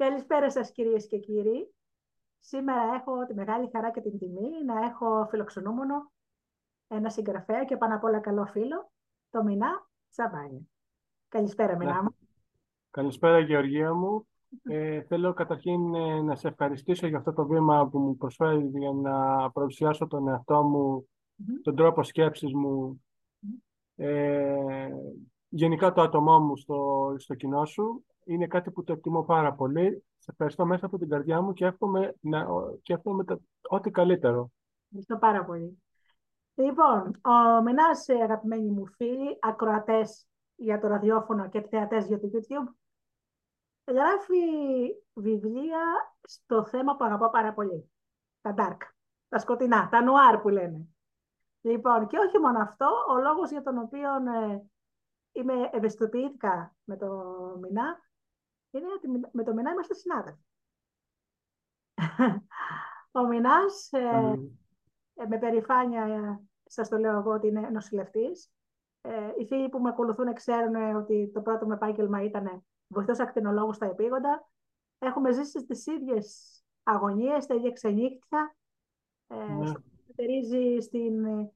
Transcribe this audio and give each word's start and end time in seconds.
Καλησπέρα 0.00 0.50
σας 0.50 0.72
κυρίες 0.72 1.06
και 1.06 1.18
κύριοι. 1.18 1.74
Σήμερα 2.38 2.94
έχω 2.94 3.24
τη 3.26 3.34
μεγάλη 3.34 3.70
χαρά 3.72 3.90
και 3.90 4.00
την 4.00 4.18
τιμή 4.18 4.64
να 4.66 4.84
έχω 4.84 5.26
φιλοξενούμενο 5.30 6.12
ένα 6.88 7.10
συγγραφέα 7.10 7.64
και 7.64 7.76
πάνω 7.76 7.94
απ' 7.94 8.04
όλα 8.04 8.20
καλό 8.20 8.46
φίλο, 8.46 8.90
το 9.30 9.42
Μινά 9.42 9.88
Τσαβάνια. 10.10 10.60
Καλησπέρα 11.28 11.76
Μινά 11.76 11.94
Ναι. 11.94 12.02
μου. 12.02 12.16
Καλησπέρα 12.90 13.38
Γεωργία 13.38 13.94
μου. 13.94 14.28
Ε, 14.62 15.02
θέλω 15.02 15.32
καταρχήν 15.32 15.94
ε, 15.94 16.20
να 16.20 16.36
σε 16.36 16.48
ευχαριστήσω 16.48 17.06
για 17.06 17.18
αυτό 17.18 17.32
το 17.32 17.46
βήμα 17.46 17.88
που 17.88 17.98
μου 17.98 18.16
προσφέρεις 18.16 18.70
για 18.76 18.92
να 18.92 19.50
παρουσιάσω 19.50 20.06
τον 20.06 20.28
εαυτό 20.28 20.62
μου, 20.62 21.08
Μμμ. 21.34 21.60
τον 21.62 21.76
τρόπο 21.76 22.02
σκέψης 22.02 22.52
μου, 22.54 23.04
ε, 23.96 24.88
γενικά 25.48 25.92
το 25.92 26.02
άτομό 26.02 26.38
μου 26.38 26.56
στο, 26.56 27.14
στο 27.18 27.34
κοινό 27.34 27.64
σου. 27.64 28.04
Είναι 28.24 28.46
κάτι 28.46 28.70
που 28.70 28.84
το 28.84 28.92
εκτιμώ 28.92 29.22
πάρα 29.22 29.52
πολύ. 29.54 30.04
Σε 30.18 30.30
ευχαριστώ 30.30 30.66
μέσα 30.66 30.86
από 30.86 30.98
την 30.98 31.08
καρδιά 31.08 31.40
μου 31.40 31.52
και 31.52 31.64
εύχομαι, 31.64 32.14
να, 32.20 32.46
και 32.82 32.92
εύχομαι 32.92 33.24
τα- 33.24 33.40
ό,τι 33.68 33.90
καλύτερο. 33.90 34.50
Ευχαριστώ 34.84 35.16
πάρα 35.18 35.44
πολύ. 35.44 35.82
Λοιπόν, 36.54 37.20
ο 37.24 37.62
Μινάς, 37.62 38.08
ε, 38.08 38.14
αγαπημένοι 38.14 38.70
μου 38.70 38.86
φίλοι, 38.86 39.38
ακροατές 39.40 40.26
για 40.54 40.78
το 40.78 40.88
ραδιόφωνο 40.88 41.48
και 41.48 41.60
θεατές 41.60 42.06
για 42.06 42.20
το 42.20 42.30
YouTube, 42.32 42.74
γράφει 43.86 44.36
βιβλία 45.12 46.14
στο 46.22 46.64
θέμα 46.64 46.96
που 46.96 47.04
αγαπώ 47.04 47.30
πάρα 47.30 47.52
πολύ. 47.52 47.90
Τα 48.40 48.54
dark, 48.58 48.76
τα 49.28 49.38
σκοτεινά, 49.38 49.88
τα 49.88 50.02
νουάρ 50.02 50.38
που 50.38 50.48
λένε. 50.48 50.88
Λοιπόν, 51.60 52.06
και 52.06 52.18
όχι 52.18 52.38
μόνο 52.38 52.58
αυτό, 52.58 52.86
ο 53.10 53.18
λόγος 53.20 53.50
για 53.50 53.62
τον 53.62 53.78
οποίο 53.78 54.10
ε, 54.14 54.62
είμαι 55.32 55.54
ευαισθητοποιήθηκα 55.72 56.74
με 56.84 56.96
το 56.96 57.06
Μινά 57.60 57.98
είναι 58.70 58.86
ότι 58.94 59.08
με 59.32 59.44
το 59.44 59.54
Μινά 59.54 59.70
είμαστε 59.70 59.94
συνάδελφοι. 59.94 60.42
Ο 63.12 63.26
Μινάς, 63.26 63.92
ε, 63.92 64.20
Μμ. 64.20 64.46
ε, 65.14 65.26
με 65.26 65.38
περηφάνεια 65.38 66.02
ε, 66.04 66.40
σας 66.64 66.88
το 66.88 66.96
λέω 66.96 67.18
εγώ 67.18 67.32
ότι 67.32 67.46
είναι 67.46 67.68
νοσηλευτής. 67.68 68.50
Ε, 69.00 69.32
οι 69.38 69.46
φίλοι 69.46 69.68
που 69.68 69.78
με 69.80 69.88
ακολουθούν 69.88 70.34
ξέρουν 70.34 70.74
ε, 70.74 70.94
ότι 70.94 71.30
το 71.34 71.40
πρώτο 71.40 71.66
μου 71.66 71.72
επάγγελμα 71.72 72.22
ήταν 72.22 72.64
βοηθός 72.86 73.18
ακτινολόγου 73.18 73.72
στα 73.72 73.86
επίγοντα. 73.86 74.48
Έχουμε 74.98 75.32
ζήσει 75.32 75.66
τις 75.66 75.86
ίδιες 75.86 76.54
αγωνίες, 76.82 77.46
τα 77.46 77.54
ίδια 77.54 77.72
ξενύχτια. 77.72 78.56
Ε, 79.26 79.34
Ναι. 79.34 79.72
Στερίζει 80.12 80.80
στην 80.80 81.24
ε, 81.24 81.52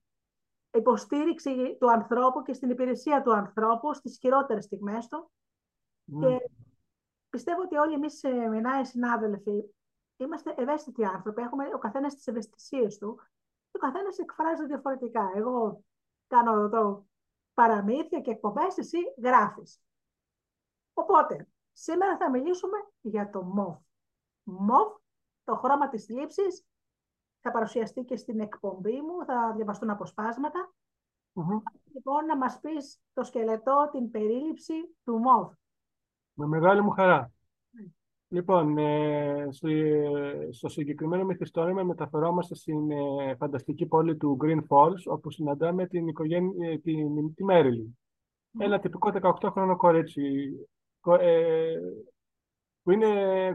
υποστήριξη 0.70 1.76
του 1.80 1.90
ανθρώπου 1.90 2.42
και 2.42 2.52
στην 2.52 2.70
υπηρεσία 2.70 3.22
του 3.22 3.32
ανθρώπου 3.34 3.94
στις 3.94 4.18
χειρότερες 4.18 4.64
στιγμές 4.64 5.08
του. 5.08 5.30
Ναι. 6.04 6.26
Και 6.26 6.50
πιστεύω 7.34 7.62
ότι 7.62 7.76
όλοι 7.76 7.92
εμείς 7.92 8.22
ε, 8.22 8.48
Μινάε 8.48 8.84
συνάδελφοι 8.84 9.64
είμαστε 10.16 10.54
ευαίσθητοι 10.56 11.04
άνθρωποι. 11.04 11.42
Έχουμε 11.42 11.74
ο 11.74 11.78
καθένας 11.78 12.14
τις 12.14 12.26
ευαισθησίες 12.26 12.98
του 12.98 13.20
και 13.70 13.76
ο 13.76 13.78
καθένας 13.78 14.18
εκφράζει 14.18 14.66
διαφορετικά. 14.66 15.32
Εγώ 15.34 15.84
κάνω 16.26 16.60
εδώ 16.60 17.06
παραμύθια 17.54 18.20
και 18.20 18.30
εκπομπές, 18.30 18.78
εσύ 18.78 18.98
γράφεις. 19.22 19.80
Οπότε, 20.92 21.48
σήμερα 21.72 22.16
θα 22.16 22.30
μιλήσουμε 22.30 22.76
για 23.00 23.30
το 23.30 23.42
μοβ. 23.42 23.76
Μοβ, 24.42 24.96
το 25.44 25.56
χρώμα 25.56 25.88
της 25.88 26.08
λήψης, 26.08 26.64
θα 27.40 27.50
παρουσιαστεί 27.50 28.04
και 28.04 28.16
στην 28.16 28.40
εκπομπή 28.40 29.00
μου, 29.00 29.24
θα 29.24 29.52
διαβαστούν 29.56 29.90
αποσπάσματα. 29.90 30.74
Μμμ. 31.32 31.62
Λοιπόν, 31.92 32.24
να 32.24 32.36
μας 32.36 32.60
πεις 32.60 33.00
το 33.12 33.24
σκελετό, 33.24 33.88
την 33.92 34.10
περίληψη 34.10 34.96
του 35.04 35.18
μοβ. 35.18 35.52
Με 36.34 36.46
μεγάλη 36.46 36.82
μου 36.82 36.90
χαρά. 36.90 37.32
Ναι. 37.70 37.84
Λοιπόν, 38.28 38.78
ε, 38.78 39.46
στη- 39.50 40.02
στο 40.50 40.68
συγκεκριμένο 40.68 41.24
μυθιστόρημα 41.24 41.82
μεταφερόμαστε 41.82 42.54
στην 42.54 42.90
ε, 42.90 43.34
φανταστική 43.38 43.86
πόλη 43.86 44.16
του 44.16 44.36
Green 44.44 44.60
Falls, 44.68 45.02
όπου 45.06 45.30
συναντάμε 45.30 45.86
την 45.86 46.08
οικογένεια, 46.08 46.70
ε, 46.70 46.78
την, 46.78 47.34
τη 47.34 47.44
Μέριλι. 47.44 47.98
Ένα 48.58 48.78
τυπικό 48.78 49.10
18χρονο 49.22 49.74
κορίτσι, 49.76 50.50
κο- 51.00 51.14
ε, 51.20 51.74
που 52.82 52.90
είναι 52.90 53.08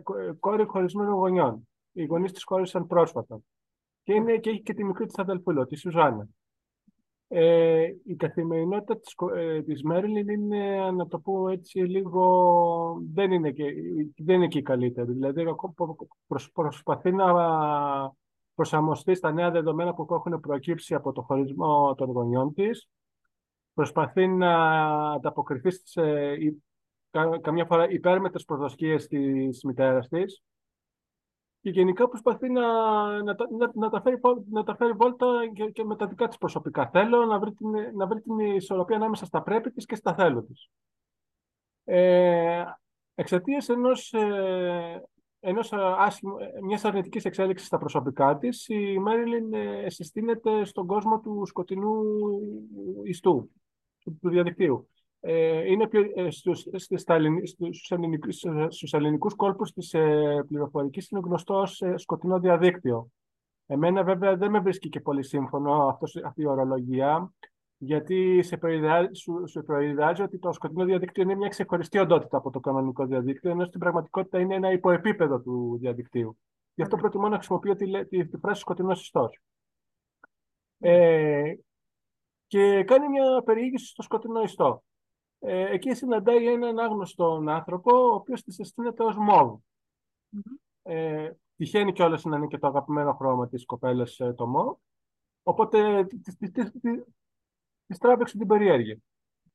κο- 0.03 0.17
ε, 0.17 0.31
κόρη 0.39 0.65
χωρισμένων 0.65 1.13
γονιών. 1.13 1.67
Οι 1.91 2.05
γονείς 2.05 2.31
της 2.31 2.43
χώρισαν 2.43 2.87
πρόσφατα. 2.87 3.39
Και, 4.03 4.13
είναι, 4.13 4.37
και 4.37 4.49
έχει 4.49 4.61
και 4.61 4.73
τη 4.73 4.83
μικρή 4.83 5.05
της 5.05 5.17
αδελφούλα, 5.17 5.65
τη 5.65 5.75
Σουζάννα. 5.75 6.27
Ε, 7.31 7.87
η 8.05 8.15
καθημερινότητα 8.15 8.99
της, 8.99 9.15
κο- 9.15 9.35
ε, 9.35 9.61
της 9.61 9.83
Μέριλιν 9.83 10.29
είναι, 10.29 10.91
να 10.91 11.07
το 11.07 11.19
πω 11.19 11.49
έτσι, 11.49 11.79
λίγο... 11.79 13.01
δεν 13.13 13.31
είναι 13.31 13.51
και, 13.51 13.63
δεν 14.17 14.35
είναι 14.35 14.47
και 14.47 14.57
η 14.57 14.61
καλύτερη. 14.61 15.11
Δηλαδή, 15.11 15.41
ακό- 15.41 15.73
προ- 15.75 16.07
προσ- 16.27 16.51
προσπαθεί 16.51 17.11
να 17.11 17.33
προσαρμοστεί 18.55 19.15
στα 19.15 19.31
νέα 19.31 19.51
δεδομένα 19.51 19.93
που 19.93 20.07
έχουν 20.09 20.39
προκύψει 20.39 20.95
από 20.95 21.11
το 21.11 21.21
χωρισμό 21.21 21.95
των 21.95 22.11
γονιών 22.11 22.53
της. 22.53 22.89
Προσπαθεί 23.73 24.27
να 24.27 24.53
ανταποκριθεί 25.11 25.69
στις, 25.69 25.95
ε, 25.95 26.35
υ- 26.39 26.57
κα- 27.11 27.39
καμιά 27.41 27.65
φορά 27.65 27.89
υπέρμετρες 27.89 28.45
προσδοκίες 28.45 29.07
της 29.07 29.63
μητέρας 29.63 30.07
της 30.07 30.43
και 31.61 31.69
γενικά 31.69 32.07
προσπαθεί 32.07 32.49
να, 32.49 32.63
να, 33.23 33.35
τα- 33.35 33.47
να, 33.57 33.71
να 33.73 33.89
τα 33.89 34.01
φέρει, 34.01 34.15
βόλ- 34.15 34.45
να 34.49 34.63
τα 34.63 34.75
φέρει 34.75 34.91
βόλτα 34.91 35.27
και, 35.53 35.65
και 35.65 35.83
με 35.83 35.95
τα 35.95 36.07
δικά 36.07 36.27
της 36.27 36.37
προσωπικά. 36.37 36.89
Θέλω 36.89 37.25
να 37.25 37.39
βρει 37.39 37.51
την, 37.53 37.69
να 37.95 38.07
βρει 38.07 38.21
την 38.21 38.39
ισορροπία 38.39 38.95
ανάμεσα 38.95 39.25
στα 39.25 39.41
πρέπει 39.41 39.71
της 39.71 39.85
και 39.85 39.95
στα 39.95 40.13
θέλω 40.13 40.43
της. 40.43 40.69
Ε, 41.83 42.63
εξαιτίας 43.15 43.69
ενός, 43.69 44.13
ε, 44.13 45.03
ενός 45.39 45.73
άσχημου, 45.73 46.37
ε, 46.37 46.61
μιας 46.61 46.85
αρνητικής 46.85 47.25
εξέλιξης 47.25 47.67
στα 47.67 47.77
προσωπικά 47.77 48.37
της, 48.37 48.67
η 48.67 48.99
Μέριλιν 48.99 49.53
ε, 49.53 49.89
συστήνεται 49.89 50.65
στον 50.65 50.85
κόσμο 50.87 51.19
του 51.19 51.45
σκοτεινού 51.45 52.01
ιστού, 53.03 53.51
του, 53.99 54.17
του 54.21 54.29
διαδικτύου. 54.29 54.89
Ε, 55.21 55.71
είναι 55.71 55.87
πιο, 55.87 56.11
ε, 56.15 56.29
στους, 56.29 56.59
στις, 56.75 57.01
στα 57.01 57.13
ελληνι- 57.13 57.47
στους, 57.47 57.91
ελληνικούς, 57.91 58.43
στους 58.67 58.93
ελληνικούς 58.93 59.35
κόλπους 59.35 59.71
της 59.71 59.93
ε, 59.93 60.43
πληροφορικής 60.47 61.09
είναι 61.09 61.21
γνωστό 61.23 61.59
ως 61.59 61.81
ε, 61.81 61.97
σκοτεινό 61.97 62.39
διαδίκτυο. 62.39 63.07
Εμένα 63.65 64.03
βέβαια 64.03 64.35
δεν 64.35 64.51
με 64.51 64.59
βρίσκει 64.59 64.89
και 64.89 64.99
πολύ 64.99 65.23
σύμφωνο 65.23 65.87
αυτός, 65.87 66.15
αυτή 66.15 66.41
η 66.41 66.47
ορολογία, 66.47 67.33
γιατί 67.77 68.41
σε 68.43 68.57
προειδεάζει, 68.57 69.13
σου, 69.13 69.43
σου 69.47 69.63
προειδεάζει 69.63 70.21
ότι 70.21 70.39
το 70.39 70.51
σκοτεινό 70.51 70.85
διαδίκτυο 70.85 71.23
είναι 71.23 71.35
μια 71.35 71.47
ξεχωριστή 71.47 71.97
οντότητα 71.97 72.37
από 72.37 72.49
το 72.49 72.59
κανονικό 72.59 73.05
διαδίκτυο, 73.05 73.51
ενώ 73.51 73.65
στην 73.65 73.79
πραγματικότητα 73.79 74.39
είναι 74.39 74.55
ένα 74.55 74.71
υποεπίπεδο 74.71 75.39
του 75.39 75.77
διαδικτύου. 75.79 76.37
Γι' 76.73 76.81
αυτό 76.81 76.95
προτιμώ 76.95 77.29
να 77.29 77.35
χρησιμοποιώ 77.35 77.75
τη, 77.75 77.85
λέ- 77.87 78.07
τη, 78.07 78.27
τη 78.27 78.37
φράση 78.37 78.59
σκοτεινός 78.59 79.01
ιστός. 79.01 79.39
Ε, 80.79 81.53
και 82.47 82.83
κάνει 82.83 83.09
μια 83.09 83.41
περιήγηση 83.45 83.85
στο 83.85 84.01
σκοτεινό 84.01 84.41
ιστό. 84.41 84.83
Ε, 85.39 85.71
εκεί 85.73 85.93
συναντάει 85.93 86.45
έναν 86.47 86.79
άγνωστον 86.79 87.49
άνθρωπο, 87.49 87.97
ο 87.97 88.13
οποίος 88.13 88.43
της 88.43 88.59
αισθάνεται 88.59 89.03
ως 89.03 89.17
μόβ. 89.17 89.59
Μμμ. 90.29 90.41
Ε, 90.83 91.31
τυχαίνει 91.55 91.93
κιόλας 91.93 92.23
να 92.23 92.37
είναι 92.37 92.47
και 92.47 92.57
το 92.57 92.67
αγαπημένο 92.67 93.13
χρώμα 93.13 93.47
της 93.47 93.65
κοπέλας 93.65 94.19
ε, 94.19 94.33
το 94.33 94.47
μόβ. 94.47 94.75
Οπότε 95.43 96.05
της, 96.05 96.21
της, 96.21 96.51
της, 96.51 96.71
της, 96.71 97.03
της 97.87 97.97
τράβηξε 97.97 98.37
την 98.37 98.47
περιέργεια. 98.47 98.97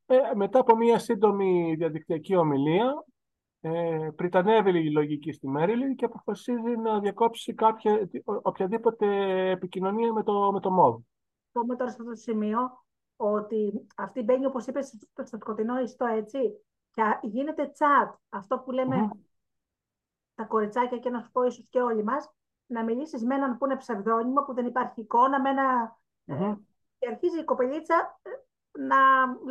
Ε, 0.06 0.16
μετά 0.34 0.58
από 0.58 0.76
μια 0.76 0.98
σύντομη 0.98 1.74
διαδικτυακή 1.74 2.36
ομιλία, 2.36 3.04
ε, 3.60 4.08
πριτανεύει 4.16 4.78
η 4.78 4.90
λογική 4.90 5.32
στη 5.32 5.48
Μέριλιν 5.48 5.94
και 5.94 6.04
αποφασίζει 6.04 6.76
να 6.76 7.00
διακόψει 7.00 7.54
κάποια, 7.54 8.08
ο- 8.24 8.40
οποιαδήποτε 8.42 9.06
επικοινωνία 9.50 10.12
με 10.12 10.22
το, 10.22 10.52
με 10.52 10.60
το 10.60 10.70
μόβ. 10.70 11.00
πούμε 11.52 11.76
τώρα 11.76 11.90
σε 11.90 11.96
αυτό 12.00 12.10
το 12.10 12.16
σημείο 12.16 12.83
ότι 13.16 13.86
αυτή 13.96 14.22
μπαίνει, 14.22 14.46
όπως 14.46 14.66
είπες, 14.66 14.86
στο 15.10 15.24
στο 15.24 15.36
σκοτεινό 15.36 15.80
ιστό, 15.80 16.06
έτσι, 16.06 16.38
και 16.90 17.02
α- 17.02 17.18
γίνεται 17.22 17.72
chat. 17.78 18.14
Αυτό 18.28 18.58
που 18.58 18.70
λέμε 18.70 18.96
Μμμ. 18.96 19.08
τα 20.34 20.44
κοριτσάκια 20.44 20.98
και 20.98 21.10
να 21.10 21.20
σου 21.20 21.30
πω 21.32 21.42
ίσως 21.42 21.66
και 21.70 21.80
όλοι 21.80 22.04
μας, 22.04 22.30
να 22.66 22.84
μιλήσεις 22.84 23.24
με 23.24 23.34
έναν 23.34 23.58
που 23.58 23.64
είναι 23.64 23.76
ψευδόνυμο, 23.76 24.42
που 24.44 24.54
δεν 24.54 24.66
υπάρχει 24.66 25.00
εικόνα, 25.00 25.40
με 25.40 25.48
ένα... 25.50 25.96
ε, 26.24 26.34
Μμμ. 26.34 26.54
και 26.98 27.08
αρχίζει 27.08 27.38
η 27.40 27.44
κοπελίτσα 27.44 28.20
ε, 28.22 28.30
να 28.80 28.96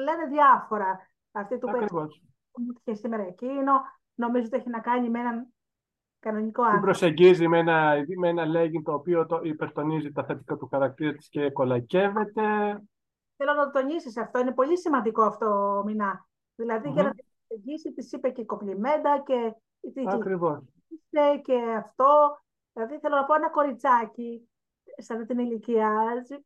λένε 0.01 0.25
διάφορα. 0.29 0.99
Αυτή 1.31 1.57
του 1.57 1.65
παίξει 1.65 1.83
Ακριβώς. 1.83 2.21
μου 2.57 2.73
είχε 2.83 2.95
σήμερα 2.97 3.23
εκείνο, 3.23 3.71
νομίζω 4.15 4.45
ότι 4.45 4.55
έχει 4.57 4.69
να 4.69 4.79
κάνει 4.79 5.09
με 5.09 5.19
έναν 5.19 5.47
κανονικό 6.19 6.53
Την 6.61 6.63
άνθρωπο. 6.63 6.85
προσεγγίζει 6.85 7.47
με 7.47 7.57
ένα, 7.57 7.93
με 8.17 8.27
ένα 8.27 8.43
legging 8.47 8.81
το 8.83 8.93
οποίο 8.93 9.25
το 9.25 9.39
υπερτονίζει 9.43 10.11
τα 10.11 10.23
θετικά 10.23 10.57
του 10.57 10.67
χαρακτήρα 10.67 11.13
της 11.13 11.29
και 11.29 11.51
κολακεύεται. 11.51 12.81
Θέλω 13.37 13.53
να 13.53 13.63
το 13.65 13.71
τονίσεις 13.79 14.17
αυτό, 14.17 14.39
είναι 14.39 14.51
πολύ 14.53 14.77
σημαντικό 14.77 15.21
αυτό, 15.21 15.81
Μινά. 15.85 16.27
Δηλαδή 16.55 16.89
για 16.89 17.01
Μμμ. 17.01 17.07
να 17.07 17.13
την 17.13 17.25
προσεγγίσει, 17.47 17.93
της 17.93 18.11
είπε 18.11 18.29
και 18.29 18.45
κομπλιμέντα 18.45 19.19
και 19.25 19.53
τι 19.93 20.03
Ακριβώς. 20.07 20.59
είσαι 20.87 21.37
και 21.43 21.59
αυτό. 21.77 22.39
Δηλαδή 22.73 22.99
θέλω 22.99 23.15
να 23.15 23.25
πω 23.25 23.33
ένα 23.33 23.49
κοριτσάκι 23.49 24.49
σε 24.97 25.13
αυτή 25.13 25.25
την 25.25 25.39
ηλικία. 25.39 26.13
έτσι, 26.17 26.45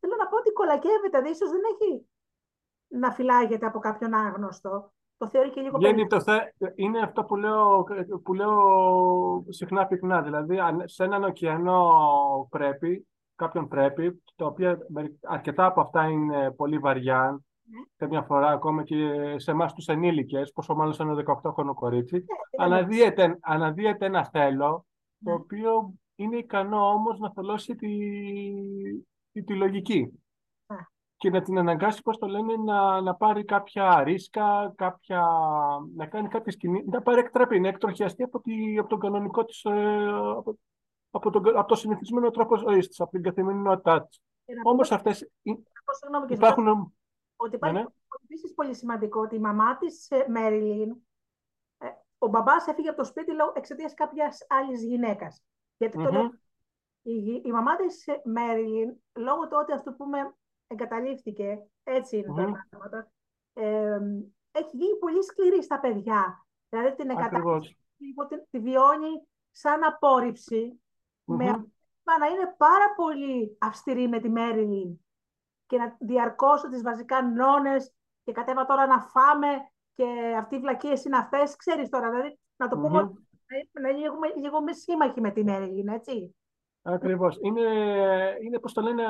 Θέλω 0.00 0.14
να 0.18 0.26
πω 0.26 0.36
ότι 0.36 0.52
κολακεύεται, 0.52 1.08
δηλαδή 1.08 1.30
ίσως 1.30 1.50
δεν 1.50 1.60
έχει 1.72 2.08
να 2.88 3.12
φυλάγεται 3.12 3.66
από 3.66 3.78
κάποιον 3.78 4.14
άγνωστο. 4.14 4.92
το 5.16 5.28
θεωρεί 5.28 5.50
και 5.50 5.60
λίγο 5.60 5.78
Βγαίνει 5.78 6.06
το 6.06 6.20
θε... 6.20 6.38
Είναι 6.74 7.00
αυτό 7.00 7.24
που 7.24 7.36
λέω, 7.36 7.84
που 8.22 8.34
λέω 8.34 9.44
συχνά 9.48 9.86
πυκνά. 9.86 10.22
Δηλαδή, 10.22 10.58
σε 10.84 11.04
έναν 11.04 11.24
ωκεανό 11.24 11.90
πρέπει, 12.50 13.08
κάποιον 13.40 13.68
πρέπει, 13.68 14.22
τα 14.36 14.46
οποία 14.46 14.78
αρκετά 15.22 15.66
από 15.66 15.80
αυτά 15.80 16.08
είναι 16.08 16.50
πολύ 16.50 16.78
βαριά, 16.78 17.40
ναι. 17.62 17.80
καμιά 17.96 18.22
φορά 18.22 18.50
ακόμα 18.50 18.82
και 18.82 18.96
σε 19.36 19.50
εμάς 19.50 19.74
τους 19.74 19.86
ενήλικες, 19.86 20.52
πόσο 20.52 20.74
μάλλον 20.74 20.92
σε 20.92 21.02
ένα 21.02 21.14
18χρονο 21.26 21.74
κορίτσι, 21.74 22.16
ναι, 22.16 22.64
αναδύεται, 22.64 23.38
αναδύεται 23.40 24.06
ένα 24.06 24.24
θέλω, 24.24 24.86
το 25.24 25.30
ναι. 25.30 25.32
οποίο 25.32 25.92
είναι 26.16 26.36
ικανό 26.36 26.88
όμως 26.88 27.18
να 27.18 27.30
θολώσει 27.30 27.74
τη, 27.76 27.88
τη, 29.32 29.42
τη 29.42 29.54
λογική. 29.54 30.12
Και 31.16 31.30
να 31.30 31.42
την 31.42 31.58
αναγκάσει, 31.58 32.02
πώς 32.02 32.18
το 32.18 32.26
λένε, 32.26 32.56
να, 32.56 33.00
να 33.00 33.14
πάρει 33.14 33.44
κάποια 33.44 34.02
ρίσκα, 34.02 34.72
κάποια, 34.76 35.26
να 35.96 36.06
κάνει 36.06 36.28
κάποιες 36.28 36.56
κινήσεις, 36.56 36.88
να 36.88 37.02
πάρει 37.02 37.20
εκτραπή, 37.20 37.60
να 37.60 37.68
εκτροχιαστεί 37.68 38.22
από, 38.22 38.40
τη, 38.40 38.78
από 38.78 38.88
τον 38.88 38.98
κανονικό 38.98 39.44
της, 39.44 39.64
ε, 39.64 40.08
από, 40.36 40.58
από, 41.10 41.30
τον, 41.30 41.56
από 41.56 41.68
το 41.68 41.74
συνηθισμένο 41.74 42.30
τρόπο 42.30 42.56
ζωής 42.56 42.88
της, 42.88 43.00
από 43.00 43.10
την 43.10 43.22
καθημερινότητά 43.22 44.06
της. 44.06 44.22
Όμως 44.62 44.92
αυτές 44.92 45.30
υπάρχουν... 46.28 46.94
Ότι 47.36 47.54
υπάρχει 47.54 47.76
ναι, 47.76 47.82
ναι. 47.82 47.88
επίσης 48.24 48.54
πολύ 48.54 48.74
σημαντικό 48.74 49.20
ότι 49.20 49.34
η 49.34 49.38
μαμά 49.38 49.76
της 49.76 50.10
ε, 50.10 50.24
Μέριλιν, 50.28 50.96
ε, 51.78 51.88
ο 52.18 52.28
μπαμπάς 52.28 52.66
έφυγε 52.66 52.88
από 52.88 52.98
το 52.98 53.04
σπίτι 53.04 53.32
εξαιτίας 53.54 53.94
κάποιας 53.94 54.46
άλλης 54.48 54.82
γυναίκας. 54.84 55.42
Γιατί 55.76 55.98
mm-hmm. 56.00 56.04
το 56.04 56.10
λέω, 56.10 56.30
η, 57.02 57.40
η 57.44 57.50
μαμά 57.50 57.76
της 57.76 58.04
Μέριλιν, 58.24 58.96
λόγω 59.12 59.48
του 59.48 59.56
ότι 59.60 59.72
αυτό 59.72 59.90
που 59.90 59.96
πούμε 59.96 60.34
εγκαταλείφθηκε, 60.66 61.66
έτσι 61.82 62.16
είναι 62.16 62.32
mm-hmm. 62.32 62.52
τα 62.52 62.66
πράγματα, 62.70 63.10
ε, 63.52 63.98
έχει 64.52 64.76
γίνει 64.76 64.98
πολύ 64.98 65.24
σκληρή 65.24 65.62
στα 65.62 65.80
παιδιά. 65.80 66.46
Δηλαδή 66.68 66.94
την 66.94 67.10
εγκατάλειψη 67.10 67.78
τη, 68.28 68.46
τη 68.50 68.58
βιώνει 68.58 69.28
σαν 69.50 69.84
απόρριψη, 69.84 70.80
mm-hmm. 71.32 71.36
με 71.36 72.16
να 72.18 72.26
είναι 72.26 72.54
πάρα 72.56 72.94
πολύ 72.96 73.56
αυστηρή 73.60 74.08
με 74.08 74.20
τη 74.20 74.28
Μέριλιν 74.28 75.00
και 75.66 75.76
να 75.76 75.96
διαρκώσω 76.00 76.68
τις 76.68 76.82
βασικά 76.82 77.22
νόνες 77.22 77.92
και 78.24 78.32
κατέβα 78.32 78.66
τώρα 78.66 78.86
να 78.86 79.00
φάμε 79.00 79.48
και 79.94 80.34
αυτή 80.38 80.56
η 80.56 80.58
βλακίες 80.58 81.04
είναι 81.04 81.16
αυτές. 81.16 81.56
Ξέρεις 81.56 81.88
τώρα, 81.88 82.10
δηλαδή, 82.10 82.38
να 82.56 82.68
το 82.68 82.76
πούμε, 82.78 83.00
mm-hmm. 83.02 83.80
να 83.80 83.88
είναι 83.88 83.98
λίγο, 83.98 84.14
λίγο 84.36 84.62
μες 84.62 84.78
σύμμαχοι 84.78 85.20
με 85.20 85.30
τη 85.30 85.44
Μέριλιν, 85.44 85.88
έτσι. 85.88 86.34
Ακριβώς. 86.82 87.38
Είναι, 87.40 87.62
είναι 88.42 88.58
πώς 88.58 88.72
το 88.72 88.80
λένε, 88.80 89.02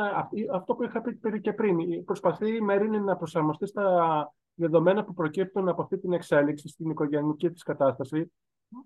αυτό 0.53 0.75
που 0.75 0.83
είχα 0.83 1.01
πει 1.01 1.41
και 1.41 1.53
πριν. 1.53 2.05
Προσπαθεί 2.05 2.57
η 2.57 2.61
Μέριν 2.61 3.05
να 3.05 3.17
προσαρμοστεί 3.17 3.67
στα 3.67 4.33
δεδομένα 4.55 5.05
που 5.05 5.15
προκύπτουν 5.15 5.69
από 5.69 5.83
αυτή 5.83 5.99
την 5.99 6.13
εξέλιξη 6.13 6.69
στην 6.69 6.91
οικογενειακή 6.91 7.51
της 7.51 7.63
κατάσταση, 7.63 8.33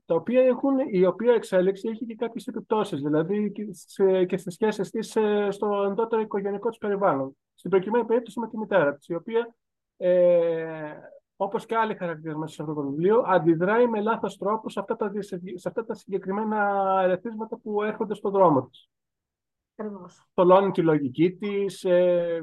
τα 0.04 0.14
οποία 0.14 0.42
έχουν, 0.42 0.74
η 0.90 1.06
οποία 1.06 1.32
εξέλιξη 1.32 1.88
έχει 1.88 2.06
και 2.06 2.14
κάποιες 2.14 2.46
επιπτώσεις, 2.46 3.00
δηλαδή 3.00 3.52
και 4.26 4.36
στι 4.36 4.50
σχέσεις 4.50 4.90
της 4.90 5.16
στο 5.48 5.86
εντότερο 5.90 6.22
οικογενειακό 6.22 6.68
της 6.68 6.78
περιβάλλον. 6.78 7.36
Στην 7.54 7.70
προκειμένη 7.70 8.04
περίπτωση 8.04 8.40
με 8.40 8.48
τη 8.48 8.58
μητέρα 8.58 8.94
της, 8.94 9.08
η 9.08 9.14
οποία 9.14 9.54
ε, 9.96 10.94
όπως 11.36 11.66
και 11.66 11.76
άλλοι 11.76 11.94
χαρακτήρες 11.94 12.36
μέσα 12.36 12.54
σε 12.54 12.62
αυτό 12.62 12.74
το 12.74 12.82
βιβλίο, 12.82 13.22
αντιδράει 13.26 13.86
με 13.86 14.00
λάθος 14.00 14.36
τρόπο 14.36 14.68
σε 14.68 14.80
αυτά 14.80 14.96
τα, 14.96 15.12
σε 15.54 15.68
αυτά 15.68 15.84
τα 15.84 15.94
συγκεκριμένα 15.94 17.00
ερεθίσματα 17.02 17.56
που 17.56 17.82
έρχονται 17.82 18.14
στον 18.14 18.32
δρόμο 18.32 18.68
της. 18.68 18.88
Τολώνει 20.34 20.70
τη 20.70 20.82
λογική 20.82 21.32
της, 21.32 21.84
ε, 21.84 22.40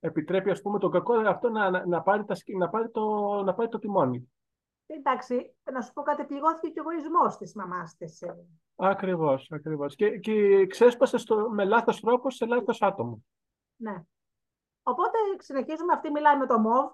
επιτρέπει 0.00 0.50
ας 0.50 0.60
πούμε 0.60 0.78
τον 0.78 0.90
κακό 0.90 1.14
αυτό 1.14 1.48
να, 1.48 1.86
να, 1.86 2.02
πάρει, 2.02 2.24
τα, 2.24 2.34
να, 2.58 2.68
πάρει 2.68 2.90
το, 2.90 3.02
να 3.44 3.54
πάρει 3.54 3.68
το 3.68 3.78
τιμόνι. 3.78 4.32
Εντάξει, 4.96 5.54
να 5.72 5.80
σου 5.80 5.92
πω 5.92 6.02
κάτι, 6.02 6.24
πληγώθηκε 6.24 6.68
και 6.68 6.80
ο 6.80 6.82
εγωισμός 6.82 7.36
της 7.36 7.54
μαμάς 7.54 7.96
της. 7.96 8.22
Ακριβώς, 8.76 9.50
ακριβώς. 9.50 9.94
Και, 9.94 10.18
και 10.18 10.66
ξέσπασε 10.66 11.18
στο, 11.18 11.48
με 11.50 11.64
λάθος 11.64 12.00
τρόπο 12.00 12.30
σε 12.30 12.46
λάθος 12.46 12.82
άτομο. 12.82 13.24
Ναι. 13.76 14.02
Οπότε 14.82 15.18
συνεχίζουμε. 15.38 15.92
Αυτή 15.92 16.10
μιλάει 16.10 16.36
με 16.38 16.46
το 16.46 16.58
ΜΟΒ. 16.58 16.90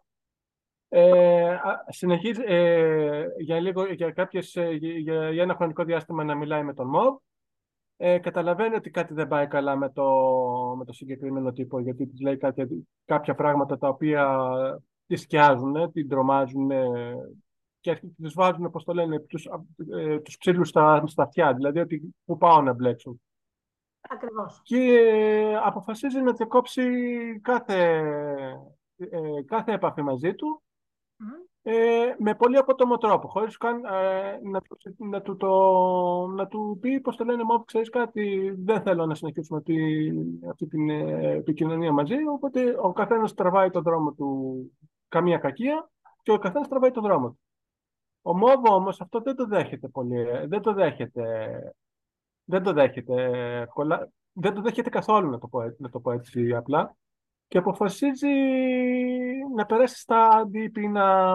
Ε, 0.88 1.58
συνεχίζει 1.88 2.42
ε, 2.44 3.26
για, 3.38 3.60
λίγο, 3.60 3.92
για, 3.92 4.10
κάποιες, 4.10 4.56
ε, 4.56 4.70
για, 4.70 5.30
για, 5.30 5.42
ένα 5.42 5.54
χρονικό 5.54 5.84
διάστημα 5.84 6.24
να 6.24 6.34
μιλάει 6.34 6.62
με 6.62 6.74
τον 6.74 6.88
ΜΟΒ. 6.88 7.16
Ε, 7.96 8.18
καταλαβαίνει 8.18 8.74
ότι 8.74 8.90
κάτι 8.90 9.14
δεν 9.14 9.28
πάει 9.28 9.46
καλά 9.46 9.76
με 9.76 9.90
το, 9.90 10.04
με 10.78 10.84
το 10.84 10.92
συγκεκριμένο 10.92 11.52
τύπο, 11.52 11.78
γιατί 11.78 12.06
της 12.06 12.20
λέει 12.20 12.36
κάτι, 12.36 12.88
κάποια 13.04 13.34
πράγματα 13.34 13.78
τα 13.78 13.88
οποία 13.88 14.38
της 15.06 15.20
σκιάζουν, 15.20 15.92
την 15.92 16.08
τρομάζουν 16.08 16.70
και 17.80 18.00
τις 18.16 18.34
βάζουν, 18.34 18.70
πώς 18.70 18.84
το 18.84 18.94
λένε, 18.94 19.18
τους, 19.18 19.48
ε, 19.90 20.18
τους 20.18 20.36
ξύλους 20.36 20.68
στα, 20.68 21.06
στα 21.06 21.22
αυτιά, 21.22 21.54
δηλαδή 21.54 21.78
ότι 21.78 22.14
που 22.24 22.36
πάω 22.36 22.62
να 22.62 22.72
μπλέξουν. 22.72 23.20
Ακριβώς. 24.00 24.60
Και 24.62 24.76
ε, 24.76 25.56
αποφασίζει 25.56 26.20
να 26.20 26.32
διακόψει 26.32 26.90
κάθε, 27.42 27.98
ε, 28.96 29.42
κάθε 29.46 29.72
επαφή 29.72 30.02
μαζί 30.02 30.34
του 30.34 30.62
ε, 31.70 32.14
με 32.18 32.34
πολύ 32.34 32.56
απότομο 32.56 32.96
τρόπο, 32.96 33.28
χωρίς 33.28 33.56
καν 33.56 33.84
ε, 33.84 34.38
να, 34.42 34.60
να, 34.96 35.20
του 35.22 35.36
το, 35.36 36.26
να 36.26 36.46
του 36.46 36.78
πει, 36.80 37.00
πώς 37.00 37.16
το 37.16 37.24
λένε, 37.24 37.42
μου 37.42 37.64
ξέρεις 37.64 37.88
κάτι, 37.90 38.54
δεν 38.58 38.82
θέλω 38.82 39.06
να 39.06 39.14
συνεχίσουμε 39.14 39.62
τη, 39.62 39.74
αυτή 40.50 40.66
την 40.66 40.90
ε, 40.90 41.30
επικοινωνία 41.30 41.92
μαζί, 41.92 42.16
οπότε 42.26 42.76
ο 42.80 42.92
καθένας 42.92 43.34
τραβάει 43.34 43.70
το 43.70 43.80
δρόμο 43.80 44.12
του 44.12 44.56
καμία 45.08 45.38
κακία 45.38 45.90
και 46.22 46.32
ο 46.32 46.38
καθένας 46.38 46.68
τραβάει 46.68 46.90
το 46.90 47.00
δρόμο 47.00 47.28
του. 47.28 47.38
Ο 48.22 48.36
Μόβο 48.36 48.74
όμως 48.74 49.00
αυτό 49.00 49.20
δεν 49.20 49.36
το 49.36 49.46
δέχεται 49.46 49.88
πολύ, 49.88 50.20
ε, 50.20 50.46
δεν 50.46 50.60
το 50.60 50.72
δέχεται, 50.72 51.74
δεν 52.44 52.62
το 52.62 52.72
δέχεται, 52.72 53.68
δεν 54.32 54.54
το 54.54 54.60
δέχεται 54.60 54.90
καθόλου, 54.90 55.30
να 55.30 55.38
το 55.38 55.48
πω, 55.48 55.60
να 55.78 55.90
το 55.90 56.00
πω 56.00 56.12
έτσι 56.12 56.54
απλά 56.54 56.96
και 57.48 57.58
αποφασίζει 57.58 58.28
να 59.54 59.66
περάσει 59.66 59.98
στα 59.98 60.28
αντίπεινα. 60.28 61.34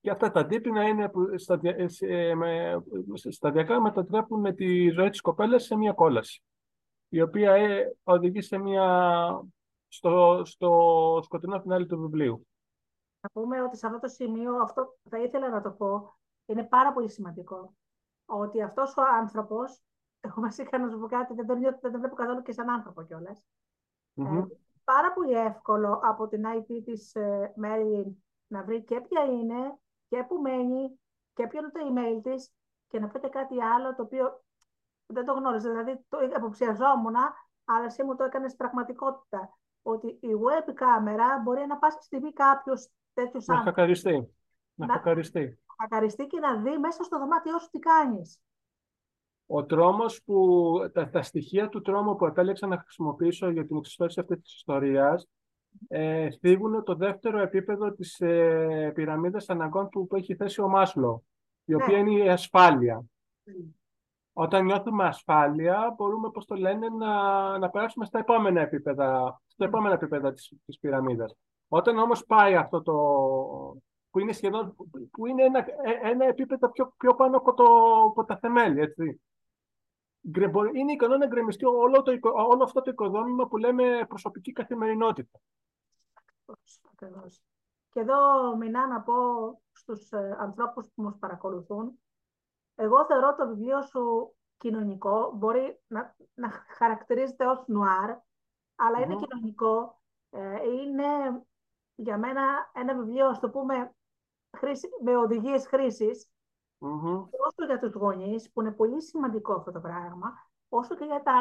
Και 0.00 0.10
αυτά 0.10 0.30
τα 0.30 0.40
αντίπεινα 0.40 0.88
είναι 0.88 1.08
που 1.08 1.20
σταδιακά 3.30 3.80
μετατρέπουν 3.80 4.40
με 4.40 4.52
τη 4.52 4.88
ζωή 4.88 5.10
της 5.10 5.20
κοπέλας 5.20 5.64
σε 5.64 5.76
μια 5.76 5.92
κόλαση, 5.92 6.42
η 7.08 7.20
οποία 7.20 7.52
ε, 7.52 7.96
οδηγεί 8.02 8.40
σε 8.40 8.58
μια, 8.58 9.40
στο, 9.88 10.42
στο 10.44 11.20
σκοτεινό 11.22 11.60
φινάλι 11.60 11.86
του 11.86 12.00
βιβλίου. 12.00 12.47
Να 13.34 13.40
πούμε 13.40 13.62
ότι 13.62 13.76
σε 13.76 13.86
αυτό 13.86 13.98
το 13.98 14.08
σημείο, 14.08 14.56
αυτό 14.56 14.96
θα 15.10 15.18
ήθελα 15.18 15.48
να 15.48 15.60
το 15.60 15.70
πω, 15.70 16.18
είναι 16.46 16.64
πάρα 16.64 16.92
πολύ 16.92 17.08
σημαντικό. 17.10 17.74
Ότι 18.26 18.62
αυτός 18.62 18.96
ο 18.96 19.02
άνθρωπος, 19.18 19.80
εγώ 20.20 20.40
βασικά 20.40 20.78
να 20.78 20.90
σου 20.90 20.98
πω 20.98 21.06
κάτι, 21.06 21.34
δεν 21.34 21.46
τον, 21.46 21.60
δεν 21.60 21.80
τον 21.80 22.00
βλέπω 22.00 22.14
καθόλου 22.14 22.42
και 22.42 22.52
σαν 22.52 22.70
άνθρωπο 22.70 23.02
κιόλας. 23.02 23.44
Mm-hmm. 24.16 24.46
πάρα 24.84 25.12
πολύ 25.12 25.32
εύκολο 25.32 26.00
από 26.02 26.28
την 26.28 26.42
IP 26.46 26.82
της 26.84 27.14
ε, 27.14 27.54
Marilyn 27.62 28.14
να 28.46 28.62
βρει 28.62 28.84
και 28.84 29.00
ποια 29.00 29.24
είναι 29.24 29.78
και 30.08 30.24
που 30.28 30.36
μένει 30.36 31.00
και 31.34 31.46
ποιο 31.46 31.58
είναι 31.58 31.70
το 31.70 31.80
email 31.90 32.22
της 32.22 32.52
και 32.88 33.00
να 33.00 33.08
πείτε 33.08 33.28
κάτι 33.28 33.62
άλλο 33.62 33.94
το 33.94 34.02
οποίο 34.02 34.42
δεν 35.06 35.24
το 35.24 35.32
γνώριζα. 35.32 35.70
Δηλαδή 35.70 36.04
το 36.08 36.18
αποψιαζόμουν, 36.36 37.14
αλλά 37.64 37.84
εσύ 37.84 38.02
μου 38.02 38.16
το 38.16 38.24
έκανες 38.24 38.56
πραγματικότητα. 38.56 39.58
Ότι 39.82 40.06
η 40.06 40.30
web 40.46 40.72
κάμερα 40.74 41.38
μπορεί 41.38 41.66
να 41.66 41.78
πάσει 41.78 41.98
στιγμή 42.00 42.32
κάποιος 42.32 42.90
τέτοιος 43.22 43.48
άνθρωπος. 43.48 43.64
Να 43.64 43.64
χακαριστεί. 43.64 44.34
Να, 44.74 44.86
να 44.86 44.92
χακαριστεί. 44.92 46.26
και 46.26 46.38
να 46.38 46.56
δει 46.62 46.78
μέσα 46.78 47.02
στο 47.02 47.18
δωμάτιό 47.18 47.58
σου 47.58 47.68
τι 47.70 47.78
κάνεις 47.78 48.40
ο 49.50 49.64
τρόμος 49.64 50.22
που, 50.24 50.74
τα, 50.92 51.08
τα 51.08 51.22
στοιχεία 51.22 51.68
του 51.68 51.80
τρόμου 51.80 52.16
που 52.16 52.26
επέλεξα 52.26 52.66
να 52.66 52.78
χρησιμοποιήσω 52.78 53.50
για 53.50 53.66
την 53.66 53.76
εξιστόρηση 53.76 54.20
αυτής 54.20 54.40
της 54.40 54.54
ιστορίας 54.54 55.28
ε, 55.88 56.30
θίγουν 56.30 56.84
το 56.84 56.94
δεύτερο 56.94 57.38
επίπεδο 57.38 57.92
της 57.92 58.20
ε, 58.20 58.92
πυραμίδας 58.94 59.48
αναγκών 59.48 59.88
που, 59.88 60.06
που 60.06 60.16
έχει 60.16 60.34
θέσει 60.34 60.60
ο 60.60 60.68
Μάσλο, 60.68 61.22
η 61.64 61.74
οποία 61.74 62.02
ναι. 62.02 62.10
είναι 62.10 62.24
η 62.24 62.28
ασφάλεια. 62.28 63.02
Όταν 64.32 64.64
νιώθουμε 64.64 65.04
ασφάλεια, 65.04 65.94
μπορούμε, 65.96 66.30
πώς 66.30 66.44
το 66.44 66.54
λένε, 66.54 66.88
να, 66.88 67.58
να 67.58 67.70
περάσουμε 67.70 68.04
στα 68.04 68.18
επόμενα 68.18 68.60
επίπεδα, 68.60 69.40
στα 69.46 69.64
επόμενα 69.64 69.94
επίπεδα 69.94 70.32
της, 70.32 70.52
της 70.64 70.78
πυραμίδας. 70.78 71.36
Όταν 71.68 71.98
όμως 71.98 72.24
πάει 72.24 72.56
αυτό 72.56 72.82
το, 72.82 72.94
που 74.10 74.18
είναι 74.18 74.32
σχεδόν, 74.32 74.76
που 75.10 75.26
είναι 75.26 75.42
ένα, 75.42 75.58
ε, 75.58 76.10
ένα 76.10 76.24
επίπεδο 76.24 76.70
πιο, 76.70 76.94
πιο 76.96 77.14
πάνω 77.14 77.36
από, 77.36 77.54
το, 77.54 77.64
από 78.08 78.24
τα 78.24 78.38
θεμέλια, 78.38 78.82
έτσι 78.82 79.20
είναι 80.72 80.92
ικανό 80.92 81.16
να 81.16 81.26
γκρεμιστεί 81.26 81.64
όλο, 81.64 82.02
το, 82.02 82.12
όλο 82.22 82.62
αυτό 82.64 82.82
το 82.82 82.90
οικοδόμημα 82.90 83.46
που 83.46 83.56
λέμε 83.56 84.04
προσωπική 84.08 84.52
καθημερινότητα. 84.52 85.40
Και 87.90 88.00
εδώ 88.00 88.56
μηνά 88.56 88.86
να 88.86 89.00
πω 89.00 89.14
στους 89.72 90.12
ε, 90.12 90.36
ανθρώπους 90.40 90.88
που 90.94 91.02
μας 91.02 91.18
παρακολουθούν, 91.18 91.98
εγώ 92.74 93.06
θεωρώ 93.06 93.34
το 93.34 93.48
βιβλίο 93.48 93.82
σου 93.82 94.34
κοινωνικό, 94.56 95.32
μπορεί 95.34 95.80
να, 95.86 96.16
να 96.34 96.50
χαρακτηρίζεται 96.50 97.46
ως 97.46 97.64
νουάρ, 97.66 98.16
αλλά 98.74 99.00
είναι 99.00 99.16
κοινωνικό. 99.16 100.00
Ε, 100.30 100.68
είναι 100.70 101.06
για 102.00 102.18
μένα 102.18 102.70
ένα 102.72 102.94
βιβλίο, 102.94 103.26
ας 103.26 103.40
το 103.40 103.50
πούμε, 103.50 103.94
χρήση, 104.56 104.88
με 105.02 105.16
οδηγίες 105.16 105.66
χρήσης, 105.66 106.28
Μμμ. 106.78 107.16
όσο 107.30 107.64
για 107.66 107.78
τους 107.78 107.92
γονείς, 107.92 108.52
που 108.52 108.60
είναι 108.60 108.72
πολύ 108.72 109.02
σημαντικό 109.02 109.54
αυτό 109.54 109.72
το 109.72 109.80
πράγμα, 109.80 110.32
όσο 110.68 110.94
και 110.94 111.04
για 111.04 111.22
τα... 111.22 111.32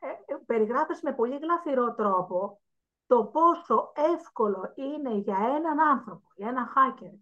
Ε, 0.00 0.08
ε, 0.32 0.36
περιγράφεις 0.46 1.02
με 1.02 1.12
πολύ 1.12 1.38
γλαφυρό 1.38 1.94
τρόπο 1.94 2.60
το 3.06 3.24
πόσο 3.24 3.92
εύκολο 4.14 4.72
είναι 4.74 5.14
για 5.14 5.36
έναν 5.56 5.80
άνθρωπο, 5.80 6.28
για 6.34 6.48
ένα 6.48 6.72
hacker, 6.74 7.12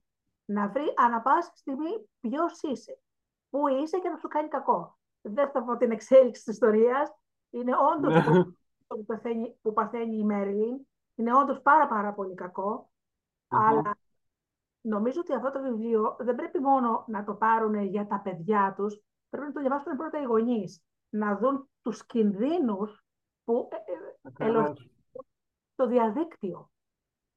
να 0.45 0.69
βρει 0.69 0.93
ανα 0.97 1.21
πάσα 1.21 1.53
στιγμή 1.55 2.09
ποιος 2.21 2.61
είσαι, 2.63 2.99
πού 3.51 3.69
είσαι 3.69 3.99
και 3.99 4.09
να 4.09 4.17
σου 4.17 4.29
κάνει 4.29 4.49
κακό. 4.49 4.99
Δεν 5.21 5.51
θα 5.51 5.63
πω 5.63 5.77
την 5.77 5.91
εξέλιξη 5.91 6.45
της 6.45 6.53
ιστορίας, 6.53 7.13
είναι 7.51 7.73
όντως 7.95 8.15
Ναι. 8.15 8.45
το 8.87 8.97
που 8.97 9.05
παθαίνει, 9.05 9.59
που 9.63 9.73
παθαίνει 9.73 10.17
η 10.17 10.25
Μέριλιν, 10.25 10.87
είναι 11.17 11.37
όντως 11.37 11.61
πάρα 11.63 11.87
πάρα 11.89 12.13
πολύ 12.13 12.35
κακό, 12.35 12.91
Μμμ. 13.49 13.61
αλλά 13.61 13.97
νομίζω 14.81 15.21
ότι 15.21 15.33
αυτό 15.35 15.51
το 15.51 15.63
βιβλίο 15.63 16.17
δεν 16.19 16.35
πρέπει 16.35 16.59
μόνο 16.59 17.05
να 17.09 17.25
το 17.25 17.35
πάρουν 17.35 17.75
για 17.83 18.07
τα 18.07 18.21
παιδιά 18.21 18.75
τους, 18.77 19.01
πρέπει 19.29 19.47
να 19.47 19.53
το 19.53 19.61
διαβάσουν 19.61 19.97
πρώτα 19.97 20.21
οι 20.21 20.25
γονείς, 20.25 20.83
να 21.09 21.37
δουν 21.37 21.69
τους 21.83 22.07
κινδύνους 22.07 23.05
που 23.45 23.69
ε, 23.73 23.77
ε, 23.77 23.81
Ακριβώς. 24.23 24.55
ελοχεύουν 24.55 24.91
στο 25.73 25.87
διαδίκτυο. 25.87 26.71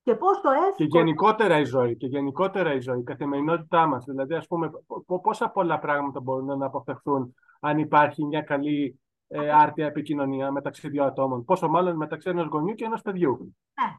Και 0.03 0.15
πόσο 0.15 0.41
Και 0.41 0.83
εύκολο 0.83 0.87
γενικότερα 0.89 1.59
η 1.59 1.63
ζωή, 1.63 1.97
και 1.97 2.07
γενικότερα 2.07 2.73
η 2.73 2.79
ζωή, 2.79 2.99
η 2.99 3.03
καθημερινότητά 3.03 3.85
μας. 3.87 4.05
Δηλαδή, 4.05 4.33
ας 4.33 4.47
πούμε, 4.47 4.69
πο- 4.69 5.03
πο- 5.07 5.19
πόσα 5.21 5.49
πολλά 5.49 5.79
πράγματα 5.79 6.19
μπορούν 6.19 6.57
να 6.57 6.65
αποφευχθούν 6.65 7.35
αν 7.59 7.77
υπάρχει 7.77 8.25
μια 8.25 8.41
καλή 8.41 8.99
ε, 9.31 9.51
άρτια 9.51 9.85
επικοινωνία 9.85 10.51
μεταξύ 10.51 10.89
δύο 10.89 11.03
ατόμων. 11.03 11.45
Πόσο 11.45 11.67
μάλλον 11.67 11.95
μεταξύ 11.95 12.29
ενός 12.29 12.47
γονιού 12.47 12.73
και 12.75 12.85
ενός 12.85 13.01
παιδιού. 13.01 13.55
Ναι. 13.81 13.95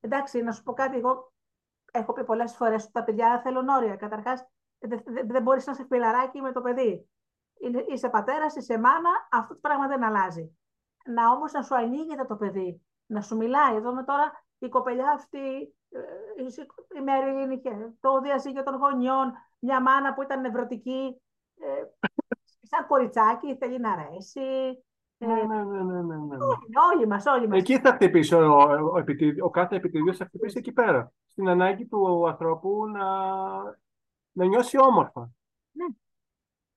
Εντάξει, 0.00 0.42
να 0.42 0.52
σου 0.52 0.62
πω 0.62 0.72
κάτι. 0.72 0.96
Εγώ 0.96 1.32
έχω 1.92 2.12
πει 2.12 2.24
πολλές 2.24 2.56
φορές 2.56 2.82
ότι 2.82 2.92
τα 2.92 3.04
παιδιά 3.04 3.40
θέλουν 3.44 3.68
όρια. 3.68 3.96
Καταρχάς, 3.96 4.46
δεν 4.78 5.02
δε, 5.06 5.22
δεν 5.24 5.42
μπορείς 5.42 5.66
να 5.66 5.72
είσαι 5.72 5.86
φιλαράκι 5.88 6.40
με 6.40 6.52
το 6.52 6.60
παιδί. 6.60 7.08
Είναι, 7.60 7.84
είσαι 7.88 8.08
πατέρας, 8.08 8.56
είσαι 8.56 8.78
μάνα, 8.78 9.10
αυτό 9.30 9.54
το 9.54 9.60
πράγμα 9.60 9.86
δεν 9.88 10.04
αλλάζει. 10.04 10.58
Να 11.06 11.30
όμως 11.30 11.52
να 11.52 11.62
σου 11.62 11.74
ανοίγεται 11.74 12.24
το 12.24 12.36
παιδί, 12.36 12.82
να 13.06 13.20
σου 13.20 13.36
μιλάει. 13.36 13.76
Εδώ 13.76 13.94
με 13.94 14.04
τώρα 14.04 14.44
η 14.58 14.68
κοπελιά 14.68 15.10
αυτή, 15.12 15.74
ε, 15.90 16.00
η- 16.44 16.98
η 16.98 17.00
Μέριλιν 17.02 17.50
είχε 17.50 17.94
το 18.00 18.20
διαζύγιο 18.20 18.62
των 18.62 18.74
γονιών, 18.74 19.32
μια 19.58 19.80
μάνα 19.80 20.14
που 20.14 20.22
ήταν 20.22 20.40
νευρωτική, 20.40 21.22
ε, 21.60 21.84
σαν 22.70 22.86
κοριτσάκι, 22.86 23.56
θέλει 23.56 23.78
να 23.80 23.92
αρέσει. 23.92 24.40
Ε, 25.18 25.26
Ναι, 25.26 25.34
ναι, 25.42 25.64
ναι, 25.64 25.82
ναι, 25.82 26.00
ναι, 26.02 26.16
ναι. 26.16 26.36
όλοι 26.94 27.06
μας, 27.06 27.26
όλοι 27.26 27.48
μας. 27.48 27.58
Εκεί 27.58 27.78
θα 27.80 27.92
χτυπήσει 27.92 28.34
ο, 28.34 28.52
ο, 28.92 28.98
επιτίδη- 28.98 29.42
ο 29.42 29.50
κάθε 29.50 29.76
επιτίδιος 29.76 30.16
θα 30.16 30.24
χτυπήσει 30.24 30.58
εκεί 30.58 30.72
πέρα. 30.72 31.12
Στην 31.26 31.48
ανάγκη 31.48 31.86
του 31.86 32.28
ανθρώπου 32.28 32.86
να, 32.86 33.06
να 34.32 34.44
νιώσει 34.44 34.78
όμορφα. 34.78 35.30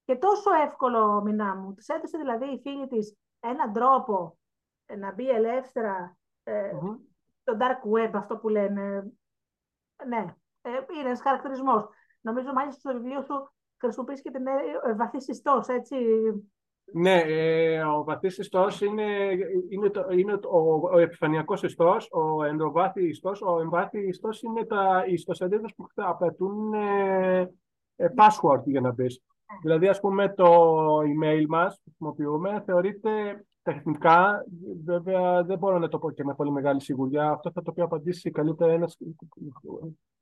Και 0.05 0.15
τόσο 0.15 0.51
εύκολο, 0.65 1.21
μηνά 1.21 1.55
μου. 1.55 1.73
Της 1.73 1.87
έδωσε 1.87 2.17
δηλαδή 2.17 2.45
η 2.45 2.59
φίλη 2.59 2.87
της 2.87 3.15
έναν 3.39 3.73
τρόπο 3.73 4.37
ε, 4.85 4.95
να 4.95 5.13
μπει 5.13 5.29
ελεύθερα 5.29 6.17
ε, 6.43 6.71
Μμμ. 6.81 6.95
στο 7.41 7.57
dark 7.59 7.97
web, 7.97 8.11
αυτό 8.13 8.37
που 8.37 8.49
λένε. 8.49 9.11
Ναι, 10.07 10.35
ε, 10.61 10.69
είναι 10.69 11.07
ένας 11.07 11.21
χαρακτηρισμός. 11.21 11.85
Νομίζω 12.21 12.53
μάλιστα 12.53 12.79
στο 12.79 12.99
βιβλίο 12.99 13.21
σου 13.21 13.51
χρησιμοποιείς 13.85 14.21
και 14.21 14.31
την 14.31 14.47
ε, 14.47 14.51
ε, 14.89 14.95
βαθύς 14.95 15.23
συστός, 15.23 15.67
έτσι. 15.67 15.95
Ναι, 16.93 17.21
ε, 17.21 17.83
ο 17.83 18.03
βαθύς 18.03 18.37
ιστός 18.37 18.81
είναι, 18.81 19.03
είναι, 19.69 19.89
το, 19.89 20.05
είναι 20.11 20.37
το- 20.37 20.49
ο, 20.49 20.89
ο 20.93 20.97
επιφανειακός 20.97 21.63
ιστός, 21.63 22.09
ο 22.11 22.43
ενδοβάθη 22.43 23.07
ιστός. 23.07 23.41
Ο 23.41 23.59
εμβάθη 23.59 24.07
ιστός 24.07 24.41
είναι 24.41 24.65
τα 24.65 25.03
οι 25.07 25.13
ιστοσελίδες 25.13 25.73
που 25.75 25.85
θα 25.93 26.07
απαιτούν 26.07 26.73
ε, 26.73 27.39
ε, 27.95 28.07
password 28.15 28.63
για 28.65 28.81
να 28.81 28.91
μπεις. 28.91 29.21
Δηλαδή, 29.61 29.87
ας 29.87 29.99
πούμε, 29.99 30.33
το 30.33 30.45
email 30.99 31.45
μας 31.47 31.75
που 31.75 31.81
χρησιμοποιούμε 31.83 32.63
θεωρείται 32.65 33.45
τεχνικά, 33.61 34.45
βέβαια 34.83 35.43
δεν 35.43 35.57
μπορώ 35.57 35.77
να 35.77 35.87
το 35.87 35.99
πω 35.99 36.11
και 36.11 36.23
με 36.23 36.33
πολύ 36.33 36.51
μεγάλη 36.51 36.81
σιγουριά, 36.81 37.29
αυτό 37.29 37.51
θα 37.51 37.61
το 37.61 37.71
πει 37.71 37.81
απαντήσει 37.81 38.31
καλύτερα 38.31 38.71
ένας 38.71 38.97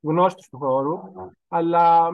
γνώστης 0.00 0.48
του 0.48 0.58
χώρου, 0.58 0.98
αλλά 1.48 2.08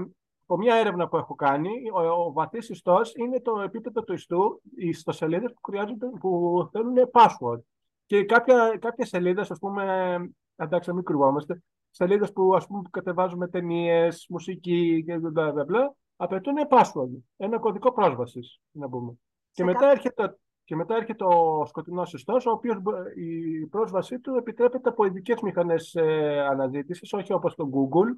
από 0.49 0.61
μια 0.61 0.75
έρευνα 0.75 1.09
που 1.09 1.17
έχω 1.17 1.35
κάνει, 1.35 1.71
ο, 1.95 2.01
ο 2.01 2.33
βαθύς 2.33 2.69
ιστός 2.69 3.13
είναι 3.15 3.41
το 3.41 3.61
επίπεδο 3.61 4.03
του 4.03 4.13
ιστού, 4.13 4.61
οι 4.77 4.89
ιστοσελίδες 4.89 5.53
που, 5.53 5.61
χρειάζονται, 5.63 6.07
που 6.21 6.69
θέλουν 6.73 6.95
password. 7.13 7.61
Και 8.07 8.25
κάποια, 8.25 8.77
κάποιες 8.81 9.09
σελίδες, 9.09 9.51
ας 9.51 9.59
πούμε, 9.59 10.17
εντάξει, 10.57 10.89
να 10.89 10.95
μην 10.95 11.05
κρυβόμαστε, 11.05 11.63
σελίδες 11.91 12.33
που, 12.33 12.55
ας 12.55 12.67
πούμε, 12.67 12.83
που 12.83 12.91
κατεβάζουμε 12.91 13.49
ταινίες, 13.49 14.27
μουσική 14.29 15.05
και 15.07 15.19
μπλα, 15.19 15.53
μπλα, 15.53 15.65
μπλα, 15.65 15.95
απαιτούν 16.17 16.55
password, 16.69 17.23
ένα 17.37 17.59
κωδικό 17.59 17.93
πρόσβασης, 17.93 18.61
να 18.71 18.89
πούμε. 18.89 19.11
Και 19.51 19.63
Σε 19.63 19.65
μετά, 19.65 19.91
έρχεται, 19.91 20.39
και 20.65 20.77
μετά 20.77 20.97
έρχεται 20.97 21.25
ο 21.25 21.65
σκοτεινός 21.67 22.13
ιστός, 22.13 22.47
ο 22.47 22.51
οποίος 22.51 22.81
μπο- 22.81 23.09
η 23.17 23.67
πρόσβασή 23.67 24.19
του 24.19 24.35
επιτρέπεται 24.35 24.89
από 24.89 25.05
ειδικές 25.05 25.41
μηχανές 25.41 25.95
ε, 25.95 26.47
αναζήτησης, 26.51 27.13
όχι 27.13 27.33
όπως 27.33 27.55
το 27.55 27.71
Google. 27.73 28.17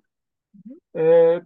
Ε, 0.91 1.33
ε, 1.33 1.41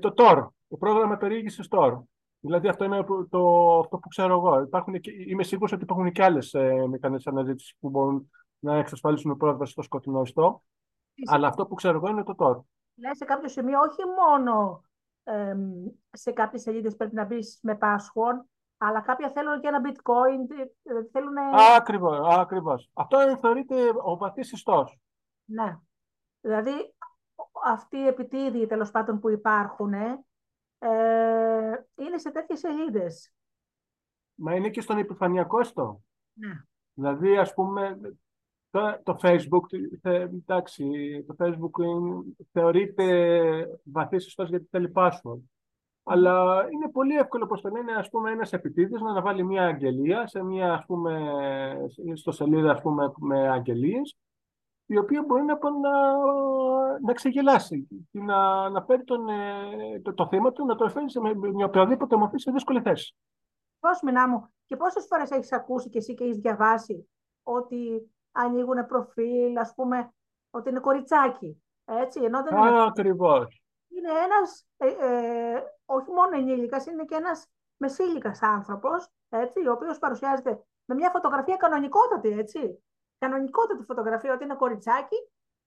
το 0.00 0.12
Tor, 0.16 0.46
το 0.68 0.76
πρόγραμμα 0.76 1.16
περιήγησης 1.16 1.68
Tor. 1.70 1.98
Δηλαδή 2.40 2.68
αυτό 2.68 2.84
είναι 2.84 3.02
που- 3.02 3.28
το, 3.28 3.78
αυτό 3.78 3.98
που 3.98 4.08
ξέρω 4.08 4.34
εγώ. 4.34 4.60
Υπάρχουν 4.60 5.00
και, 5.00 5.10
είμαι 5.26 5.42
σίγουρος 5.42 5.72
ότι 5.72 5.82
υπάρχουν 5.82 6.12
και 6.12 6.24
άλλες 6.24 6.54
ε, 6.54 6.86
μηχανές 6.86 7.26
αναζήτησης 7.26 7.76
που 7.80 7.88
μπορούν 7.90 8.30
να 8.58 8.76
εξασφαλίσουν 8.76 9.36
πρόσβαση 9.36 9.72
στο 9.72 9.82
σκοτεινό 9.82 10.22
ιστό. 10.22 10.62
Αλλά 11.26 11.48
αυτό 11.48 11.66
που 11.66 11.74
ξέρω 11.74 11.96
εγώ 11.96 12.08
είναι 12.08 12.22
το 12.22 12.34
Tor. 12.38 12.60
Λέει 12.94 13.14
σε 13.14 13.24
κάποιο 13.24 13.48
σημείο 13.48 13.78
όχι 13.80 14.02
μόνο 14.18 14.82
εμ, 15.22 15.86
σε 16.10 16.30
κάποιες 16.32 16.62
σελίδες 16.62 16.96
πρέπει 16.96 17.14
να 17.14 17.24
μπεις 17.24 17.58
με 17.62 17.78
password, 17.80 18.46
αλλά 18.78 19.00
κάποια 19.00 19.30
θέλουν 19.30 19.60
και 19.60 19.68
ένα 19.68 19.80
bitcoin, 19.84 20.56
ε, 20.82 20.92
θέλουν... 21.12 21.34
Ακριβώς, 21.76 22.18
ακριβώς. 22.38 22.90
Αυτό 22.92 23.38
θεωρείται 23.40 23.74
ο 24.04 24.16
βαθύς 24.16 24.52
ιστός. 24.52 24.98
Ναι. 25.44 25.78
Δηλαδή, 26.40 26.94
αυτοί 27.64 27.96
οι 27.96 28.06
επιτίδιοι 28.06 28.66
τέλος 28.66 28.90
πάντων 28.90 29.20
που 29.20 29.28
υπάρχουν 29.28 29.92
ε, 29.92 30.18
είναι 31.94 32.18
σε 32.18 32.30
τέτοιες 32.30 32.58
σελίδες. 32.58 33.32
Μα 34.34 34.54
είναι 34.54 34.70
και 34.70 34.80
στον 34.80 34.98
επιφανειακό 34.98 35.60
ιστό. 35.60 36.02
Ναι. 36.32 36.62
Δηλαδή, 36.92 37.38
ας 37.38 37.54
πούμε, 37.54 38.00
το, 38.70 39.00
το 39.02 39.16
Facebook, 39.22 39.66
θε, 40.02 40.14
εντάξει, 40.14 40.84
το 41.26 41.36
Facebook 41.38 41.84
είναι, 41.84 42.22
θεωρείται 42.52 43.80
βαθύς 43.84 44.26
ιστός 44.26 44.48
γιατί 44.48 44.66
θέλει 44.70 44.92
password. 44.94 45.40
Αλλά 46.02 46.66
είναι 46.70 46.90
πολύ 46.90 47.16
εύκολο, 47.16 47.44
όπως 47.44 47.60
το 47.60 47.68
λένε, 47.68 47.92
ας 47.92 48.08
πούμε, 48.08 48.30
ένας 48.30 48.52
επιτίδης 48.52 49.00
να 49.00 49.10
αναβάλει 49.10 49.44
μια 49.44 49.66
αγγελία 49.66 50.26
σε 50.26 50.42
μια, 50.42 50.72
ας 50.72 50.84
πούμε, 50.86 51.32
στο 52.14 52.30
σελίδα, 52.30 52.70
ας 52.70 52.80
πούμε, 52.80 53.12
με 53.18 53.48
αγγελίες, 53.48 54.16
η 54.86 54.98
οποία 54.98 55.24
μπορεί 55.26 55.42
να, 55.42 55.54
να, 55.54 56.16
να 57.00 57.12
ξεγελάσει 57.12 57.88
και 58.10 58.20
να, 58.20 58.68
να 58.68 58.82
φέρει 58.82 59.04
τον, 59.04 59.28
ε, 59.28 60.00
το, 60.02 60.14
το 60.14 60.26
θύμα 60.26 60.52
του, 60.52 60.66
να 60.66 60.74
το 60.74 60.88
φέρει 60.88 61.10
σε, 61.10 61.20
με, 61.20 61.34
με 61.34 61.64
οποιαδήποτε 61.64 62.16
μορφή 62.16 62.38
σε 62.38 62.50
δύσκολη 62.50 62.80
θέση. 62.80 63.16
Πώς, 63.80 64.00
μηνά 64.02 64.28
μου, 64.28 64.48
και 64.66 64.76
πόσες 64.76 65.06
φορές 65.08 65.30
έχεις 65.30 65.52
ακούσει 65.52 65.88
και 65.88 65.98
εσύ 65.98 66.14
και 66.14 66.24
έχεις 66.24 66.36
διαβάσει 66.36 67.08
ότι 67.42 68.10
ανοίγουν 68.32 68.86
προφίλ, 68.86 69.58
ας 69.58 69.74
πούμε, 69.74 70.12
ότι 70.50 70.70
είναι 70.70 70.80
κοριτσάκι. 70.80 71.62
Έτσι, 71.84 72.22
ενώ 72.22 72.42
δεν 72.42 72.56
είναι. 72.56 72.80
Α, 72.80 72.84
ακριβώς. 72.84 73.62
Είναι 73.88 74.10
ένας, 74.10 74.66
ε, 74.76 74.86
ε, 74.86 75.62
όχι 75.84 76.10
μόνο 76.10 76.36
ενήλικας, 76.36 76.86
είναι 76.86 77.04
και 77.04 77.14
ένας 77.14 77.46
μεσήλικας 77.76 78.42
άνθρωπος, 78.42 79.08
έτσι, 79.28 79.66
ο 79.66 79.72
οποίος 79.72 79.98
παρουσιάζεται 79.98 80.62
με 80.84 80.94
μια 80.94 81.10
φωτογραφία 81.10 81.56
κανονικότατη, 81.56 82.28
έτσι. 82.28 82.82
Κανονικότατη 83.18 83.84
φωτογραφία 83.84 84.32
ότι 84.32 84.44
είναι 84.44 84.54
κοριτσάκι 84.54 85.16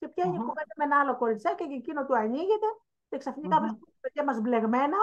και 0.01 0.07
πιάνει 0.07 0.31
Μμμ. 0.37 0.39
κουβέντα 0.47 0.73
με 0.77 0.83
ένα 0.83 0.99
άλλο 0.99 1.17
κοριτσάκι 1.17 1.67
και 1.67 1.73
εκείνο 1.73 2.05
του 2.05 2.15
ανοίγεται 2.17 2.67
και 3.09 3.17
ξαφνικά 3.17 3.55
Μμμ. 3.55 3.61
βρίσκονται 3.65 3.91
τα 3.91 3.97
παιδιά 4.01 4.23
μας 4.23 4.39
μπλεγμένα 4.41 4.97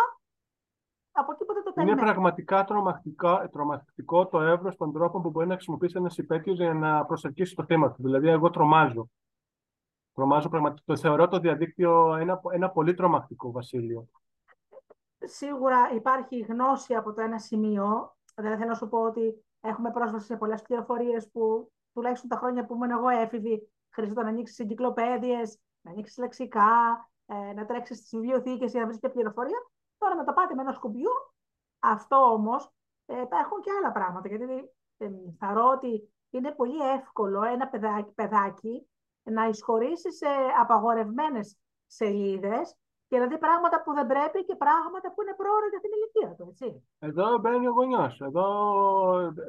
από 1.13 1.33
εκεί 1.33 1.45
που 1.45 1.53
δεν 1.53 1.63
το 1.63 1.73
Είναι 1.77 1.85
περιμένει. 1.85 2.01
πραγματικά 2.11 2.65
τρομακτικά, 2.65 3.49
τρομακτικό 3.53 4.27
το 4.27 4.41
εύρος 4.41 4.77
των 4.77 4.93
τρόπων 4.93 5.23
που 5.23 5.31
μπορεί 5.31 5.47
να 5.47 5.55
χρησιμοποιήσει 5.55 5.95
ένας 5.99 6.19
υπέτειος 6.19 6.57
για 6.57 6.75
να 6.75 7.05
προσελκύσει 7.05 7.55
το 7.55 7.65
θύμα 7.65 7.91
του. 7.93 8.03
Δηλαδή, 8.03 8.29
εγώ 8.29 8.51
τρομάζω. 8.51 9.11
Τρομάζω 10.15 10.49
πραγματικά. 10.49 10.83
Το 10.87 10.97
θεωρώ 10.97 11.29
το 11.29 11.39
διαδίκτυο 11.39 12.15
ένα, 12.15 12.41
ένα 12.53 12.71
πολύ 12.71 12.95
τρομακτικό, 12.95 13.51
Βασίλειο. 13.53 14.09
Σίγουρα 15.19 15.91
υπάρχει 15.95 16.39
γνώση 16.39 16.95
από 16.95 17.13
το 17.13 17.21
ένα 17.21 17.39
σημείο. 17.39 18.17
Δηλαδή 18.35 18.57
θέλω 18.57 18.69
να 18.69 18.75
σου 18.75 18.89
πω 18.89 18.99
ότι 19.03 19.45
έχουμε 19.61 19.91
πρόσβαση 19.91 20.27
σε 20.27 20.37
πολλές 20.37 20.63
πληροφορίες 20.63 21.31
που 21.31 21.73
τουλάχιστον 21.93 22.29
τα 22.29 22.37
χρόνια 22.37 22.65
που 22.65 22.75
ήμουν 22.75 22.91
εγώ 22.91 23.09
έφηβη 23.09 23.69
χρειαζόταν 23.99 24.25
να 24.25 24.31
ανοίξεις 24.31 24.59
εγκυκλοπαίδειες, 24.59 25.59
να 25.81 25.91
ανοίξεις 25.91 26.17
λεξικά, 26.17 26.71
ε, 27.27 27.53
να 27.53 27.67
τρέξεις 27.67 27.99
στι 27.99 28.17
βιβλιοθήκες 28.17 28.71
για 28.71 28.81
να 28.81 28.87
βρεις 28.87 28.99
και 28.99 29.09
πληροφορία. 29.09 29.71
Τώρα 29.99 30.17
με 30.17 30.25
το 30.25 30.33
πάτημα 30.33 30.63
ενό 30.63 30.79
κουμπιού, 30.79 31.11
αυτό 31.79 32.17
όμως 32.17 32.73
ε, 33.07 33.21
υπάρχουν 33.21 33.61
και 33.61 33.71
άλλα 33.79 33.93
πράγματα. 33.93 34.29
Γιατί 34.29 34.45
ε, 34.97 35.09
θεωρώ 35.39 35.69
ότι 35.69 36.13
είναι 36.31 36.51
πολύ 36.51 36.91
εύκολο 36.91 37.43
ένα 37.43 37.69
παιδάκι, 37.69 38.13
παιδάκι 38.13 38.89
να 39.23 39.47
εισχωρήσει 39.49 40.13
σε 40.13 40.27
απαγορευμένες 40.61 41.57
σελίδες 41.87 42.77
και 43.09 43.19
να 43.19 43.27
δει 43.27 43.39
πράγματα 43.39 43.83
που 43.83 43.93
δεν 43.95 44.07
πρέπει 44.07 44.45
και 44.45 44.57
πράγματα 44.57 45.13
που 45.13 45.23
είναι 45.23 45.35
πρόωρα 45.37 45.67
για 45.71 45.81
την 45.81 45.91
ηλικία 45.97 46.31
του, 46.37 46.49
έτσι. 46.51 46.69
Εδώ 46.99 47.39
μπαίνει 47.39 47.67
ο 47.69 47.71
γονιός. 47.71 48.21
Εδώ 48.21 48.47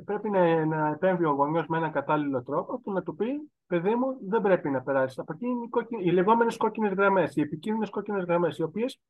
πρέπει 0.06 0.30
να, 0.30 0.66
να 0.66 0.88
επέμβει 0.88 1.26
ο 1.26 1.32
γονιός 1.32 1.68
με 1.68 1.78
έναν 1.78 1.92
κατάλληλο 1.92 2.44
τρόπο 2.44 2.80
που 2.80 2.92
να 2.92 3.04
του 3.04 3.16
πει: 3.16 3.52
Παιδί 3.68 3.96
μου, 3.96 4.18
δεν 4.22 4.42
πρέπει 4.42 4.70
να 4.70 4.82
περάσεις. 4.82 5.20
Από 5.20 5.34
εκεί 5.34 5.46
είναι 5.46 5.66
οι, 5.66 5.70
κόκκινες, 5.70 6.06
οι 6.06 6.12
λεγόμενες 6.12 6.58
κόκκινες 6.58 6.94
γραμμές, 6.94 7.36
οι 7.36 7.42
επικίνδυνες 7.42 7.90
κόκκινες 7.90 8.24
γραμμές, 8.24 8.58
οι 8.58 8.64
οποίες 8.64 9.02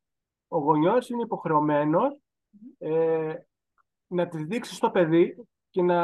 ο 0.47 0.57
γονιός 0.57 1.09
είναι 1.09 1.21
υποχρεωμένος 1.21 2.19
ε, 2.77 3.33
να 4.07 4.27
τις 4.27 4.43
δείξει 4.43 4.75
στο 4.75 4.89
παιδί 4.89 5.47
και 5.69 5.81
να 5.81 5.99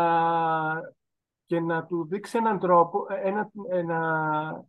και 1.46 1.60
να 1.60 1.86
του 1.86 2.08
δείξει 2.08 2.38
έναν 2.38 2.60
τρόπο, 2.60 3.06
ε, 3.10 3.28
ένα, 3.28 3.52
ένα, 3.70 4.00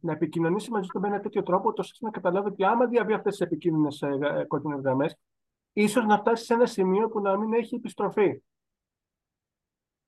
να 0.00 0.12
επικοινωνήσει 0.12 0.70
μαζί 0.70 0.88
του 0.88 1.00
με 1.00 1.08
ένα 1.08 1.20
τέτοιο 1.20 1.42
τρόπο, 1.42 1.72
ώστε 1.76 1.98
να 2.00 2.10
καταλάβει 2.10 2.48
ότι 2.48 2.64
άμα 2.64 2.86
διαβεί 2.86 3.12
αυτές 3.12 3.36
τις 3.36 3.46
επικίνδυνες 3.46 4.02
ε, 4.02 4.44
κόκκινες 4.48 4.80
γραμμές, 4.80 5.16
ίσως 5.72 6.04
να 6.04 6.18
φτάσει 6.18 6.44
σε 6.44 6.54
ένα 6.54 6.66
σημείο 6.66 7.08
που 7.08 7.20
να 7.20 7.38
μην 7.38 7.52
έχει 7.52 7.74
επιστροφή. 7.74 8.42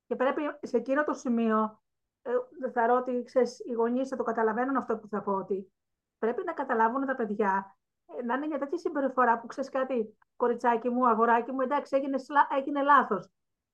Και 0.07 0.17
πρέπει 0.17 0.43
σε 0.61 0.77
εκείνο 0.77 1.05
το 1.05 1.13
σημείο, 1.13 1.81
ε, 2.23 2.71
θα 2.73 2.87
ρω 2.87 2.97
ότι 2.97 3.23
ξέρεις, 3.23 3.59
οι 3.59 3.73
γονείς 3.73 4.09
θα 4.09 4.17
το 4.17 4.23
καταλαβαίνουν 4.23 4.77
αυτό 4.77 4.97
που 4.97 5.09
θα 5.09 5.23
πω, 5.23 5.33
ότι 5.33 5.73
πρέπει 6.19 6.43
να 6.45 6.53
καταλάβουν 6.53 7.07
τα 7.07 7.15
παιδιά 7.15 7.77
ε, 8.19 8.23
να 8.23 8.35
είναι 8.35 8.47
μια 8.47 8.59
τέτοια 8.59 8.79
συμπεριφορά 8.79 9.41
που 9.41 9.47
ξέρεις 9.47 9.71
κάτι, 9.71 10.17
κοριτσάκι 10.37 10.89
μου, 10.89 11.09
αγοράκι 11.09 11.53
μου, 11.53 11.61
εντάξει, 11.61 11.97
έγινε, 11.97 12.19
έγινε 12.57 12.83
λάθος 12.83 13.31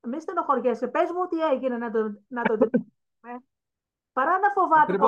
μη 0.07 0.21
στενοχωριέσαι, 0.21 0.89
πες 0.89 1.11
μου 1.11 1.27
τι 1.27 1.41
έγινε 1.41 1.77
να 1.77 1.91
το, 1.91 2.23
να 2.29 2.43
το 2.43 2.59
Παρά 4.13 4.39
να 4.39 4.51
φοβάται 4.51 4.99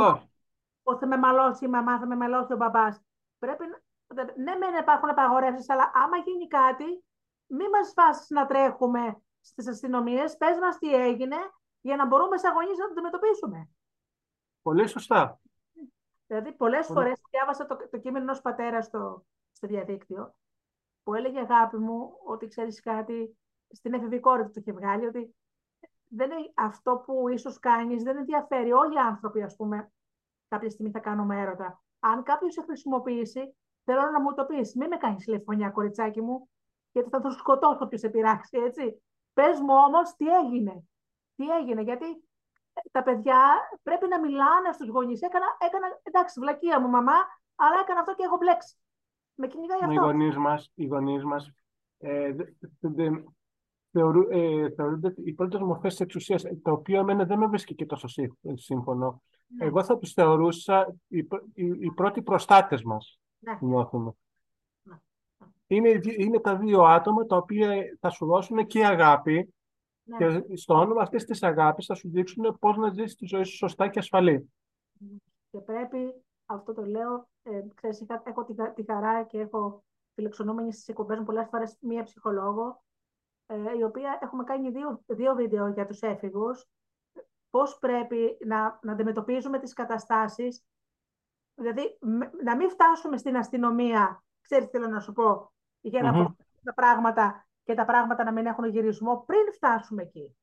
ότι 0.83 0.99
θα 0.99 1.07
με 1.07 1.17
μαλώσει 1.17 1.65
η 1.65 1.69
μαμά, 1.69 1.99
θα 1.99 2.07
με 2.07 2.17
μαλώσει 2.17 2.53
ο 2.53 2.57
μπαμπάς. 2.57 3.03
Πρέπει 3.38 3.65
να... 3.67 4.25
Ναι, 4.25 4.55
μεν 4.57 4.75
υπάρχουν 4.81 5.09
απαγορεύσεις, 5.09 5.71
αλλά 5.71 5.91
άμα 5.95 6.17
γίνει 6.17 6.47
κάτι, 6.47 7.05
μην 7.47 7.69
μας 7.69 7.93
φάσεις 7.93 8.29
να 8.29 8.47
τρέχουμε 8.47 9.23
στις 9.41 9.69
αστυνομίες. 9.69 10.37
Πες 10.37 10.59
μας 10.59 10.79
τι 10.79 10.95
έγινε, 10.95 11.37
για 11.81 11.97
να 11.97 12.07
μπορούμε 12.07 12.37
σαν 12.37 12.53
γονείς 12.53 12.79
να 12.79 12.85
το 12.85 12.91
αντιμετωπίσουμε. 12.91 13.69
Πολύ 14.62 14.87
σωστά. 14.87 15.41
Δηλαδή, 16.26 16.53
πολλές 16.53 16.87
φορές 16.87 17.21
διάβασα 17.31 17.67
το, 17.67 17.76
το 17.91 17.99
κείμενο 17.99 18.25
ενός 18.25 18.41
πατέρα 18.41 18.83
στο, 18.83 19.26
στο 19.53 19.67
διαδίκτυο, 19.67 20.35
που 21.03 21.15
έλεγε 21.15 21.41
αγάπη 21.41 21.76
μου 21.76 22.19
ότι 22.25 22.47
ξέρεις 22.47 22.81
κάτι, 22.81 23.38
στην 23.70 23.94
εφηβικότητα 23.94 24.50
το 24.50 24.52
είχε 24.54 24.73
βγάλει, 24.73 25.06
ότι 25.06 25.35
δεν 26.08 26.30
είναι 26.30 26.52
αυτό 26.54 27.02
που 27.06 27.28
ίσως 27.28 27.58
κάνεις, 27.58 28.02
δεν 28.02 28.16
ενδιαφέρει. 28.16 28.73
Όλοι 28.73 28.94
οι 28.94 28.99
άνθρωποι, 28.99 29.42
ας 29.42 29.56
πούμε, 29.56 29.92
κάποια 30.49 30.70
στιγμή 30.70 30.90
θα 30.90 30.99
κάνουμε 30.99 31.40
έρωτα. 31.40 31.82
Αν 31.99 32.23
κάποιος 32.23 32.52
σε 32.52 32.62
χρησιμοποιήσει, 32.62 33.56
θέλω 33.85 34.11
να 34.11 34.20
μου 34.20 34.35
το 34.35 34.44
πεις. 34.44 34.75
Μην 34.75 34.88
με 34.88 34.96
κάνεις 34.96 35.25
τηλεφωνία, 35.25 35.70
κοριτσάκι 35.70 36.20
μου, 36.20 36.49
γιατί 36.92 37.08
θα 37.08 37.20
το 37.20 37.30
σκοτώσω 37.30 37.85
όποιος 37.85 38.00
σε 38.00 38.08
πειράξει, 38.08 38.58
έτσι. 38.58 39.02
Πες 39.32 39.61
μου 39.61 39.75
όμως 39.87 40.14
τι 40.16 40.26
έγινε. 40.28 40.85
Τι 41.37 41.49
έγινε, 41.49 41.82
γιατί 41.82 42.25
τα 42.90 43.02
παιδιά 43.02 43.38
πρέπει 43.82 44.08
να 44.08 44.20
μιλάνε 44.20 44.73
στους 44.73 44.88
γονείς. 44.88 45.23
Έκανα, 45.23 45.46
έκανα, 45.58 46.00
εντάξει, 46.02 46.40
βλακεία 46.40 46.80
μου, 46.80 46.88
μαμά, 46.88 47.16
αλλά 47.54 47.80
έκανα 47.82 48.00
αυτό 48.00 48.14
και 48.14 48.25
έχω 48.25 48.37
μπλέξει. 48.37 48.76
Με 49.35 49.46
κυνηγάει 49.46 49.78
αυτό. 49.78 49.92
Οι 49.92 49.96
γονείς 49.96 50.37
μας 51.25 51.50
ε, 51.99 52.35
θεωρού, 53.97 54.21
ε, 54.31 54.71
θεωρούνται 54.71 55.15
οι 55.25 55.33
πρώτες 55.33 55.61
μορφές 55.61 55.91
της 55.91 56.00
εξουσίας, 56.00 56.43
το 56.62 56.73
οποίο 56.73 56.99
εμένα 56.99 57.25
δεν 57.25 57.38
με 57.38 57.47
βρίσκει 57.47 57.75
και 57.75 57.87
τόσο 57.87 58.09
σύμφωνο. 58.55 59.23
Ναι. 59.47 59.65
Εγώ 59.65 59.85
θα 59.85 59.99
τους 59.99 60.12
θεωρούσα 60.12 60.97
οι, 61.09 61.19
οι, 61.55 61.65
οι 61.79 61.93
πρώτοι 61.95 62.23
προστάτες 62.23 62.83
μας. 62.83 63.21
Ναι. 63.38 63.59
Νιώθουμε. 63.61 64.12
Ναι. 64.83 64.97
Είναι, 65.67 66.00
είναι 66.17 66.41
τα 66.41 66.57
δύο 66.57 66.83
άτομα 66.83 67.26
τα 67.26 67.37
οποία 67.37 67.97
θα 68.00 68.11
σου 68.11 68.26
δώσουν 68.26 68.67
και 68.67 68.87
αγάπη 68.87 69.54
ναι. 70.02 70.17
και 70.17 70.56
στο 70.56 70.75
όνομα 70.75 71.02
αυτής 71.02 71.25
της 71.25 71.43
αγάπης 71.43 71.87
θα 71.87 71.95
σου 71.95 72.11
δείξουν 72.11 72.56
πώς 72.61 72.76
να 72.76 72.93
ζήσεις 72.93 73.15
τη 73.15 73.26
ζωή 73.26 73.45
σου 73.45 73.56
σωστά 73.56 73.89
και 73.89 73.99
ασφαλή. 73.99 74.50
Και 75.50 75.59
πρέπει, 75.59 76.15
αυτό 76.47 76.75
το 76.75 76.82
λέω, 76.85 77.28
ε, 77.43 77.61
ξέρεις, 77.75 78.04
έχω 78.23 78.45
τη, 78.45 78.54
τη 78.75 78.93
χαρά 78.93 79.25
και 79.25 79.39
έχω 79.39 79.85
φιλοξενούμενη 80.15 80.73
στις 80.73 80.89
εκπομπές 80.89 81.19
μου 81.19 81.25
πολλές 81.25 81.47
φορές 81.50 81.76
μία 81.80 82.02
ψυχολόγο 82.02 82.85
ε, 83.47 83.76
η 83.78 83.82
οποία 83.82 84.19
έχουμε 84.23 84.45
κάνει 84.45 84.71
δύο, 84.71 85.02
δύο 85.06 85.35
βίντεο 85.35 85.69
για 85.69 85.87
τους 85.87 86.00
έφηβους, 86.00 86.69
πώς 87.50 87.78
πρέπει 87.78 88.37
να, 88.47 88.78
να 88.82 88.93
αντιμετωπίζουμε 88.93 89.59
τις 89.59 89.73
καταστάσεις, 89.73 90.65
δηλαδή 91.54 91.99
να 92.45 92.56
μην 92.56 92.71
φτάσουμε 92.71 93.17
στην 93.17 93.37
αστυνομία, 93.37 94.25
ξέρεις 94.41 94.65
τι 94.65 94.71
θέλω 94.71 94.89
να 94.89 95.00
σου 95.00 95.13
πω, 95.13 95.52
για 95.80 96.02
να 96.02 96.13
mm 96.15 96.45
τα 96.63 96.75
πράγματα 96.75 97.47
και 97.65 97.75
τα 97.75 97.85
πράγματα 97.85 98.25
να 98.25 98.32
μην 98.32 98.47
έχουν 98.47 98.65
γυρισμό 98.65 99.25
πριν 99.26 99.52
φτάσουμε 99.52 100.02
εκεί. 100.02 100.37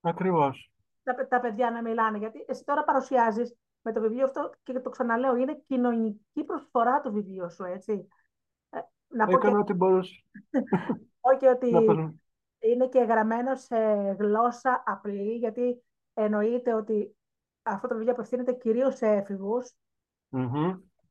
Ακριβώς. 0.00 0.72
Τα, 1.02 1.26
τα 1.28 1.40
παιδιά 1.40 1.70
να 1.70 1.82
μιλάνε, 1.82 2.18
γιατί 2.18 2.44
εσύ 2.48 2.64
τώρα 2.64 2.84
παρουσιάζεις 2.84 3.56
με 3.82 3.92
το 3.92 4.00
βιβλίο 4.00 4.24
αυτό 4.24 4.52
και 4.62 4.80
το 4.80 4.90
ξαναλέω, 4.90 5.36
είναι 5.36 5.62
κοινωνική 5.66 6.44
προσφορά 6.46 7.00
το 7.00 7.12
βιβλίο 7.12 7.48
σου, 7.48 7.64
έτσι. 7.64 8.08
Ε, 8.70 8.78
να 9.08 9.26
Έκανα 9.28 9.58
ό,τι 9.58 9.72
μπορούσα. 9.72 10.14
Όχι 11.22 11.46
ότι 11.46 11.68
είναι 12.58 12.88
και 12.88 13.00
γραμμένο 13.00 13.56
σε 13.56 13.76
γλώσσα 14.18 14.82
απλή, 14.86 15.36
γιατί 15.36 15.82
εννοείται 16.14 16.74
ότι 16.74 17.16
αυτό 17.62 17.88
το 17.88 17.94
βιβλίο 17.94 18.12
απευθύνεται 18.12 18.52
κυρίως 18.52 18.96
σε 18.96 19.06
εφηβους 19.06 19.72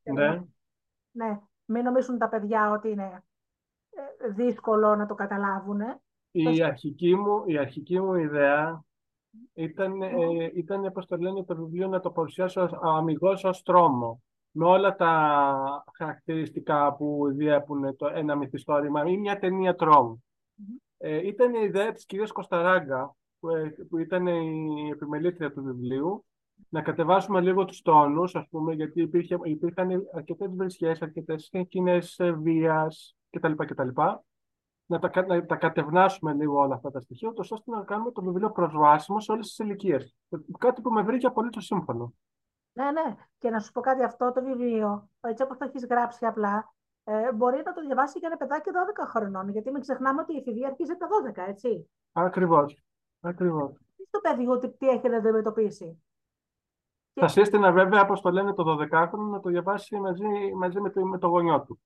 Ναι. 0.04 0.44
ναι. 1.12 1.40
Μην 1.66 1.84
νομίζουν 1.84 2.18
τα 2.18 2.30
παιδιά 2.30 2.72
ότι 2.72 2.90
είναι 2.90 3.24
ε, 3.90 4.28
δύσκολο 4.28 4.96
να 4.96 5.06
το 5.06 5.16
καταλάβουν. 5.16 5.82
Η, 6.32 6.64
αρχική, 6.64 7.16
μου, 7.16 7.44
η 7.46 7.58
αρχική 7.58 8.00
μου 8.00 8.16
ιδέα 8.16 8.84
ήταν, 9.54 10.02
ε, 10.02 10.52
ήταν 10.54 10.92
πώς 10.92 11.06
το 11.06 11.18
λένε, 11.18 11.44
το 11.44 11.56
βιβλίο 11.56 11.88
να 11.88 12.00
το 12.00 12.12
παρουσιάσω 12.12 12.80
αμυγός 12.82 13.44
ως 13.44 13.62
τρόμο 13.62 14.24
με 14.52 14.66
όλα 14.66 14.96
τα 14.96 15.84
χαρακτηριστικά 15.96 16.94
που 16.94 17.32
διέπουν 17.32 17.96
το, 17.96 18.08
ένα 18.08 18.36
μυθιστόρημα 18.36 19.06
ή 19.06 19.18
μια 19.18 19.40
ταινία 19.40 19.76
τρόμου. 19.76 20.24
Ε, 20.98 21.28
ήταν 21.28 21.54
η 21.54 21.60
ιδέα 21.64 21.92
της 21.92 22.06
κυρίας 22.06 22.32
Κωνσταράγκα, 22.32 23.16
που, 23.40 23.50
ε, 23.50 23.76
που 23.90 23.98
ήταν 23.98 24.28
η 24.28 24.90
επιμελήτρια 24.94 25.52
του 25.52 25.64
βιβλίου, 25.64 26.26
να 26.70 26.82
κατεβάσουμε 26.82 27.42
λίγο 27.42 27.66
τους 27.66 27.82
τόνους, 27.82 28.36
ας 28.36 28.48
πούμε, 28.50 28.74
γιατί 28.74 29.02
υπήρχε, 29.02 29.38
υπήρχαν 29.44 30.08
αρκετές 30.16 30.56
βρισχές, 30.56 31.02
αρκετές 31.02 31.50
σκηνές 31.52 32.20
βίας 32.38 33.16
κτλ. 33.30 33.54
κτλ. 33.54 33.90
Να 34.86 35.00
τα, 35.00 35.26
να 35.28 35.46
τα 35.46 35.56
κατευνάσουμε 35.56 36.34
λίγο 36.34 36.60
όλα 36.60 36.76
αυτά 36.76 36.92
τα 36.92 37.00
στοιχεία, 37.00 37.34
ώστε 37.36 37.56
να 37.66 37.84
κάνουμε 37.84 38.12
το 38.12 38.22
βιβλίο 38.22 38.52
προσβάσιμο 38.52 39.20
σε 39.20 39.32
όλες 39.32 39.48
τις 39.48 39.58
ηλικίες. 39.60 40.16
Κάτι 40.58 40.82
που 40.82 40.92
με 40.92 41.02
βρήκε 41.02 41.26
απολύτως 41.26 41.66
σύμφωνο. 41.66 42.14
Ναι, 42.74 42.92
ναι. 42.92 43.16
Και 43.38 43.50
να 43.50 43.60
σου 43.60 43.72
πω 43.72 43.82
κάτι, 43.82 44.04
αυτό 44.04 44.32
το 44.32 44.44
βιβλίο, 44.44 45.10
έτσι 45.22 45.44
όπως 45.44 45.58
το 45.58 45.66
έχεις 45.66 45.86
γράψει 45.86 46.26
απλά, 46.26 46.74
ε, 47.04 47.34
μπορεί 47.34 47.62
να 47.66 47.74
το 47.74 47.82
διαβάσει 47.82 48.20
και 48.20 48.26
ένα 48.26 48.38
παιδάκι 48.38 48.70
12 49.04 49.06
χρονών. 49.08 49.50
Γιατί 49.50 49.72
μην 49.72 49.82
ξεχνάμε 49.82 50.22
ότι 50.22 50.34
η 50.34 50.38
εφηβεία 50.38 50.68
αρχίζει 50.68 50.96
τα 50.96 51.08
12, 51.08 51.48
έτσι. 51.48 51.90
Ακριβώς. 52.12 52.84
Ακριβώς. 53.22 53.72
Τι 53.96 54.04
στο 54.06 54.20
παιδί 54.20 54.48
ότι 54.48 54.72
τι 54.72 54.88
έχει 54.88 55.10
να 55.10 55.18
αντιμετωπίσει. 55.18 56.04
Θα 57.14 57.28
σύστηνα 57.28 57.72
βέβαια, 57.72 58.02
όπως 58.02 58.22
το 58.22 58.32
λένε 58.32 58.54
το 58.54 58.78
12χρονο, 58.80 59.30
να 59.32 59.40
το 59.40 59.50
διαβάσει 59.50 60.00
μαζί, 60.00 60.54
μαζί 60.56 60.82
με, 60.82 60.90
το, 60.90 61.06
με 61.06 61.18
το 61.18 61.28
γονιό 61.28 61.62
του. 61.62 61.82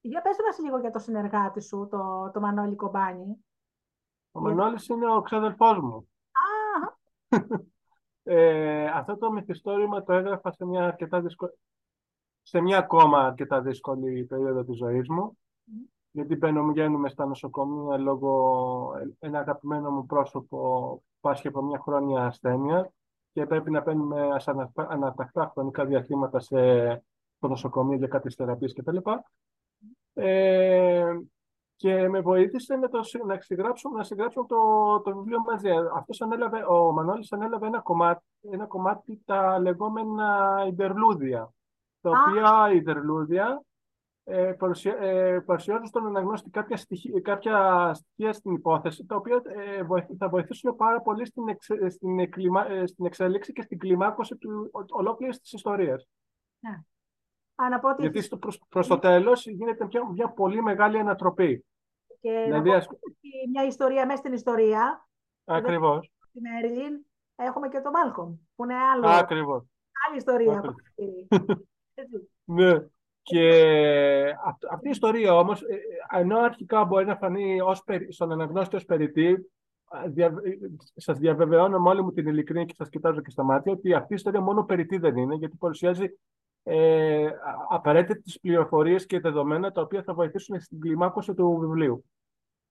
Για 0.00 0.22
πες 0.22 0.36
μας 0.46 0.58
λίγο 0.58 0.78
για 0.78 0.90
το 0.90 0.98
συνεργάτη 0.98 1.60
σου, 1.60 1.88
το, 1.90 2.30
το 2.32 2.40
Μανώλη 2.40 2.76
Κομπάνη. 2.76 3.44
Ο 4.32 4.40
για... 4.40 4.54
Μανώλης 4.54 4.88
είναι 4.88 5.14
ο 5.14 5.22
ξαδερφός 5.22 5.78
μου. 5.78 6.08
Α! 6.32 6.96
ε, 8.28 8.86
αυτό 8.86 9.16
το 9.16 9.32
μυθιστόρημα 9.32 10.02
το 10.02 10.12
έγραφα 10.12 10.52
σε 10.52 10.64
μια 10.64 10.86
αρκετά 10.86 11.20
δύσκολη 11.20 11.52
σε 12.42 12.60
μια 12.60 12.78
ακόμα 12.78 13.26
αρκετά 13.26 13.60
δύσκολη 13.60 14.24
περίοδο 14.24 14.64
της 14.64 14.76
ζωής 14.76 15.08
μου, 15.08 15.38
mm. 15.66 15.88
γιατί 16.10 16.36
μπαίνουμε 16.36 17.08
στα 17.08 17.26
νοσοκομεία 17.26 17.96
λόγω 17.98 18.92
ένα 19.18 19.38
αγαπημένο 19.38 19.90
μου 19.90 20.06
πρόσωπο 20.06 21.02
πάσχει 21.20 21.48
από 21.48 21.62
μια 21.62 21.78
χρόνια 21.78 22.26
ασθένεια 22.26 22.92
και 23.32 23.46
πρέπει 23.46 23.70
να 23.70 23.82
παίρνουμε 23.82 24.28
ανατακτά 24.74 25.50
χρονικά 25.52 25.84
διαστήματα 25.84 26.40
σε 26.40 26.58
το 27.38 27.48
νοσοκομείο 27.48 27.96
για 27.96 28.08
κάποιες 28.08 28.34
θεραπείες 28.34 28.72
κτλ. 28.72 28.96
Ε, 30.14 31.16
και 31.78 32.08
με 32.08 32.20
βοήθησε 32.20 32.76
να, 32.76 32.88
το, 32.88 33.00
να 33.26 33.40
συγγράψουμε, 33.40 33.96
να 33.96 34.04
συγγράψουμε 34.04 34.46
το, 34.46 34.56
το 35.00 35.16
βιβλίο 35.16 35.40
μαζί. 35.40 35.68
Αυτός 35.94 36.20
ανέλαβε, 36.20 36.64
ο 36.68 36.92
Μανώλης 36.92 37.32
ανέλαβε 37.32 37.66
ένα 37.66 37.80
κομμάτι, 37.80 38.24
ένα 38.50 38.66
κομμάτι 38.66 39.22
τα 39.24 39.58
λεγόμενα 39.58 40.64
υπερλούδια 40.68 41.52
τα 42.00 42.10
οποία 42.10 42.72
η 42.74 42.82
τερλούδια 42.82 43.62
ε, 44.24 44.52
παρουσια, 44.58 44.96
ε, 44.96 45.40
παρουσιάζουν 45.40 45.86
στον 45.86 46.06
αναγνώστη 46.06 46.50
κάποια 46.50 46.76
στοιχεία, 46.76 47.20
κάποια 47.20 47.90
στοιχεία 47.94 48.32
στην 48.32 48.52
υπόθεση, 48.52 49.06
τα 49.06 49.16
οποία 49.16 49.42
ε, 49.44 49.82
θα 50.18 50.28
βοηθήσουν 50.28 50.76
πάρα 50.76 51.00
πολύ 51.00 51.26
στην, 51.26 51.48
εξ, 51.48 51.66
στην, 51.88 52.18
ε, 52.18 52.86
στην 52.86 53.06
εξέλιξη 53.06 53.52
και 53.52 53.62
στην 53.62 53.78
κλιμάκωση 53.78 54.36
του 54.36 54.70
ολόκληρη 57.58 57.78
τη 57.78 57.78
ιστορία. 57.78 57.96
Ναι. 57.96 58.02
Γιατί 58.02 58.20
στο, 58.20 58.36
προς, 58.36 58.60
προς 58.68 58.86
το 58.86 58.98
τέλος 58.98 59.46
γίνεται 59.46 59.84
μια, 59.84 60.10
μια 60.12 60.28
πολύ 60.28 60.62
μεγάλη 60.62 60.98
ανατροπή. 60.98 61.64
Και 62.20 62.42
δηλαδή, 62.44 62.70
να 62.70 62.86
μια 63.50 63.64
ιστορία 63.66 64.06
μέσα 64.06 64.18
στην 64.18 64.32
ιστορία. 64.32 65.08
Ακριβώς. 65.44 66.12
Στην 66.28 66.42
Έρλιν 66.62 67.04
έχουμε 67.36 67.68
και 67.68 67.80
τον 67.80 67.92
Μάλκομ, 67.92 68.36
που 68.56 68.64
είναι 68.64 68.74
άλλο, 68.74 69.06
Ακριβώς. 69.06 69.64
άλλη 70.08 70.16
ιστορία. 70.16 70.62
ναι. 72.58 72.86
Και 73.22 73.48
αυτή 74.70 74.86
η 74.86 74.90
ιστορία 74.90 75.34
όμως, 75.34 75.62
ε, 75.62 75.78
ενώ 76.10 76.38
αρχικά 76.38 76.84
μπορεί 76.84 77.06
να 77.06 77.16
φανεί 77.16 77.60
ως, 77.60 77.84
στον 78.08 78.32
αναγνώστη 78.32 78.76
ως 78.76 78.84
περιττή, 78.84 79.50
δια, 80.06 80.34
σας 80.94 81.18
διαβεβαιώνω 81.18 81.78
με 81.78 81.88
όλη 81.88 82.02
μου 82.02 82.12
την 82.12 82.26
ειλικρίνη 82.26 82.64
και 82.64 82.74
σας 82.74 82.88
κοιτάζω 82.88 83.20
και 83.20 83.30
στα 83.30 83.42
μάτια 83.42 83.72
ότι 83.72 83.94
αυτή 83.94 84.12
η 84.12 84.16
ιστορία 84.16 84.40
μόνο 84.40 84.64
περιττή 84.64 84.98
δεν 84.98 85.16
είναι, 85.16 85.34
γιατί 85.34 85.56
παρουσιάζει 85.56 86.18
ε, 86.62 87.28
απαραίτητες 87.68 88.38
πληροφορίες 88.40 89.06
και 89.06 89.20
δεδομένα 89.20 89.72
τα 89.72 89.80
οποία 89.80 90.02
θα 90.02 90.14
βοηθήσουν 90.14 90.60
στην 90.60 90.80
κλιμάκωση 90.80 91.34
του 91.34 91.56
βιβλίου. 91.60 92.04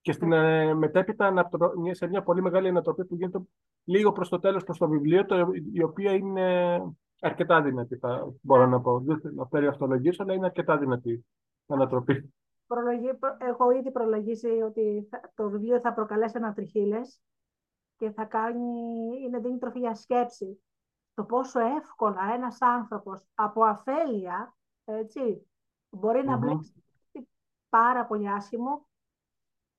Και 0.02 0.12
στην 0.12 0.32
ε, 0.32 0.73
μετέπειτα 0.73 1.50
σε 1.91 2.08
μια 2.08 2.23
πολύ 2.23 2.41
μεγάλη 2.41 2.67
ανατροπή 2.67 3.06
που 3.06 3.15
γίνεται 3.15 3.39
λίγο 3.84 4.12
προς 4.12 4.30
το 4.30 4.39
τέλος 4.39 4.63
προς 4.63 4.78
το 4.78 4.88
βιβλίο, 4.88 5.26
το, 5.26 5.47
η 5.73 5.84
οποία 5.84 6.12
είναι 6.12 6.80
αρκετά 7.19 7.62
δυνατή, 7.62 7.95
θα 7.95 8.34
μπορώ 8.41 8.65
να 8.65 8.82
πω. 8.82 9.00
Δεν 9.00 9.19
θέλω 9.19 9.34
να 9.34 9.47
περιοριστολογήσω, 9.47 10.23
αλλά 10.23 10.34
είναι 10.34 10.45
αρκετά 10.45 10.78
δυνατή 10.78 11.26
ανατροπή. 11.67 12.34
Προλογή, 12.67 13.10
έχω 13.38 13.71
ήδη 13.71 13.91
προλογίσει 13.91 14.47
ότι 14.47 15.10
το 15.36 15.50
βιβλίο 15.50 15.80
θα 15.80 15.93
προκαλέσει 15.93 16.38
ανατριχίλες 16.38 17.21
και 17.97 18.12
θα 18.12 18.26
κάνει, 18.26 18.69
είναι 19.26 19.39
δίνει 19.39 19.58
τροφή 19.58 19.80
για 19.80 19.95
σκέψη. 19.95 20.62
Το 21.17 21.23
πόσο 21.23 21.60
εύκολα 21.60 22.34
ένας 22.34 22.62
άνθρωπος 22.62 23.23
από 23.34 23.63
αφέλεια 23.63 24.56
έτσι, 24.86 25.47
μπορεί 25.89 26.23
να 26.25 26.38
μπλέξει 26.38 26.73
πάρα 27.69 28.06
πολύ 28.06 28.30
άσχημο 28.30 28.88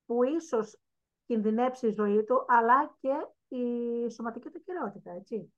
που 0.07 0.22
ίσως 0.22 0.79
κινδυνεύσει 1.27 1.87
η 1.87 1.92
ζωή 1.92 2.24
του, 2.24 2.44
αλλά 2.48 2.96
και 3.01 3.27
η 3.57 4.11
σωματική 4.11 4.51
του 4.51 4.62
κυριότητα, 4.64 5.12
έτσι. 5.12 5.53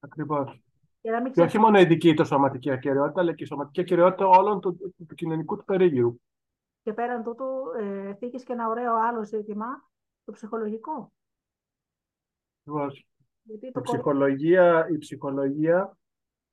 Ακριβώς. 0.00 0.62
Και, 1.00 1.30
και 1.32 1.42
όχι 1.42 1.58
μόνο 1.58 1.78
η 1.78 1.84
δική 1.84 2.14
του 2.14 2.26
σωματική 2.26 2.70
ακαιρεότητα, 2.70 3.20
αλλά 3.20 3.34
και 3.34 3.44
η 3.44 3.46
σωματική 3.46 3.80
ακαιρεότητα 3.80 4.26
όλων 4.26 4.60
του, 4.60 4.76
του, 4.76 4.94
του 5.06 5.14
κοινωνικού 5.14 5.56
του 5.56 5.64
περίγυρου. 5.64 6.20
Και 6.82 6.92
πέραν 6.92 7.22
τούτου, 7.22 7.44
ε, 7.78 8.14
θήκες 8.14 8.44
και 8.44 8.52
ένα 8.52 8.68
ωραίο 8.68 8.94
άλλο 8.94 9.24
ζήτημα, 9.24 9.90
το 10.24 10.32
ψυχολογικό. 10.32 11.12
Γιατί 13.46 13.66
η, 13.66 13.80
ψυχολογία, 13.80 14.88
η 14.92 14.98
ψυχολογία, 14.98 15.96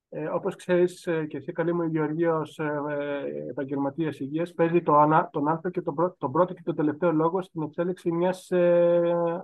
ε, 0.09 0.27
όπως 0.27 0.55
ξέρεις 0.55 1.07
ε, 1.07 1.25
και 1.25 1.37
εσύ 1.37 1.51
καλή 1.51 1.73
μου 1.73 1.83
Γεωργία 1.83 2.35
ως 2.35 2.59
ε, 2.59 2.81
ε, 2.89 3.49
επαγγελματίας 3.49 4.19
υγείας, 4.19 4.53
παίζει 4.53 4.81
το, 4.81 5.27
τον 5.31 5.47
α 5.47 5.61
και 5.71 5.81
τον, 5.81 5.95
πρώτο, 5.95 6.15
τον 6.17 6.31
πρώτο 6.31 6.53
και 6.53 6.61
τον 6.63 6.75
τελευταίο 6.75 7.11
λόγο 7.11 7.41
στην 7.41 7.61
εξέλιξη 7.61 8.11
μιας, 8.11 8.51
ε, 8.51 9.43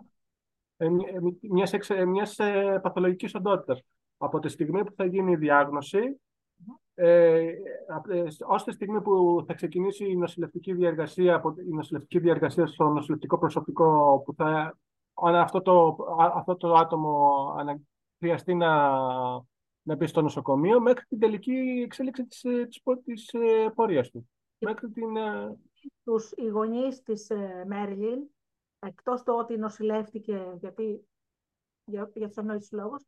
ε 0.78 0.90
μιας, 1.50 1.72
μιας 2.08 2.36
παθολογικής 2.82 3.36
οντότητας. 3.36 3.82
Από 4.18 4.40
τη 4.40 4.50
στιγμή 4.50 4.84
που 4.84 4.94
θα 4.96 5.06
γίνει 5.06 5.32
η 5.32 5.36
διάγνωση 5.36 6.20
ε, 7.02 7.48
ε, 8.10 8.24
ως 8.48 8.64
τη 8.64 8.72
στιγμή 8.72 9.02
που 9.02 9.44
θα 9.48 9.54
ξεκινήσει 9.54 10.06
η 10.06 10.16
νοσηλευτική 10.16 10.74
διαργασία, 10.74 11.42
η 11.68 11.74
νοσηλευτική 11.74 12.20
διαργασία 12.20 12.68
στο 12.68 12.90
νοσηλευτικό 12.90 13.38
προσωπικό 13.38 14.22
που 14.26 14.34
θα, 14.34 14.78
αν 15.24 15.36
αυτό 15.36 15.62
το, 15.62 15.98
αυτό 16.18 16.56
το 16.56 16.74
άτομο 16.74 17.46
χρειαστεί 18.20 18.56
να, 18.56 18.90
να 19.82 19.96
μπει 19.96 20.08
στο 20.08 20.22
νοσοκομείο 20.22 20.82
μέχρι 20.82 21.06
την 21.06 21.20
τελική 21.20 21.82
εξέλιξη 21.86 22.26
της, 22.26 22.42
της, 22.42 22.82
της 23.04 23.34
ε, 23.34 23.70
πορείας 23.76 24.10
του. 24.10 24.30
Μέχρι 24.58 24.90
την... 24.90 25.16
Ε, 25.16 25.58
τους, 26.04 26.32
οι 26.32 26.48
γονείς 26.48 27.02
της 27.02 27.32
Μέρλιν, 27.66 28.20
εκτός 28.80 29.24
το 29.24 29.38
ότι 29.38 29.58
νοσηλεύτηκε 29.58 30.58
γιατί, 30.60 31.08
για, 31.86 32.12
για 32.14 32.28
τους 32.28 32.38
ανόητους 32.38 32.72
λόγους, 32.72 33.04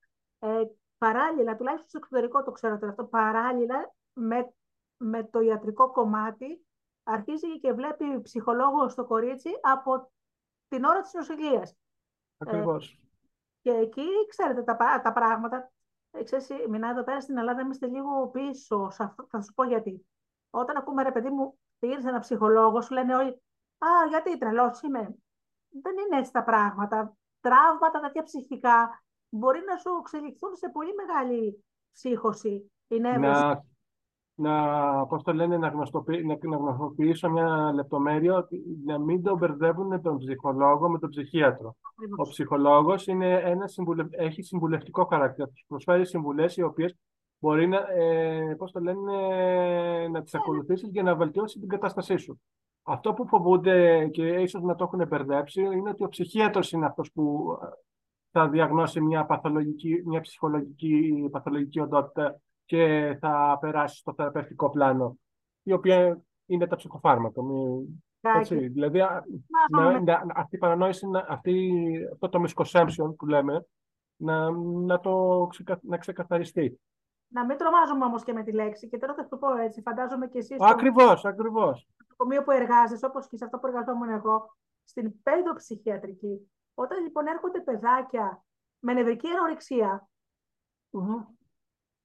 παράλληλα, 0.97 1.55
τουλάχιστον 1.55 1.89
στο 1.89 1.97
εξωτερικό 1.97 2.43
το 2.43 2.51
ξέρω 2.51 2.79
αυτό, 2.81 3.05
παράλληλα 3.05 3.93
με, 4.13 4.53
με 4.97 5.23
το 5.23 5.39
ιατρικό 5.39 5.91
κομμάτι 5.91 6.65
αρχίζει 7.03 7.59
και 7.59 7.71
βλέπει 7.73 8.21
ψυχολόγο 8.21 8.89
στο 8.89 9.05
κορίτσι 9.05 9.49
από 9.61 10.11
την 10.67 10.83
ώρα 10.83 11.01
της 11.01 11.13
νοσηλείας. 11.13 11.75
Ακριβώς. 12.41 12.91
Ε, 12.91 12.97
και 13.61 13.69
εκεί, 13.69 14.07
ξέρετε, 14.29 14.63
τα, 14.63 15.01
τα 15.03 15.13
πράγματα, 15.13 15.71
ε, 16.11 16.23
ξέρεις, 16.23 16.47
μηνά 16.69 16.89
εδώ 16.89 17.03
πέρα 17.03 17.21
στην 17.21 17.37
Ελλάδα 17.37 17.61
είμαστε 17.61 17.87
λίγο 17.87 18.27
πίσω, 18.27 18.91
θα 19.27 19.41
σου 19.41 19.53
πω 19.53 19.63
γιατί. 19.63 20.05
Όταν 20.49 20.77
ακούμε, 20.77 21.03
ρε 21.03 21.11
παιδί 21.11 21.29
μου, 21.29 21.59
πήγες 21.79 22.05
ένα 22.05 22.19
ψυχολόγος, 22.19 22.85
σου 22.85 22.93
λένε 22.93 23.15
όλοι, 23.15 23.41
α, 23.77 23.87
γιατί 24.09 24.37
τρελός 24.37 24.81
είμαι. 24.81 25.15
Δεν 25.69 25.97
είναι 25.97 26.17
έτσι 26.17 26.31
τα 26.31 26.43
πράγματα. 26.43 27.15
Τραύματα 27.39 27.99
τέτοια 27.99 28.23
ψυχικά 28.23 29.03
μπορεί 29.29 29.59
να 29.67 29.77
σου 29.77 29.97
εξελιχθούν 29.99 30.55
σε 30.55 30.69
πολύ 30.69 30.93
μεγάλη 30.93 31.63
ψύχωση. 31.91 32.71
Είναι 32.87 33.17
να, 33.17 33.63
να, 34.35 35.05
πώς 35.05 35.23
το 35.23 35.33
λένε, 35.33 35.57
να, 35.57 35.67
γνωστοποιη, 35.67 36.23
να, 36.25 36.49
να 36.49 36.57
γνωστοποιήσω 36.57 37.29
μια 37.29 37.71
λεπτομέρεια 37.73 38.35
ότι 38.35 38.63
να 38.85 38.99
μην 38.99 39.23
τον 39.23 39.37
μπερδεύουν 39.37 40.01
τον 40.01 40.17
ψυχολόγο 40.17 40.89
με 40.89 40.99
τον 40.99 41.09
ψυχίατρο. 41.09 41.75
Ο 42.17 42.23
ψυχολόγος 42.23 43.07
είναι 43.07 43.33
ένα 43.33 43.67
συμβουλευ... 43.67 44.07
έχει 44.11 44.41
συμβουλευτικό 44.41 45.05
χαρακτήρα. 45.05 45.47
Τους 45.47 45.63
προσφέρει 45.67 46.05
συμβουλές 46.05 46.57
οι 46.57 46.61
οποίες 46.61 46.95
μπορεί 47.39 47.67
να, 47.67 47.77
ε, 47.77 48.55
πώς 48.57 48.71
το 48.71 48.79
λένε, 48.79 49.11
να 50.07 50.21
τις 50.21 50.35
ακολουθήσεις 50.35 50.89
για 50.89 51.03
να 51.03 51.15
βελτιώσει 51.15 51.59
την 51.59 51.67
κατάστασή 51.67 52.17
σου. 52.17 52.41
Αυτό 52.83 53.13
που 53.13 53.27
φοβούνται 53.27 54.07
και 54.07 54.27
ίσως 54.27 54.61
να 54.61 54.75
το 54.75 54.83
έχουν 54.83 55.07
μπερδέψει 55.07 55.61
είναι 55.61 55.89
ότι 55.89 56.03
ο 56.03 56.07
ψυχίατρος 56.07 56.71
είναι 56.71 56.85
αυτός 56.85 57.11
που 57.11 57.57
θα 58.31 58.49
διαγνώσει 58.49 59.01
μια, 59.01 59.25
παθολογική, 59.25 60.01
μια 60.05 60.21
ψυχολογική 60.21 61.27
παθολογική 61.31 61.79
οντότητα 61.79 62.41
και 62.71 63.17
θα 63.19 63.57
περάσει 63.61 63.97
στο 63.97 64.13
θεραπευτικό 64.13 64.69
πλάνο, 64.69 65.17
η 65.63 65.73
οποία 65.73 66.21
είναι 66.45 66.67
τα 66.67 66.75
ψυχοφάρμακα. 66.75 67.41
Έτσι, 68.21 68.67
δηλαδή, 68.67 68.99
να, 69.69 70.23
αυτή 70.35 70.55
η 70.55 70.59
παρανόηση, 70.59 71.07
αυτή, 71.27 71.91
αυτό 72.13 72.29
το 72.29 72.43
misconception 72.43 73.15
που 73.17 73.25
λέμε, 73.25 73.65
να, 74.15 74.51
να 74.85 74.99
το 74.99 75.47
να 75.81 75.97
ξεκαθαριστεί. 75.97 76.79
Να 77.27 77.45
μην 77.45 77.57
τρομάζουμε 77.57 78.05
όμως 78.05 78.23
και 78.23 78.33
με 78.33 78.43
τη 78.43 78.51
λέξη. 78.51 78.87
Και 78.87 78.97
τώρα 78.97 79.13
θα 79.13 79.27
το 79.27 79.37
πω 79.37 79.55
έτσι. 79.55 79.81
Φαντάζομαι 79.81 80.27
και 80.27 80.37
εσεί. 80.37 80.55
Ακριβώς, 80.59 81.25
ακριβώς. 81.25 81.87
Στο 82.03 82.15
κομείο 82.15 82.43
που 82.43 82.51
εργάζεσαι, 82.51 83.05
όπως 83.05 83.27
και 83.27 83.37
σε 83.37 83.45
αυτό 83.45 83.57
που 83.57 83.67
εργαζόμουν 83.67 84.09
εγώ, 84.09 84.55
στην 84.83 85.21
παιδοψυχιατρική, 85.21 86.51
όταν 86.73 87.03
λοιπόν 87.03 87.27
έρχονται 87.27 87.59
παιδάκια 87.59 88.43
με 88.79 88.93
νευρική 88.93 89.27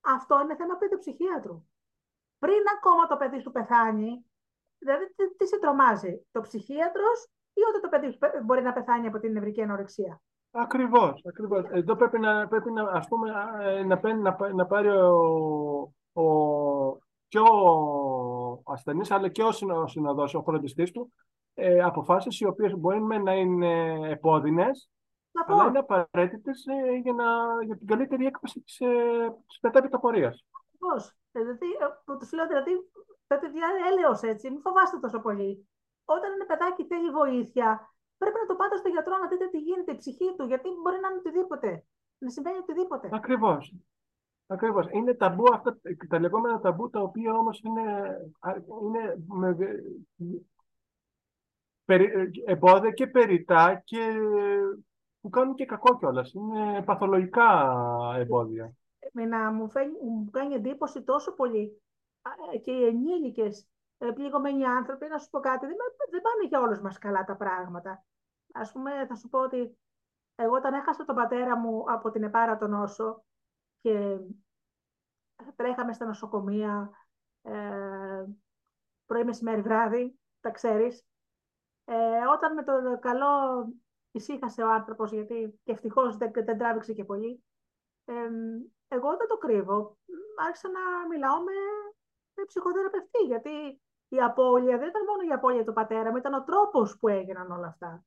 αυτό 0.07 0.41
είναι 0.41 0.57
θέμα 0.57 0.77
παιδοψυχίατρου. 0.77 1.67
Πριν 2.39 2.63
ακόμα 2.79 3.07
το 3.07 3.17
παιδί 3.17 3.41
σου 3.41 3.51
πεθάνει, 3.51 4.25
δηλαδή 4.79 5.05
τι, 5.17 5.37
τι 5.37 5.47
σε 5.47 5.59
τρομάζει, 5.59 6.27
το 6.31 6.41
ψυχίατρος 6.41 7.29
ή 7.53 7.61
όταν 7.69 7.81
το 7.81 7.89
παιδί 7.89 8.11
σου 8.11 8.19
μπορεί 8.45 8.63
να 8.63 8.73
πεθάνει 8.73 9.07
από 9.07 9.19
την 9.19 9.33
νευρική 9.33 9.63
ανορεξία; 9.63 10.21
Ακριβώς, 10.59 11.23
ακριβώς. 11.29 11.65
Εδώ 11.71 11.97
πρέπει 11.97 12.19
να, 12.19 12.49
πρέπει 12.49 12.73
να, 12.73 12.83
ας 12.83 13.09
πούμε, 13.09 13.31
να, 13.87 14.15
να, 14.15 14.53
να 14.53 14.67
πάρει 14.67 14.89
ο, 14.89 15.95
ο, 16.13 16.25
και 17.29 17.39
ο 17.39 18.63
ασθενής, 18.65 19.11
αλλά 19.11 19.29
και 19.29 19.43
ο 19.43 19.53
συνοδός, 19.87 20.35
ο 20.35 20.43
φροντιστής 20.43 20.91
του, 20.91 21.13
ε, 21.55 21.83
αποφάσεις 21.83 22.41
οι 22.41 22.47
οποίες 22.47 22.77
μπορεί 22.77 23.01
να 23.01 23.35
είναι 23.35 24.01
επώδυνες, 24.11 24.91
αλλά 25.47 25.67
είναι 25.69 25.79
απαραίτητε 25.79 26.51
ε, 26.51 26.97
για, 26.97 27.15
για 27.65 27.77
την 27.77 27.87
καλύτερη 27.87 28.27
έκβαση 28.27 28.61
τη 28.61 28.87
ε, 28.87 29.29
μετέπειτα 29.63 29.99
πορεία. 29.99 30.31
Πώ. 30.79 30.95
Δηλαδή, 31.33 31.69
ε, 31.83 31.87
του 32.19 32.29
λέω 32.37 32.47
δηλαδή, 32.47 32.73
τα 33.27 33.39
παιδιά 33.39 33.67
έλεος 33.91 34.21
έτσι, 34.23 34.51
μην 34.51 34.61
φοβάστε 34.61 34.99
τόσο 34.99 35.19
πολύ. 35.21 35.69
Όταν 36.05 36.33
ένα 36.33 36.47
παιδάκι 36.47 36.87
θέλει 36.87 37.11
βοήθεια, 37.11 37.69
πρέπει 38.19 38.39
να 38.43 38.47
το 38.47 38.55
πάτε 38.55 38.77
στο 38.77 38.89
γιατρό 38.89 39.17
να 39.17 39.29
δείτε 39.29 39.47
τι 39.47 39.59
γίνεται, 39.59 39.93
η 39.93 39.97
ψυχή 39.97 40.35
του, 40.37 40.45
γιατί 40.47 40.69
μπορεί 40.83 40.99
να 41.01 41.09
είναι 41.09 41.19
οτιδήποτε. 41.19 41.85
Να 42.19 42.31
συμβαίνει 42.31 42.59
οτιδήποτε. 42.59 43.09
Ακριβώ. 43.13 43.59
Ακριβώς. 44.47 44.87
Είναι 44.91 45.15
ταμπού 45.15 45.45
αυτά, 45.53 45.79
τα 46.09 46.19
λεγόμενα 46.19 46.61
ταμπού, 46.61 46.91
τα 46.91 47.01
οποία 47.01 47.33
όμω 47.33 47.51
είναι, 47.63 48.17
είναι 48.83 49.17
με, 49.27 49.57
εμπόδια 52.45 52.91
και 52.91 53.07
περιτά 53.07 53.83
και 53.85 54.15
που 55.27 55.33
κάνουν 55.33 55.55
και 55.55 55.67
κακό 55.67 55.99
κιόλας. 55.99 56.33
Είναι 56.33 56.83
παθολογικά 56.83 57.75
εμπόδια. 58.17 58.73
Εμένα 58.99 59.53
μου, 59.53 59.71
φαίνει, 59.71 59.93
μου 60.03 60.31
κάνει 60.31 60.55
εντύπωση 60.55 61.03
τόσο 61.03 61.33
πολύ 61.33 61.83
και 62.63 62.71
οι 62.71 62.87
ενήλικες 62.87 63.69
ε, 63.99 64.11
πληγωμένοι 64.11 64.65
άνθρωποι, 64.65 65.07
να 65.07 65.19
σου 65.19 65.31
πω 65.31 65.41
κάτι, 65.41 65.67
δεν, 65.67 65.77
δεν 66.11 66.21
πάνε 66.21 66.47
για 66.49 66.61
όλους 66.61 66.81
μας 66.81 66.99
καλά 66.99 67.25
τα 67.25 67.37
πράγματα. 67.37 68.05
Ας 68.53 68.73
πούμε, 68.73 69.07
θα 69.07 69.15
σου 69.15 69.29
πω 69.29 69.39
ότι 69.39 69.79
εγώ 70.35 70.55
όταν 70.55 70.75
έχασα 70.75 71.05
τον 71.05 71.15
πατέρα 71.15 71.57
μου 71.57 71.85
από 71.87 72.11
την 72.11 72.23
επάρατο 72.23 72.67
νόσο 72.67 73.25
και 73.81 74.19
τρέχαμε 75.57 75.93
στα 75.93 76.07
νοσοκομεία 76.07 76.91
ε, 77.43 78.25
πρωί, 79.07 79.25
μεσημέρι, 79.25 79.61
βράδυ, 79.61 80.19
τα 80.41 80.51
ξέρεις. 80.51 81.07
Ε, 81.85 82.27
όταν 82.35 82.55
με 82.55 82.63
το 82.63 82.99
καλό 83.01 83.27
ησύχασε 84.17 84.63
ο 84.63 84.73
άνθρωπος, 84.73 85.13
γιατί 85.13 85.61
και 85.65 85.73
ευτυχώς 85.73 86.17
δεν, 86.17 86.31
δεν 86.35 86.59
τράβηξε 86.59 86.93
και 86.93 87.05
πολύ, 87.05 87.45
ε, 88.05 88.13
εγώ 88.89 89.17
δεν 89.17 89.29
το 89.29 89.37
κρύβω. 89.37 89.99
Άρχισα 90.47 90.69
να 90.69 91.07
μιλάω 91.09 91.39
με, 91.39 91.59
με 92.35 92.45
ψυχοθεραπευτή, 92.45 93.23
γιατί 93.27 93.81
η 94.09 94.21
απώλεια 94.21 94.79
δεν 94.79 94.89
ήταν 94.89 95.05
μόνο 95.05 95.23
η 95.31 95.33
απώλεια 95.33 95.65
του 95.65 95.73
πατέρα 95.73 96.11
μου, 96.11 96.17
ήταν 96.17 96.35
ο 96.35 96.45
τρόπος 96.45 96.99
που 96.99 97.09
έγιναν 97.09 97.51
όλα 97.51 97.67
αυτά. 97.67 98.05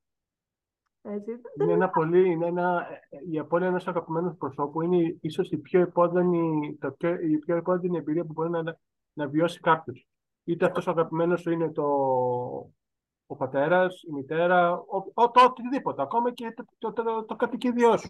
Έτσι. 1.02 1.42
Είναι 1.62 1.74
ένα 1.74 1.90
πολύ, 1.90 2.30
είναι 2.30 2.46
ένα, 2.46 2.88
η 3.32 3.40
απώλεια 3.40 3.68
ενός 3.68 3.88
αγαπημένου 3.88 4.38
προσώπου 4.38 4.82
είναι 4.82 5.18
ίσως 5.22 5.52
η 5.52 5.58
πιο 5.58 5.82
επώδυνη, 5.82 6.78
το 6.80 6.92
πιο, 6.92 7.14
η 7.14 7.38
πιο 7.38 7.56
επώδυνη 7.56 7.98
εμπειρία 7.98 8.26
που 8.26 8.32
μπορεί 8.32 8.50
να, 8.50 8.78
να 9.14 9.28
βιώσει 9.28 9.60
κάποιος. 9.60 10.08
Είτε 10.44 10.66
αυτός 10.66 10.88
ο 10.88 10.92
αγαπημένος 10.92 11.42
σου 11.42 11.52
είναι 11.52 11.72
το, 11.72 11.86
ο 13.32 13.36
πατέρας, 13.36 14.04
η 14.04 14.12
μητέρα, 14.12 14.74
ο, 14.74 14.98
ο, 15.14 15.32
το 15.32 15.44
οτιδήποτε, 15.44 16.02
ακόμα 16.02 16.32
και 16.32 16.54
το, 16.54 16.66
το, 16.78 16.94
το, 16.94 17.26
το 17.26 17.36
κατοικίδιό 17.36 17.98
σου. 17.98 18.10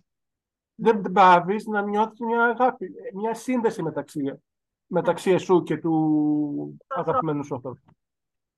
Δεν 0.75 1.01
πάβεις 1.01 1.65
να 1.65 1.81
νιώθεις 1.81 2.19
μια 2.19 2.43
αγάπη, 2.43 2.93
μια 3.13 3.33
σύνδεση 3.33 3.83
μεταξύ, 3.83 4.41
μεταξύ 4.87 5.31
εσού 5.31 5.63
και 5.63 5.77
του 5.77 6.77
αγαπημένου 6.87 7.43
σου 7.43 7.55
ανθρώπου. 7.55 7.79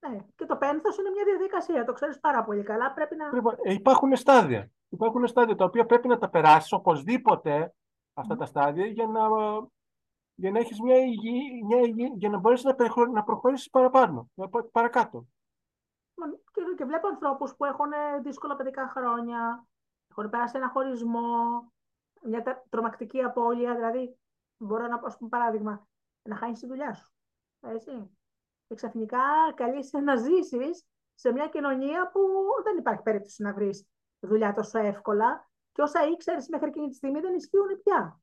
Ναι. 0.09 0.25
Και 0.35 0.45
το 0.45 0.57
πένθος 0.57 0.97
είναι 0.97 1.09
μια 1.09 1.23
διαδικασία, 1.23 1.85
το 1.85 1.93
ξέρεις 1.93 2.19
πάρα 2.19 2.43
πολύ 2.43 2.63
καλά. 2.63 2.93
Πρέπει 2.93 3.15
να... 3.15 3.25
Ε, 3.61 3.73
υπάρχουν 3.73 4.15
στάδια. 4.15 4.71
Υπάρχουν 4.89 5.27
στάδια 5.27 5.55
τα 5.55 5.65
οποία 5.65 5.85
πρέπει 5.85 6.07
να 6.07 6.17
τα 6.17 6.29
περάσεις 6.29 6.71
οπωσδήποτε 6.71 7.73
αυτά 8.13 8.35
τα 8.35 8.45
στάδια 8.45 8.85
για 8.85 9.07
να, 9.07 9.21
για 10.35 10.51
να 10.51 10.59
έχεις 10.59 10.81
μια 10.81 10.97
υγιή, 10.97 11.63
μια 11.65 11.79
υγιή, 11.79 12.11
για 12.15 12.29
να 12.29 12.37
μπορέσεις 12.37 12.65
να, 12.65 12.75
να 13.11 13.23
προχωρήσεις 13.23 13.69
παραπάνω, 13.69 14.29
παρακάτω. 14.71 15.25
Και, 16.51 16.61
και 16.77 16.85
βλέπω 16.85 17.07
ανθρώπους 17.07 17.55
που 17.55 17.65
έχουν 17.65 17.91
δύσκολα 18.21 18.55
παιδικά 18.55 18.87
χρόνια, 18.87 19.67
έχουν 20.07 20.29
περάσει 20.29 20.57
ένα 20.57 20.69
χωρισμό, 20.69 21.71
μια 22.21 22.65
τρομακτική 22.69 23.21
απώλεια. 23.21 23.75
Δηλαδή, 23.75 24.19
μπορώ 24.57 24.87
να 24.87 24.99
πω, 24.99 25.07
πούμε, 25.17 25.29
παράδειγμα, 25.29 25.87
να 26.21 26.35
χάνεις 26.35 26.59
τη 26.59 26.67
δουλειά 26.67 26.93
σου. 26.93 27.11
Έτσι 27.59 28.09
και 28.71 28.77
ξαφνικά 28.77 29.19
καλείσαι 29.55 29.99
να 29.99 30.15
ζήσεις 30.15 30.85
σε 31.13 31.31
μια 31.31 31.47
κοινωνία 31.47 32.09
που 32.11 32.19
δεν 32.63 32.77
υπάρχει 32.77 33.01
περίπτωση 33.01 33.41
να 33.41 33.53
βρεις 33.53 33.87
δουλειά 34.19 34.53
τόσο 34.53 34.79
εύκολα 34.79 35.49
και 35.71 35.81
όσα 35.81 36.07
ήξερες 36.07 36.47
μέχρι 36.47 36.67
εκείνη 36.67 36.87
τη 36.87 36.95
στιγμή 36.95 37.19
δεν 37.19 37.35
ισχύουν 37.35 37.81
πια. 37.83 38.21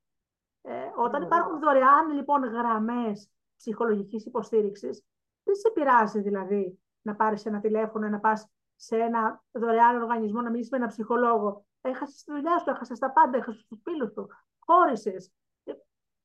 Ε, 0.62 0.90
όταν 0.96 1.22
υπάρχουν 1.22 1.58
δωρεάν 1.60 2.10
λοιπόν 2.10 2.44
γραμμές 2.44 3.30
ψυχολογικής 3.56 4.26
υποστήριξης, 4.26 5.04
δεν 5.42 5.54
σε 5.54 5.70
πειράζει 5.70 6.20
δηλαδή 6.20 6.80
να 7.08 7.16
πάρεις 7.16 7.46
ένα 7.46 7.60
τηλέφωνο, 7.60 8.08
να 8.08 8.18
πας 8.18 8.48
σε 8.76 8.96
ένα 8.96 9.44
δωρεάν 9.50 10.02
οργανισμό, 10.02 10.40
να 10.40 10.50
μιλήσεις 10.50 10.70
με 10.70 10.76
έναν 10.76 10.88
ψυχολόγο. 10.88 11.64
Έχασες 11.80 12.24
τη 12.24 12.32
δουλειά 12.32 12.58
σου, 12.58 12.70
έχασες 12.70 12.98
τα 12.98 13.10
πάντα, 13.10 13.36
έχασες 13.36 13.66
τους 13.66 13.80
φίλους 13.82 14.12
του, 14.12 14.28
χώρισες. 14.58 15.32
Ε, 15.64 15.72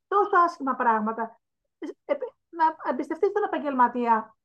τόσο 0.07 0.37
άσχημα 0.45 0.75
πράγματα. 0.75 1.39
Ε, 2.05 2.13
να 2.49 2.91
εμπιστευτείς 2.91 3.31
τον 3.31 3.43
επαγγελματία 3.43 4.35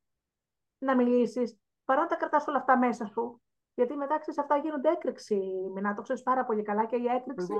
να 0.79 0.97
μιλήσεις, 0.97 1.59
παρά 1.85 2.01
να 2.01 2.07
τα 2.07 2.17
κρατάς 2.17 2.47
όλα 2.47 2.59
αυτά 2.59 2.79
μέσα 2.79 3.07
σου. 3.07 3.43
Γιατί 3.75 3.97
μετά 3.97 4.19
ξέρεις, 4.19 4.41
αυτά 4.41 4.57
γίνονται 4.57 4.89
έκρηξη. 4.89 5.71
Μην 5.75 5.95
το 5.95 6.03
ξέρεις 6.03 6.23
πάρα 6.23 6.45
πολύ 6.45 6.63
καλά 6.63 6.87
και 6.87 6.97
η 6.97 7.07
έκρηξη. 7.07 7.55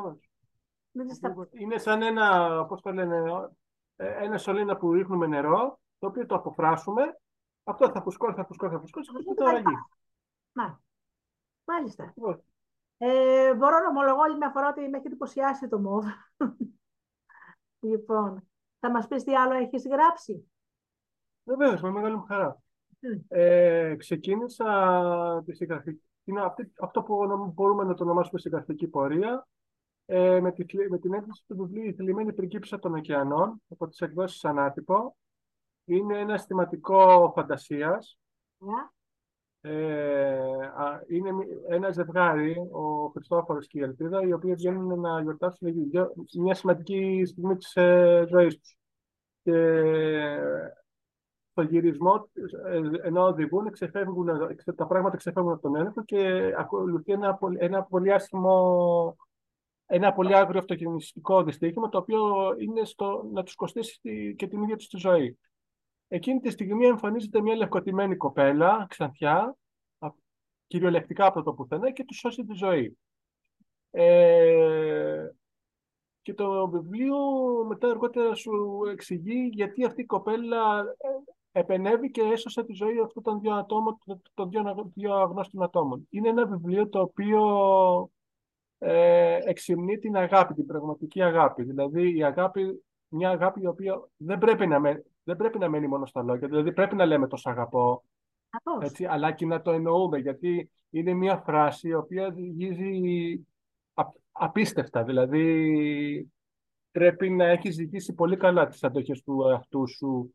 Είναι 1.51 1.79
σαν 1.79 2.03
ένα, 2.03 2.65
πώς 2.67 2.83
το 2.83 2.93
λένε, 2.93 3.23
ε, 3.97 4.25
ένα 4.25 4.39
σωλήνα 4.39 4.77
που 4.77 4.93
ρίχνουμε 4.93 5.27
νερό, 5.27 5.81
το 5.99 6.07
οποίο 6.07 6.27
το 6.27 6.35
αποφράσουμε. 6.35 7.21
Αυτό 7.69 7.91
θα 7.91 8.03
φουσκώσει, 8.03 8.35
θα 8.35 8.45
φουσκώσει, 8.45 8.75
θα 8.75 8.81
φουσκώσει, 8.81 9.11
και 9.13 9.35
το 9.35 9.45
ραγεί. 9.45 9.77
Να. 10.53 10.81
Μάλιστα. 11.65 12.15
Ε, 12.99 13.55
μπορώ 13.55 13.79
να 13.79 13.89
ομολογώ 13.89 14.23
άλλη 14.23 14.37
μια 14.37 14.51
φορά 14.51 14.69
ότι 14.69 14.89
με 14.89 14.97
έχει 14.97 15.07
εντυπωσιάσει 15.07 15.69
το 15.69 15.79
ΜΟΒ. 15.79 16.05
λοιπόν, 17.91 18.49
θα 18.81 18.91
μας 18.91 19.07
πεις 19.07 19.25
τι 19.25 19.35
άλλο 19.35 19.55
έχεις 19.55 19.87
γράψει; 19.87 20.51
Βεβαίως, 21.45 21.81
με 21.81 21.91
μεγάλη 21.91 22.17
μου 22.17 22.25
χαρά. 22.25 22.63
Ε, 23.29 23.95
ξεκίνησα 23.99 25.43
τη 25.45 25.55
συγγραφική, 25.55 26.03
είναι 26.25 26.41
αυτό 26.81 27.03
που 27.03 27.53
μπορούμε 27.55 27.85
να 27.85 27.95
το 27.95 28.05
ονομάσουμε 28.05 28.41
συγγραφική 28.41 28.89
πορεία, 28.89 29.47
ε, 30.07 30.41
με, 30.41 30.53
τη, 30.53 30.89
με 30.89 30.99
την 30.99 31.13
έκδοση 31.13 31.45
του 31.47 31.57
βιβλίου 31.57 31.85
«Η 31.85 31.93
θλιμμένη 31.93 32.33
πριγκίπισσα 32.33 32.79
των 32.79 32.95
ωκεανών» 32.95 33.63
από 33.69 33.89
τις 33.89 34.01
εκδόσεις 34.01 34.45
Ανάτυπο. 34.45 35.17
Είναι 35.89 36.19
ένα 36.19 36.35
αισθηματικό 36.35 37.33
φαντασίας. 37.35 38.19
Yeah. 38.59 38.93
Ε, 39.61 40.71
είναι 41.09 41.31
ένα 41.69 41.91
ζευγάρι, 41.91 42.57
ο 42.73 43.09
Χριστόφορος 43.09 43.67
και 43.67 43.79
η 43.79 43.83
Ελπίδα, 43.83 44.23
οι 44.23 44.33
οποίοι 44.33 44.55
βγαίνουν 44.55 45.01
να 45.01 45.23
γιορτάσουν 45.23 45.69
μια 46.35 46.55
σημαντική 46.55 47.23
στιγμή 47.25 47.57
της 47.57 47.77
ε, 47.77 48.25
ζωής 48.29 48.59
τους. 48.59 48.79
Και 49.43 49.93
στο 51.51 51.63
γυρισμό, 51.63 52.31
ε, 52.67 52.81
ενώ 53.03 53.27
οδηγούν, 53.27 53.71
ξεφεύγουν, 53.71 54.29
τα 54.77 54.87
πράγματα 54.87 55.17
ξεφεύγουν 55.17 55.53
από 55.53 55.63
τον 55.63 55.77
έλεγχο 55.77 56.05
και 56.05 56.53
ακολουθεί 56.59 57.13
ένα, 57.13 57.39
ένα 57.59 57.83
πολύ 57.83 58.13
άσχημο, 58.13 59.17
ένα 59.87 60.13
πολύ 60.13 60.37
άγριο 60.37 60.61
αυτοκινηστικό 60.61 61.43
δυστύχημα, 61.43 61.89
το 61.89 61.99
οποίο 61.99 62.21
είναι 62.59 62.85
στο, 62.85 63.29
να 63.33 63.43
τους 63.43 63.55
κοστίσει 63.55 64.35
και 64.35 64.47
την 64.47 64.63
ίδια 64.63 64.77
τους 64.77 64.89
τη 64.89 64.97
ζωή. 64.97 65.39
Εκείνη 66.09 66.41
τη 66.41 66.51
στιγμή 66.51 66.87
εμφανίζεται 66.87 67.41
μια 67.41 67.57
λευκοτημένη 67.57 68.17
κοπέλα, 68.17 68.87
ξανθιά, 68.89 69.57
κυριολεκτικά 70.67 71.27
από 71.27 71.43
το 71.43 71.53
πουθενά 71.53 71.91
και 71.91 72.05
τους 72.05 72.19
σώσει 72.19 72.45
τη 72.45 72.55
ζωή. 72.55 72.99
Ε, 73.91 75.29
και 76.23 76.35
το 76.35 76.69
βιβλίο 76.69 77.17
μετά 77.69 77.91
αργότερα 77.91 78.35
σου 78.35 78.81
εξηγεί 78.91 79.51
γιατί 79.53 79.85
αυτή 79.85 80.01
η 80.01 80.07
κοπέλα 80.07 80.81
ε, 80.81 81.59
επενεύει 81.59 82.11
και 82.11 82.23
έσωσε 82.23 82.65
τη 82.65 82.73
ζωή 82.73 83.01
αυτών 83.01 83.23
των 83.23 83.41
δύο, 83.41 83.55
ατόμων, 83.55 83.99
των 84.35 84.51
δύο, 84.51 84.91
δύο 84.95 85.15
αγνώστων 85.15 85.63
ατόμων. 85.63 86.07
Είναι 86.11 86.29
ένα 86.29 86.47
βιβλίο 86.47 86.89
το 86.89 87.01
οποίο 87.01 87.41
ε, 88.79 89.39
εξυμνεί 89.45 89.99
την 89.99 90.17
αγάπη, 90.17 90.55
την 90.55 90.67
πραγματική 90.67 91.23
αγάπη. 91.23 91.63
Δηλαδή 91.63 92.17
η 92.17 92.25
αγάπη, 92.25 92.85
μια 93.09 93.31
αγάπη 93.31 93.61
η 93.61 93.67
οποία 93.67 94.09
δεν 94.17 94.39
πρέπει 94.39 94.67
να, 94.67 94.81
δεν 95.29 95.37
πρέπει 95.37 95.59
να 95.59 95.69
μένει 95.69 95.87
μόνο 95.87 96.07
στα 96.07 96.23
λόγια. 96.23 96.49
Δηλαδή 96.49 96.73
πρέπει 96.73 96.95
να 96.95 97.05
λέμε 97.07 97.27
το 97.27 97.37
σ' 97.37 97.47
αγαπώ, 97.47 98.05
έτσι, 98.81 99.05
αλλά 99.05 99.33
και 99.33 99.47
να 99.47 99.63
το 99.63 99.71
εννοούμε, 99.71 100.19
γιατί 100.19 100.71
είναι 100.91 101.13
μια 101.13 101.37
φράση 101.37 101.89
η 101.89 101.95
οποία 101.95 102.35
γίζει 102.37 103.47
απίστευτα. 104.33 105.05
Δηλαδή 105.05 106.33
πρέπει 106.91 107.31
να 107.31 107.45
έχεις 107.45 107.75
ζητήσει 107.75 108.15
πολύ 108.15 108.37
καλά 108.37 108.67
τις 108.67 108.85
αντοχές 108.85 109.23
του 109.23 109.43
εαυτού 109.43 109.89
σου 109.89 110.35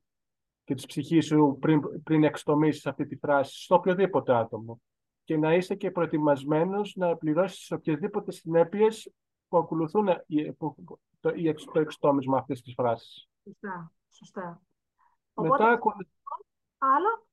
και 0.64 0.74
της 0.74 0.86
ψυχής 0.86 1.26
σου 1.26 1.58
πριν, 1.60 2.04
πριν 2.04 2.24
εξτομίσεις 2.24 2.86
αυτή 2.86 3.06
τη 3.06 3.16
φράση 3.16 3.64
στο 3.64 3.76
οποιοδήποτε 3.76 4.36
άτομο. 4.36 4.82
Και 5.24 5.38
να 5.38 5.54
είσαι 5.54 5.76
και 5.76 5.92
προετοιμασμένος 5.92 6.96
να 6.96 7.18
πληρώσεις 7.18 7.72
οποιασδήποτε 7.72 8.32
συνέπειες 8.32 9.12
που 9.48 9.58
ακολουθούν 9.58 10.06
το, 10.58 10.76
το 11.72 11.80
εξτόμισμα 11.80 12.38
αυτής 12.38 12.62
της 12.62 12.74
φράσης. 12.74 13.30
Σωστά. 13.44 13.92
Σωστά. 14.10 14.62
Μετά, 15.34 15.70
ακολουθεί... 15.70 16.10
Άλλο. 16.78 17.26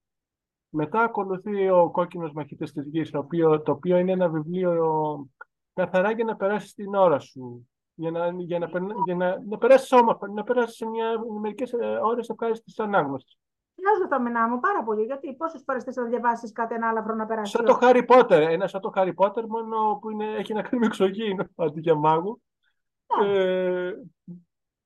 Μετά 0.68 1.02
ακολουθεί 1.02 1.70
ο 1.70 1.90
κόκκινος 1.90 2.32
μαχητής 2.32 2.72
της 2.72 2.86
γης, 2.86 3.10
το 3.10 3.18
οποίο, 3.18 3.62
το 3.62 3.72
οποίο 3.72 3.96
είναι 3.96 4.12
ένα 4.12 4.28
βιβλίο 4.28 5.26
καθαρά 5.74 6.10
για 6.10 6.24
να 6.24 6.36
περάσεις 6.36 6.74
την 6.74 6.94
ώρα 6.94 7.18
σου. 7.18 7.68
Για 7.94 8.10
να, 8.10 8.30
για 8.30 8.58
να, 8.58 8.68
για 9.04 9.14
να, 9.14 9.42
να 9.48 9.58
περάσεις 9.58 9.92
όμορφα, 9.92 10.28
να 10.28 10.44
περάσεις 10.44 10.86
μια, 10.86 11.22
μερικές 11.40 11.72
ε, 11.72 11.98
ώρες 12.02 12.28
ευχάριστης 12.28 12.78
ανάγνωσης. 12.78 13.38
Χρειάζεται 13.74 14.08
τα 14.08 14.20
μηνά 14.20 14.48
μου 14.48 14.60
πάρα 14.60 14.82
πολύ, 14.82 15.04
γιατί 15.04 15.34
πόσες 15.34 15.62
φορές 15.66 15.84
θες 15.84 15.96
να 15.96 16.04
διαβάσεις 16.04 16.52
κάτι 16.52 16.74
άλλο 16.74 17.14
να 17.14 17.26
περάσει. 17.26 17.52
Σαν 17.56 17.64
το 17.64 17.78
Harry 17.80 18.06
Potter. 18.06 18.46
Ένα 18.50 18.66
σαν 18.66 18.80
το 18.80 18.92
Harry 18.94 19.14
Potter, 19.14 19.44
μόνο 19.46 19.98
που 20.00 20.10
είναι, 20.10 20.34
έχει 20.36 20.52
να 20.52 20.62
κάνει 20.62 20.78
με 20.78 20.86
εξωγήινο 20.86 21.44
αντί 21.56 21.80
για 21.80 21.94
μάγου. 21.94 22.42
Yeah. 23.06 23.22
Ναι. 23.22 23.32
Ε, 23.32 23.92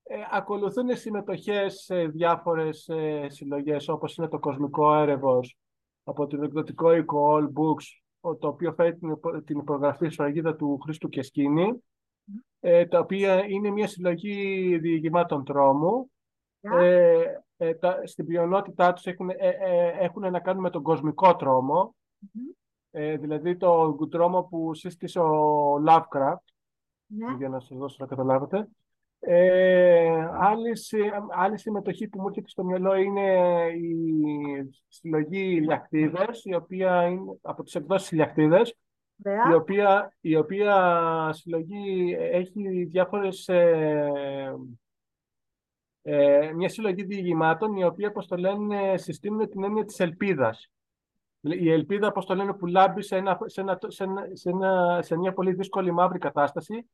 ε, 0.07 0.17
ακολουθούν 0.31 0.97
συμμετοχές 0.97 1.75
σε 1.75 2.07
διάφορες 2.07 2.89
ε, 2.89 3.27
συλλογές 3.29 3.89
όπως 3.89 4.17
είναι 4.17 4.29
το 4.29 4.39
Κοσμικό 4.39 4.95
Έρευος 4.95 5.59
από 6.05 6.27
την 6.27 6.43
εκδοτικό 6.43 6.95
οίκο 6.95 7.37
All 7.37 7.45
Books 7.45 7.85
το 8.39 8.49
οποίο 8.49 8.73
φέρει 8.73 8.97
την, 8.97 9.21
την 9.45 9.59
υπογραφή 9.59 10.09
σφραγίδα 10.09 10.57
του 10.57 10.79
Χρήστου 10.83 11.09
Κεσκίνη 11.09 11.83
ε, 12.61 12.87
τα 12.87 12.99
οποία 12.99 13.45
είναι 13.45 13.71
μια 13.71 13.87
συλλογή 13.87 14.79
διηγημάτων 14.79 15.45
τρόμου. 15.45 16.11
Ε, 16.61 17.23
ε, 17.57 17.75
τα, 17.75 18.01
στην 18.05 18.27
πλειονότητά 18.27 18.93
τους 18.93 19.07
έχουν, 19.07 19.31
ε, 19.31 19.35
ε, 19.39 19.89
έχουν 19.99 20.31
να 20.31 20.41
κάνουν 20.41 20.63
με 20.63 20.71
τον 20.71 20.83
κοσμικό 20.83 21.37
τρόμο, 21.37 21.95
ε, 22.91 23.17
δηλαδή 23.17 23.57
το 23.57 23.97
τρόμο 24.11 24.43
που 24.43 24.75
σύστησε 24.75 25.21
ο 25.21 25.75
Lovecraft, 25.89 26.45
Ναι. 27.07 27.35
για 27.37 27.49
να 27.49 27.61
σας 27.61 27.79
δώσω 27.79 27.97
να 28.01 28.07
καταλάβετε. 28.07 28.69
Ε, 29.27 30.29
άλλη, 30.41 30.77
συ- 30.77 31.13
άλλη 31.31 31.59
συμμετοχή 31.59 32.09
που 32.09 32.21
μου 32.21 32.29
έρχεται 32.29 32.49
στο 32.49 32.65
μυαλό 32.65 32.95
είναι 32.95 33.33
η 33.69 34.05
συλλογή 34.89 35.41
Ηλιακτίδες, 35.55 36.45
η 36.45 36.55
οποία 36.55 37.03
είναι 37.07 37.39
από 37.43 37.63
τις 37.63 37.75
εκδόσεις 37.75 38.11
Ηλιακτίδες, 38.11 38.75
Ωραία. 39.25 39.51
η 39.51 39.55
οποία, 39.55 40.17
η 40.21 40.37
οποία 40.37 41.31
συλλογή 41.33 42.17
έχει 42.21 42.85
διάφορες... 42.85 43.49
Ε, 43.49 44.55
ε, 46.03 46.53
μια 46.55 46.69
συλλογή 46.69 47.03
διηγημάτων, 47.05 47.77
η 47.77 47.85
οποία, 47.85 48.09
όπως 48.09 48.27
το 48.27 48.37
λένε, 48.37 48.97
συστήνουν 48.97 49.49
την 49.49 49.65
έννοια 49.65 49.85
της 49.85 50.01
ελπίδας. 50.01 50.71
Η 51.41 51.71
ελπίδα, 51.73 52.07
όπως 52.09 52.27
το 52.27 52.35
λένε, 52.35 52.53
που 52.53 52.67
λάμπει 52.67 53.03
σε, 53.03 53.17
ένα, 53.17 53.39
σε, 53.45 53.61
ένα, 53.61 53.79
σε, 53.87 54.05
ένα, 54.05 54.27
σε, 54.33 54.51
ένα, 54.51 54.99
σε 55.03 55.17
μια 55.17 55.33
πολύ 55.33 55.53
δύσκολη 55.53 55.93
μαύρη 55.93 56.19
κατάσταση, 56.19 56.75
η- 56.75 56.87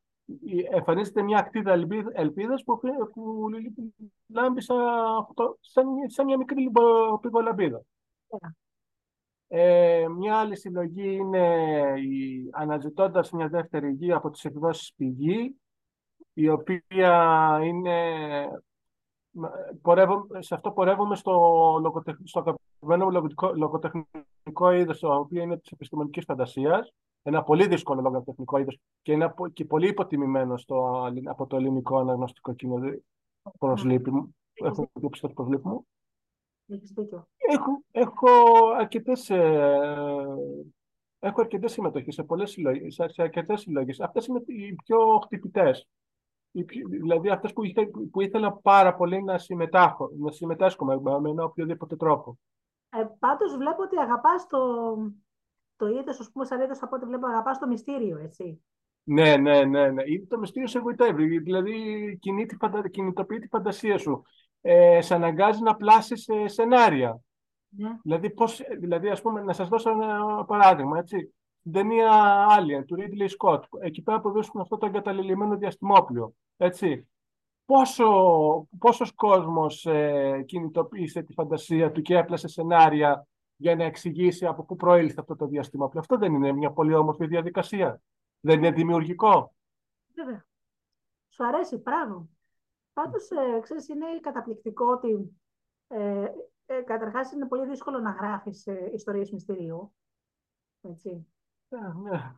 εμφανίζεται 0.71 1.21
μια 1.21 1.37
ακτίδα 1.37 1.71
ελπίδ- 1.71 2.11
ελπίδας 2.13 2.63
που, 2.63 2.79
που 3.13 3.49
λάμπει 4.27 4.61
σαν, 4.61 4.77
αυτό- 5.19 5.57
σαν, 5.59 5.85
σαν 6.05 6.25
μια 6.25 6.37
μικρή 6.37 6.61
λιμπο- 6.61 7.17
πηγολαμπίδα. 7.19 7.81
Ωραία. 8.27 8.55
Ε, 9.47 10.07
μια 10.07 10.37
άλλη 10.37 10.55
συλλογή 10.57 11.13
είναι 11.13 11.67
η 12.01 12.49
«Αναζητώντας 12.51 13.31
μια 13.31 13.47
δεύτερη 13.47 13.91
γη» 13.91 14.11
από 14.11 14.29
τις 14.29 14.45
εκδόσεις 14.45 14.93
Πηγή, 14.95 15.55
η 16.33 16.49
οποία 16.49 17.59
είναι... 17.63 18.15
Πορεύω, 19.81 20.27
σε 20.39 20.55
αυτό 20.55 20.71
πορεύομαι 20.71 21.15
στο, 21.15 21.31
λογοτεχ, 21.81 22.15
στο 22.23 22.39
αγαπημένο 22.39 23.05
μου 23.05 23.11
λογοτεχνικό, 23.11 23.51
λογοτεχνικό 23.55 24.71
είδος, 24.71 24.99
το 24.99 25.15
οποίο 25.15 25.41
είναι 25.41 25.57
της 25.57 25.71
επιστημονικής 25.71 26.25
φαντασίας. 26.25 26.93
Ένα 27.23 27.43
πολύ 27.43 27.67
δύσκολο 27.67 28.01
λογοτεχνικό 28.01 28.57
είδος 28.57 28.79
και, 29.01 29.11
είναι 29.11 29.23
απο- 29.23 29.47
και 29.47 29.65
πολύ 29.65 29.87
υποτιμημένο 29.87 30.57
στο, 30.57 31.05
από 31.25 31.47
το 31.47 31.55
ελληνικό 31.55 31.97
αναγνωστικό 31.97 32.53
κοινό. 32.53 32.79
Προς 33.59 33.83
λύπη 33.83 34.11
μου. 34.11 34.35
Έχω 34.53 34.89
δείξει 34.93 35.21
το 35.21 35.29
προσλήπη 35.29 35.67
μου. 35.67 35.87
Έχεις 36.67 36.91
δίκιο. 36.91 37.27
Έχω, 37.37 37.81
έχω 37.91 38.27
αρκετές, 38.77 39.29
ε, 39.29 39.79
έχω 41.19 41.41
αρκετές 41.41 41.71
συμμετοχές 41.71 42.13
σε 42.13 42.23
πολλές 42.23 42.51
συλλογές, 42.51 42.93
σε 42.93 43.07
σε 43.07 43.21
αρκετές 43.21 43.61
συλλογές. 43.61 43.99
Αυτές 43.99 44.25
είναι 44.25 44.41
οι 44.45 44.75
πιο 44.75 45.19
χτυπητές. 45.23 45.87
Οι 46.51 46.63
πιο- 46.63 46.87
δηλαδή 46.89 47.29
αυτές 47.29 47.53
που, 47.53 47.63
ήθε, 47.63 47.85
που 48.11 48.21
ήθελα 48.21 48.53
πάρα 48.53 48.95
πολύ 48.95 49.23
να 49.23 49.37
συμμετάχω, 49.37 50.09
να 50.19 50.31
συμμετάσχω 50.31 50.85
με, 50.85 50.99
με 51.19 51.29
ένα 51.29 51.43
οποιοδήποτε 51.43 51.95
τρόπο. 51.95 52.37
Ε, 52.89 53.05
πάντως 53.19 53.55
βλέπω 53.57 53.81
ότι 53.83 53.97
αγαπάς 53.97 54.47
το, 54.47 54.59
το 55.81 55.87
είδος, 55.87 56.19
ας 56.19 56.31
πούμε, 56.31 56.45
σαν 56.45 56.61
είδος 56.61 56.81
από 56.81 56.95
ό,τι 56.95 57.05
βλέπω, 57.05 57.27
αγαπάς 57.27 57.59
το 57.59 57.67
μυστήριο, 57.67 58.17
έτσι. 58.17 58.61
Ναι, 59.03 59.37
ναι, 59.37 59.63
ναι, 59.63 59.89
ναι. 59.89 60.03
Είναι 60.05 60.25
το 60.25 60.39
μυστήριο 60.39 60.67
σε 60.67 60.77
εγωιτεύει. 60.77 61.39
Δηλαδή 61.39 62.17
κινεί 62.21 62.45
τη 62.45 62.55
φαντα... 62.55 62.89
κινητοποιεί 62.89 63.39
τη 63.39 63.47
φαντασία 63.47 63.97
σου. 63.97 64.23
Ε, 64.61 65.01
σε 65.01 65.13
αναγκάζει 65.13 65.61
να 65.61 65.75
πλάσεις 65.75 66.27
ε, 66.27 66.47
σενάρια. 66.47 67.19
Ναι. 67.69 67.97
Δηλαδή, 68.03 68.29
πώς, 68.29 68.61
δηλαδή, 68.79 69.09
ας 69.09 69.21
πούμε, 69.21 69.41
να 69.41 69.53
σας 69.53 69.67
δώσω 69.67 69.89
ένα 69.89 70.43
παράδειγμα, 70.45 70.97
έτσι. 70.97 71.33
Στην 71.59 71.71
ταινία 71.71 72.09
Alien, 72.59 72.85
του 72.85 72.97
Ridley 72.99 73.27
Scott, 73.37 73.61
εκεί 73.81 74.01
πέρα 74.01 74.19
που 74.19 74.31
βρίσκουν 74.31 74.61
αυτό 74.61 74.77
το 74.77 74.85
εγκαταλελειμμένο 74.85 75.57
διαστημόπλιο, 75.57 76.33
έτσι. 76.57 77.07
Πόσο, 77.65 78.07
πόσος 78.77 79.13
κόσμος 79.13 79.85
ε, 79.85 80.43
κινητοποίησε 80.45 81.21
τη 81.21 81.33
φαντασία 81.33 81.91
του 81.91 82.01
και 82.01 82.17
έπλασε 82.17 82.47
σενάρια 82.47 83.27
για 83.61 83.75
να 83.75 83.83
εξηγήσει 83.83 84.45
από 84.45 84.63
πού 84.63 84.75
προήλθε 84.75 85.19
αυτό 85.19 85.35
το 85.35 85.47
διαστημόπλιο. 85.47 85.99
Αυτό 85.99 86.17
δεν 86.17 86.33
είναι 86.33 86.51
μια 86.51 86.71
πολύ 86.71 86.93
όμορφη 86.93 87.25
διαδικασία. 87.27 88.01
Δεν 88.39 88.57
είναι 88.57 88.71
δημιουργικό. 88.71 89.55
Βέβαια. 90.15 90.45
Σου 91.29 91.45
αρέσει, 91.45 91.79
πράγμα. 91.79 92.27
Πάντως, 92.93 93.29
ε, 93.29 93.59
ξέρεις, 93.61 93.87
είναι 93.87 94.05
καταπληκτικό 94.21 94.85
ότι 94.85 95.39
ε, 95.87 96.27
ε, 96.65 96.81
καταρχάς 96.81 97.31
είναι 97.31 97.47
πολύ 97.47 97.65
δύσκολο 97.65 97.99
να 97.99 98.11
γράφεις 98.11 98.67
ε, 98.67 98.89
ιστορίες 98.93 99.31
μυστηρίου. 99.31 99.93
Έτσι. 100.81 101.27
Ε, 101.69 101.77
ναι. 101.77 102.35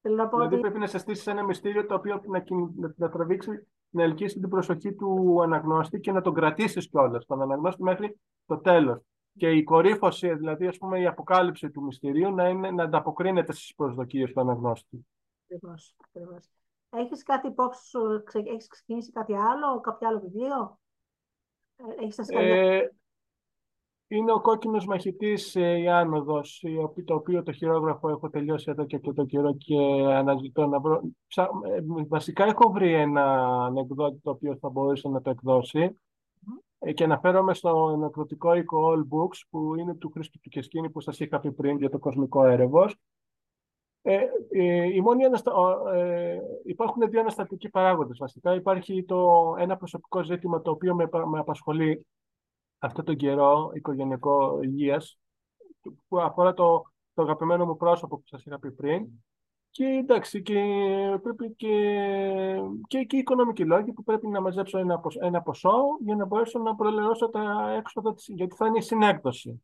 Θέλω 0.00 0.16
να 0.16 0.28
πω 0.28 0.36
Δηλαδή 0.36 0.54
ότι 0.54 0.62
πρέπει 0.62 0.78
να 0.78 0.86
σε 0.86 0.98
στήσει 0.98 1.30
ένα 1.30 1.44
μυστήριο 1.44 1.86
το 1.86 1.94
οποίο 1.94 2.22
να, 2.26 2.40
κιν- 2.40 2.76
να, 2.76 2.94
να 2.96 3.08
τραβήξει, 3.08 3.66
να 3.88 4.02
ελκύσει 4.02 4.40
την 4.40 4.48
προσοχή 4.48 4.94
του 4.94 5.42
αναγνώστη 5.42 6.00
και 6.00 6.12
να 6.12 6.20
τον 6.20 6.34
κρατήσεις 6.34 6.88
κιόλας, 6.88 7.26
τον 7.26 7.42
αναγνώστη 7.42 7.82
μέχρι 7.82 8.20
το 8.46 8.58
τέλος. 8.58 9.00
Και 9.36 9.50
η 9.50 9.62
κορύφωση, 9.62 10.34
δηλαδή 10.34 10.66
ας 10.66 10.78
πούμε, 10.78 11.00
η 11.00 11.06
αποκάλυψη 11.06 11.70
του 11.70 11.82
μυστηρίου 11.82 12.30
να, 12.34 12.48
είναι, 12.48 12.70
να 12.70 12.82
ανταποκρίνεται 12.82 13.52
στις 13.52 13.74
προσδοκίες 13.74 14.32
του 14.32 14.40
αναγνώστη. 14.40 15.06
Ακριβώς, 15.44 15.94
ακριβώς. 16.04 16.48
Έχεις 16.90 17.22
κάτι 17.22 17.46
υπόψη 17.46 17.88
σου, 17.88 18.22
ξε- 18.24 18.46
έχεις 18.48 18.66
ξεκινήσει 18.66 19.12
κάτι 19.12 19.34
άλλο, 19.34 19.80
κάποιο 19.80 20.08
άλλο 20.08 20.20
βιβλίο, 20.20 20.78
Ε, 21.76 22.02
έχεις 22.04 22.16
τα 22.16 22.24
σκαλιά. 22.24 22.54
Ε, 22.54 22.90
είναι 24.08 24.32
ο 24.32 24.40
κόκκινος 24.40 24.86
μαχητής 24.86 25.56
ε, 25.56 25.78
η 25.78 25.88
άνοδος, 25.88 26.62
η 26.62 26.76
οπ- 26.76 27.04
το 27.04 27.14
οποίο 27.14 27.42
το 27.42 27.52
χειρόγραφο 27.52 28.08
έχω 28.08 28.30
τελειώσει 28.30 28.70
εδώ 28.70 28.84
και 28.86 28.96
αρκετό 28.96 29.24
καιρό 29.24 29.54
και 29.56 29.76
αναζητώ 30.06 30.66
να 30.66 30.80
βρω. 30.80 31.00
Ψα- 31.26 31.50
ε, 31.64 31.80
Βασικά 32.08 32.44
έχω 32.44 32.70
βρει 32.70 32.92
ένα 32.92 33.46
ανεκδότη 33.64 34.20
το 34.22 34.30
οποίο 34.30 34.56
θα 34.56 34.68
μπορούσε 34.68 35.08
να 35.08 35.22
το 35.22 35.30
εκδώσει 35.30 35.80
Ε, 35.80 35.90
και 36.94 37.04
αναφέρομαι 37.04 37.54
στο 37.54 38.02
εκδοτικό 38.06 38.54
οίκο 38.54 38.92
All 38.92 38.98
Books 38.98 39.40
που 39.50 39.74
είναι 39.74 39.94
του 39.94 40.10
Χρήστου 40.10 40.38
του 40.40 40.48
Κεσκίνη 40.48 40.90
που 40.90 41.00
σας 41.00 41.20
είχα 41.20 41.40
πει 41.40 41.52
πριν 41.52 41.76
για 41.76 41.90
το 41.90 41.98
κοσμικό 41.98 42.44
έρευος. 42.44 42.96
Ε, 44.02 44.20
ε, 44.50 44.94
η 44.94 45.00
μόνη 45.00 45.24
αναστα... 45.24 45.54
ο, 45.54 45.88
ε, 45.88 46.40
υπάρχουν 46.64 47.10
δύο 47.10 47.20
αναστατικοί 47.20 47.68
παράγοντες 47.68 48.18
βασικά. 48.18 48.54
Υπάρχει 48.54 49.04
το, 49.04 49.54
ένα 49.58 49.76
προσωπικό 49.76 50.22
ζήτημα 50.22 50.62
το 50.62 50.70
οποίο 50.70 50.94
με, 50.94 51.08
με 51.30 51.38
απασχολεί 51.38 52.06
αυτό 52.78 53.02
τον 53.02 53.16
καιρό, 53.16 53.70
οικογενειακό 53.74 54.58
υγείας, 54.62 55.18
που 56.08 56.20
αφορά 56.20 56.54
το, 56.54 56.82
το 57.14 57.22
αγαπημένο 57.22 57.66
μου 57.66 57.76
πρόσωπο 57.76 58.16
που 58.16 58.26
σας 58.26 58.44
είχα 58.44 58.58
πει 58.58 58.72
πριν. 58.72 59.06
Και 59.76 59.84
εντάξει, 59.84 60.42
και 60.42 60.54
πρέπει 61.22 61.50
και, 61.54 61.68
και, 62.86 63.04
και 63.04 63.16
οι 63.16 63.18
οικονομικοί 63.18 63.64
λόγοι 63.64 63.92
που 63.92 64.02
πρέπει 64.02 64.28
να 64.28 64.40
μαζέψω 64.40 64.78
ένα, 64.78 64.98
ποσ- 64.98 65.22
ένα 65.22 65.42
ποσό 65.42 65.82
για 66.00 66.16
να 66.16 66.24
μπορέσω 66.24 66.58
να 66.58 66.74
προλεώσω 66.74 67.28
τα 67.28 67.70
έξοδα 67.70 68.14
της, 68.14 68.28
γιατί 68.28 68.54
θα 68.56 68.66
είναι 68.66 68.78
η 68.78 68.82
συνέκδοση. 68.82 69.62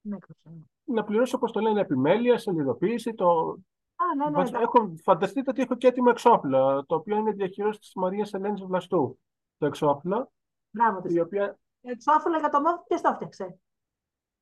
Ναι, 0.00 0.16
κρύψα. 0.18 0.50
Να 0.84 1.04
πληρώσω, 1.04 1.36
όπως 1.36 1.52
το 1.52 1.60
λένε, 1.60 1.80
επιμέλεια, 1.80 2.38
σελιδοποίηση. 2.38 3.14
Το... 3.14 3.58
Α, 3.96 4.04
ναι, 4.16 4.24
ναι, 4.24 4.30
Βασικά, 4.30 4.58
εντάξει. 4.58 4.78
έχω, 4.80 4.94
φανταστείτε 5.02 5.50
ότι 5.50 5.62
έχω 5.62 5.74
και 5.74 5.86
έτοιμο 5.86 6.08
εξώφυλλο, 6.10 6.84
το 6.86 6.94
οποίο 6.94 7.16
είναι 7.16 7.32
διαχείριση 7.32 7.78
της 7.78 7.92
Μαρίας 7.94 8.32
Ελένης 8.32 8.62
Βλαστού. 8.64 9.18
Το 9.58 9.66
εξώφυλλο, 9.66 10.32
Μπράβο 10.70 11.00
της. 11.00 11.14
η 11.14 11.20
οποία 11.20 11.58
Εξώφυλλο 11.80 12.38
για 12.38 12.48
το 12.48 12.60
μόβ, 12.60 12.74
ποιος 12.86 13.00
το 13.00 13.08
έφτιαξε. 13.12 13.58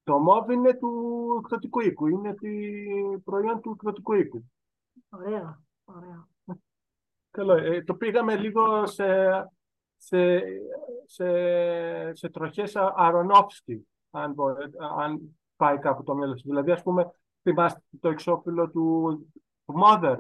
το 0.03 0.19
μόβ 0.19 0.51
είναι 0.51 0.75
του 0.75 0.91
εκδοτικού 1.43 1.81
οίκου, 1.81 2.07
είναι 2.07 2.35
τη 2.35 2.51
προϊόν 3.25 3.61
του 3.61 3.71
εκδοτικού 3.71 4.13
οίκου. 4.13 4.45
Ωραίο, 5.15 5.63
ωραίο. 5.85 6.29
Καλό. 7.31 7.53
Ε, 7.53 7.83
το 7.83 7.95
πήγαμε 7.95 8.37
λίγο 8.37 8.87
σε, 8.87 9.05
σε, 9.97 10.41
σε, 11.05 11.27
σε 12.15 12.29
τροχές 12.29 12.77
Α- 12.77 12.95
Αρονόφσκι, 12.97 13.89
αν, 14.11 14.33
μπορεί- 14.33 14.71
αν 14.99 15.39
πάει 15.57 15.79
κάπου 15.79 16.03
το 16.03 16.15
μυαλό 16.15 16.37
σου. 16.37 16.49
Δηλαδή, 16.49 16.71
ας 16.71 16.83
πούμε, 16.83 17.11
θυμάστε 17.43 17.81
το 18.01 18.09
εξώφυλλο 18.09 18.71
του 18.71 19.27
του 19.65 19.75
Mother, 19.85 20.17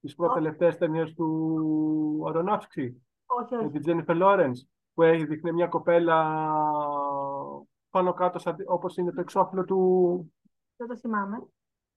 τις 0.00 0.14
προτελευταίες 0.14 0.76
ταινίες 0.76 1.14
του 1.14 2.24
Αρονόφσκι, 2.28 3.02
Όχι, 3.26 3.54
με 3.54 3.60
όχι. 3.60 3.70
την 3.70 3.80
Τζένιφερ 3.80 4.16
Λόρενς, 4.16 4.64
που 4.94 5.02
έχει 5.02 5.26
δείχνει 5.26 5.52
μια 5.52 5.66
κοπέλα 5.66 6.18
πάνω 7.90 8.12
κάτω, 8.12 8.38
σαν, 8.38 8.56
όπως 8.66 8.96
είναι 8.96 9.12
το 9.12 9.20
εξώφυλλο 9.20 9.64
του... 9.64 10.32
Δεν 10.76 10.88
το 10.88 10.96
θυμάμαι. 10.96 11.42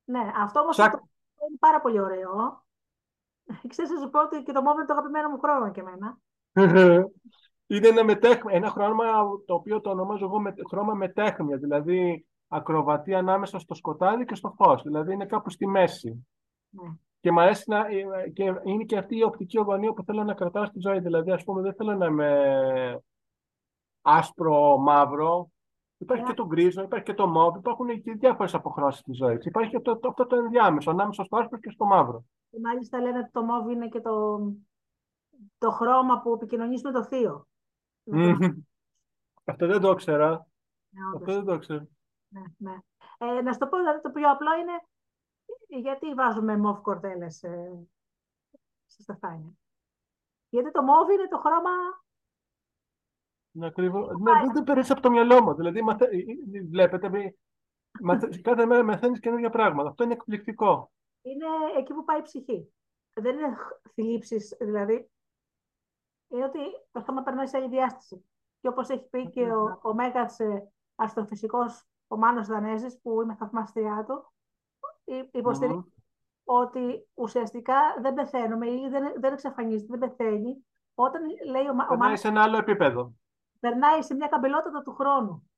Ναι, 0.06 0.32
αυτό 0.36 0.60
όμως 0.60 0.76
Ψακ. 0.76 0.92
το- 0.92 0.98
είναι 0.98 1.10
πάρα 1.60 1.82
πολύ 1.82 2.00
ωραίο. 2.00 2.64
Ξέρεις, 3.68 3.92
να 3.92 4.00
σου 4.00 4.10
πω 4.10 4.22
ότι 4.22 4.44
και 4.44 4.52
το 4.52 4.62
μόβ 4.62 4.76
είναι 4.76 4.86
το 4.86 4.94
αγαπημένο 4.94 5.30
μου 5.30 5.40
χρώμα 5.40 5.72
και 5.72 5.80
εμένα. 5.80 6.18
Είναι 7.68 7.88
ένα, 7.88 8.04
μετέχ... 8.04 8.42
ένα 8.48 8.70
χρώμα 8.70 9.06
το 9.46 9.54
οποίο 9.54 9.82
το 9.82 9.90
ονομάζω 9.90 10.26
εγώ 10.26 10.40
με... 10.40 10.54
χρώμα 10.70 10.94
μετέχμια, 10.94 11.58
δηλαδή 11.58 12.26
ακροβατεί 12.48 13.14
ανάμεσα 13.14 13.60
στο 13.60 13.74
σκοτάδι 13.74 14.26
και 14.26 14.36
στο 14.36 14.54
φως, 14.58 14.82
δηλαδή 14.84 15.14
είναι 15.14 15.26
κάπου 15.26 15.50
στη 15.50 15.68
μέση. 15.68 16.28
Ναι. 16.70 16.90
Και 17.20 17.32
μου 17.32 17.42
αρέσει 17.42 17.64
να... 17.68 17.84
και 18.34 18.44
είναι 18.64 18.84
και 18.84 18.98
αυτή 18.98 19.18
η 19.18 19.24
οπτική 19.24 19.58
γωνία 19.58 19.92
που 19.94 20.04
θέλω 20.04 20.24
να 20.24 20.34
κρατάω 20.34 20.66
στη 20.66 20.80
ζωή. 20.80 21.00
Δηλαδή, 21.00 21.32
ας 21.32 21.44
πούμε, 21.44 21.62
δεν 21.62 21.74
θέλω 21.74 21.96
να 21.96 22.06
είμαι 22.06 23.02
άσπρο, 24.02 24.78
μαύρο. 24.78 25.50
Υπάρχει 25.98 26.24
Ναι. 26.24 26.30
και 26.30 26.36
το 26.36 26.46
γκρίζο, 26.46 26.82
υπάρχει 26.82 27.06
και 27.06 27.14
το 27.14 27.28
μόβ, 27.28 27.56
υπάρχουν 27.56 28.02
και 28.02 28.14
διάφορες 28.14 28.54
αποχρώσεις 28.54 29.00
στη 29.00 29.14
ζωής. 29.14 29.46
Υπάρχει 29.46 29.70
και 29.70 29.78
αυτό, 29.78 29.98
το, 29.98 30.08
αυτό 30.08 30.26
το 30.26 30.36
ενδιάμεσο, 30.36 30.92
ανάμεσα 30.92 31.24
στο 31.24 31.38
άσπρο 31.38 31.58
και 31.60 31.70
στο 31.70 31.86
μαύρο. 31.86 32.26
Και 32.50 32.60
μάλιστα 32.60 33.00
λένε 33.02 33.20
ότι 33.20 33.32
το 33.32 33.44
μόβ 33.44 33.70
είναι 33.70 33.88
και 33.88 34.02
το, 34.02 34.38
το 35.58 35.72
χρώμα 35.72 36.22
που 36.22 36.34
επικοινωνείς 36.34 36.82
με 36.84 36.92
το 36.92 37.04
θείο. 37.04 37.48
Με 38.04 38.38
το- 38.40 38.56
Αυτό 39.44 39.68
δεν 39.68 39.82
το 39.82 39.90
ήξερα. 39.92 40.30
Ναι, 40.90 41.02
Αυτό 41.06 41.18
όντως. 41.18 41.36
δεν 41.36 41.46
το 41.46 41.54
ήξερα. 41.54 41.88
Ναι, 42.28 42.42
ναι. 42.58 42.78
Ε, 43.18 43.42
να 43.42 43.54
σου 43.54 43.60
το 43.60 43.68
πω, 43.68 43.78
δηλαδή, 43.78 44.02
το 44.02 44.12
πιο 44.12 44.32
απλό 44.32 44.50
είναι 44.56 44.82
γιατί 45.82 46.14
βάζουμε 46.14 46.58
μοβ 46.58 46.80
κορδέλες 46.82 47.44
ε, 47.44 47.88
στα 48.86 49.02
στεφάνια; 49.04 49.52
Γιατί 50.50 50.72
το 50.72 50.82
μοβ 50.84 51.10
είναι 51.10 51.28
το 51.28 51.38
χρώμα 51.38 51.70
Ναι, 51.70 52.05
ακριβώς. 53.62 54.08
Ναι, 54.20 54.32
δεν 54.32 54.54
το 54.54 54.64
περνάει 54.64 54.92
από 54.92 55.02
το 55.02 55.12
μυαλό 55.12 55.44
μου. 55.44 55.54
Δηλαδή, 55.54 55.82
μαθε... 55.82 56.06
ε, 56.06 56.18
ε, 56.58 56.62
βλέπετε, 56.70 57.10
μη- 57.10 57.36
μαθε... 58.02 58.28
κάθε 58.42 58.66
μέρα 58.66 58.84
μαθαίνεις 58.84 59.20
καινούργια 59.20 59.50
πράγματα. 59.50 59.90
Αυτό 59.90 60.04
είναι 60.04 60.14
εκπληκτικό. 60.14 60.92
είναι 61.22 61.46
εκεί 61.78 61.94
που 61.94 62.04
πάει 62.04 62.20
η 62.20 62.22
ψυχή. 62.22 62.74
Δεν 63.14 63.38
είναι 63.38 63.56
θλίψεις, 63.94 64.56
δηλαδή. 64.60 65.10
Είναι 66.28 66.44
ότι 66.44 66.60
το 66.92 67.02
θέμα 67.02 67.24
περνάει 67.24 67.48
σε 67.48 67.58
άλλη 67.58 67.68
διάσταση. 67.70 68.26
Και 68.62 68.68
όπως 68.68 68.90
έχει 68.90 69.08
πει 69.10 69.30
και 69.30 69.42
ο, 69.52 69.80
ο 69.84 69.94
μέγας 69.94 70.40
ε, 70.40 70.72
αστροφυσικός, 70.96 71.84
ο 72.08 72.18
Μάνος 72.18 72.48
Δανέζης, 72.48 73.00
που 73.02 73.22
είμαι 73.22 73.36
θαυμαστριά 73.36 74.06
του, 74.08 74.32
υ- 75.04 75.36
υποστηρίζει 75.36 75.78
Μμμ. 75.78 75.86
ότι 76.44 77.08
ουσιαστικά 77.14 77.76
δεν 78.02 78.14
πεθαίνουμε 78.14 78.70
ή 78.70 78.88
δεν, 78.90 79.14
δεν 79.18 79.34
εξαφανίζεται, 79.34 79.98
δεν 79.98 80.10
πεθαίνει. 80.10 80.66
Όταν 80.96 81.22
λέει 81.50 81.68
ο, 81.68 81.74
Μα- 81.74 81.84
ο 81.84 81.88
Περνάει 81.88 81.98
Μάνος, 81.98 82.20
σε 82.20 82.28
ένα 82.28 82.42
άλλο 82.44 82.58
επίπεδο. 82.58 83.14
Περνάει 83.70 84.02
σε 84.02 84.14
μια 84.16 84.28
καμπυλότητα 84.28 84.82
του 84.82 84.92
χρόνου. 84.94 85.50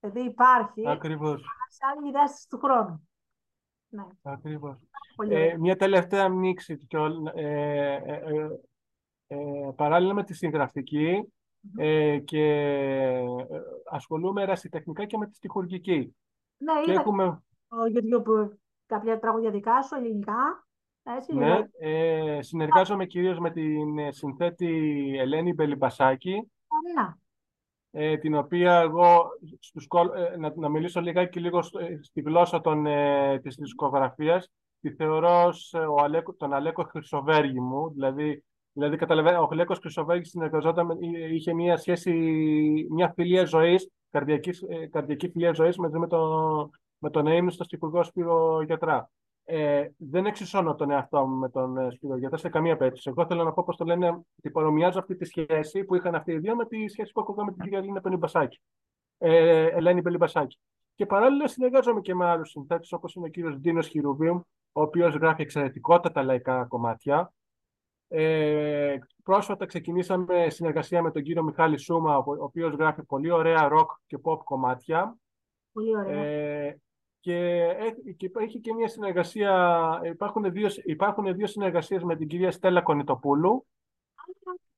Δηλαδή 0.00 0.20
υπάρχει 0.24 0.88
Ακριβώς. 0.88 1.40
σε 1.68 1.80
άλλη 1.92 2.10
διάσταση 2.10 2.48
του 2.48 2.58
χρόνου. 2.58 3.08
Ναι, 3.88 4.02
Ακριβώς. 4.22 4.76
πολύ 5.16 5.34
Ε, 5.34 5.36
ωραία. 5.42 5.58
μια 5.58 5.76
τελευταία 5.76 6.28
μίξη 6.28 6.76
κιόλα- 6.86 7.32
ε, 7.34 7.94
ε, 7.94 8.12
ε, 8.12 8.48
ε, 9.26 9.70
παράλληλα 9.76 10.14
με 10.14 10.24
τη 10.24 10.34
συγγραφική 10.34 11.32
ε, 11.76 12.18
και 12.18 12.44
ε, 13.08 13.24
ασχολούμαι 13.90 14.42
ερασιτεχνικά 14.42 15.04
και 15.04 15.16
με 15.18 15.26
τη 15.26 15.34
στιχουργική. 15.34 16.16
Ναι, 16.56 16.72
Και 16.84 16.90
είδα 16.90 17.00
έχουμε, 17.00 17.42
στο 17.66 17.76
YouTube 17.94 18.56
κάποια 18.86 19.18
τραγούδια 19.18 19.50
δικά 19.50 19.82
σου, 19.82 19.94
ελληνικά. 19.94 20.66
Έτσι, 21.02 21.34
ναι, 21.34 21.44
δηλαδή, 21.44 21.70
ε, 21.78 22.42
συνεργάζομαι 22.42 23.06
κυρίως 23.06 23.38
με 23.38 23.50
την 23.50 23.98
ε, 23.98 24.12
συνθέτη 24.12 25.12
Ελένη 25.18 25.52
Μπελιμπασάκη, 25.52 26.52
ωραία. 26.90 27.18
ε, 27.90 28.16
την 28.16 28.34
οποία 28.34 28.74
εγώ, 28.78 29.26
στους, 29.60 29.86
κόλ- 29.86 30.14
ε, 30.14 30.36
να, 30.36 30.52
να 30.56 30.68
μιλήσω 30.68 31.00
λιγάκι 31.00 31.40
λίγο 31.40 31.62
στο- 31.62 31.78
ε, 31.78 31.98
στη 32.02 32.20
γλώσσα 32.20 32.60
των, 32.60 32.86
ε, 32.86 33.38
της 33.42 33.54
δισκογραφίας, 33.56 34.48
τη 34.80 34.90
θεωρώ 34.94 35.44
ως 35.44 35.72
ε, 35.72 35.78
ο 35.78 35.94
Αλέκο, 36.02 36.34
τον 36.34 36.52
Αλέκο 36.52 36.82
Χρυσοβέργη 36.82 37.60
μου, 37.60 37.90
δηλαδή, 37.90 38.44
δηλαδή 38.72 38.96
καταλαβαίνω, 38.96 39.40
ο 39.42 39.48
Αλέκος 39.50 39.78
Χρυσοβέργης 39.78 40.28
συνεργαζόταν, 40.30 40.86
με- 40.86 40.96
εί- 41.00 41.34
είχε 41.34 41.54
μια 41.54 41.76
σχέση, 41.76 42.12
μια 42.90 43.12
φιλία 43.14 43.44
ζωής, 43.44 43.90
καρδιακής, 44.10 44.62
ε, 44.68 44.86
καρδιακή 44.86 45.28
φιλία 45.30 45.52
ζωής 45.52 45.76
μαζί 45.76 45.98
με, 45.98 46.06
το, 46.06 46.70
με 46.98 47.10
τον 47.10 47.26
έμεινο 47.26 47.50
στο 47.50 47.64
στιχουργό 47.64 48.02
Σπύρο 48.02 48.62
Γιατρά. 48.62 49.10
Ε, 49.50 49.88
δεν 49.96 50.26
εξισώνω 50.26 50.74
τον 50.74 50.90
εαυτό 50.90 51.26
μου 51.26 51.36
με 51.36 51.48
τον 51.48 51.76
ε, 51.76 51.90
Σπύρο 51.90 52.16
Γιατρά 52.16 52.36
σε 52.36 52.48
καμία 52.48 52.76
περίπτωση. 52.76 53.10
Εγώ 53.10 53.26
θέλω 53.26 53.44
να 53.44 53.52
πω, 53.52 53.62
πώς 53.64 53.76
το 53.76 53.84
λένε, 53.84 54.08
ότι 54.08 54.50
παρομοιάζω 54.52 54.98
αυτή 54.98 55.16
τη 55.16 55.24
σχέση 55.24 55.84
που 55.84 55.94
είχαν 55.94 56.14
αυτοί 56.14 56.32
οι 56.32 56.38
δύο 56.38 56.56
με 56.56 56.66
τη 56.66 56.88
σχέση 56.88 57.12
που 57.12 57.20
ακούγαμε 57.20 57.50
με 57.50 57.52
την 57.52 57.62
κυρία 57.62 57.78
Ελένη 57.78 58.00
Πελιμπασάκη. 58.00 58.60
Ε, 59.18 59.66
Ελένη 59.66 60.02
Πελιμπασάκη. 60.02 60.58
Και 60.94 61.06
παράλληλα 61.06 61.48
συνεργάζομαι 61.48 62.00
και 62.00 62.14
με 62.14 62.24
άλλους 62.24 62.50
συνθέτες 62.50 62.92
όπως 62.92 63.14
είναι 63.14 63.26
ο 63.26 63.28
κύριος 63.28 63.56
Ντίνος 63.56 63.88
Χιρουβίου, 63.88 64.46
ο 64.72 64.82
οποίος 64.82 65.14
γράφει 65.14 65.42
εξαιρετικότατα 65.42 66.22
λαϊκά 66.22 66.64
κομμάτια. 66.64 67.32
Ε, 68.08 68.96
πρόσφατα 69.22 69.66
ξεκινήσαμε 69.66 70.46
συνεργασία 70.48 71.02
με 71.02 71.10
τον 71.10 71.22
κύριο 71.22 71.42
Μιχάλη 71.42 71.78
Σούμα, 71.78 72.16
ο 72.16 72.24
οποίος 72.38 72.74
γράφει 72.74 73.02
πολύ 73.02 73.30
ωραία 73.30 73.68
rock 73.72 73.86
και 74.06 74.18
pop 74.22 74.38
κομμάτια. 74.44 75.16
Πολύ 75.72 75.96
ωραία. 75.96 76.24
Ε, 76.24 76.80
και, 77.20 77.36
έχει, 77.78 78.14
και 78.16 78.30
έχει 78.38 78.60
και 78.60 78.74
μια 78.74 78.88
συνεργασία, 78.88 80.00
υπάρχουν 80.04 80.52
δύο, 80.52 80.68
υπάρχουν 80.84 81.34
δύο 81.34 81.46
συνεργασίες 81.46 82.02
με 82.02 82.16
την 82.16 82.28
κυρία 82.28 82.50
Στέλλα 82.50 82.82
Κονιτοπούλου, 82.82 83.66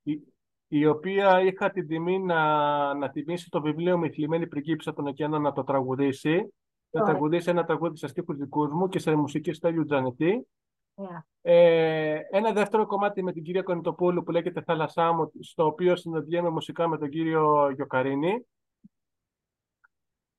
η, 0.03 0.21
η 0.67 0.85
οποία 0.85 1.41
είχα 1.41 1.71
την 1.71 1.87
τιμή 1.87 2.19
να, 2.19 2.93
να 2.93 3.09
τιμήσει 3.09 3.49
το 3.49 3.61
βιβλίο 3.61 3.97
«Με 3.97 4.09
θλιμμένη 4.09 4.47
πριγκίπισσα 4.47 4.93
των 4.93 5.07
ωκεανών» 5.07 5.41
να 5.41 5.51
το 5.51 5.63
τραγουδήσει. 5.63 6.53
Να 6.93 7.01
Ωραία. 7.01 7.13
τραγουδήσει 7.13 7.49
ένα 7.49 7.63
τραγούδι 7.63 7.97
σε 7.97 8.07
στίχους 8.07 8.37
δικούς 8.37 8.71
μου 8.71 8.87
και 8.87 8.99
σε 8.99 9.15
μουσική 9.15 9.53
Στέλιου 9.53 9.85
Τζανετή. 9.85 10.47
Ωραία. 10.93 11.25
Ε, 11.41 12.19
ένα 12.29 12.51
δεύτερο 12.51 12.85
κομμάτι 12.85 13.23
με 13.23 13.31
την 13.31 13.43
κυρία 13.43 13.61
Κονιτοπούλου 13.61 14.23
που 14.23 14.31
λέγεται 14.31 14.61
«Θάλασσά 14.61 15.13
μου», 15.13 15.31
στο 15.39 15.65
οποίο 15.65 15.95
συναντιέμαι 15.95 16.49
μουσικά 16.49 16.87
με 16.87 16.97
τον 16.97 17.09
κύριο 17.09 17.69
Γιοκαρίνη. 17.69 18.45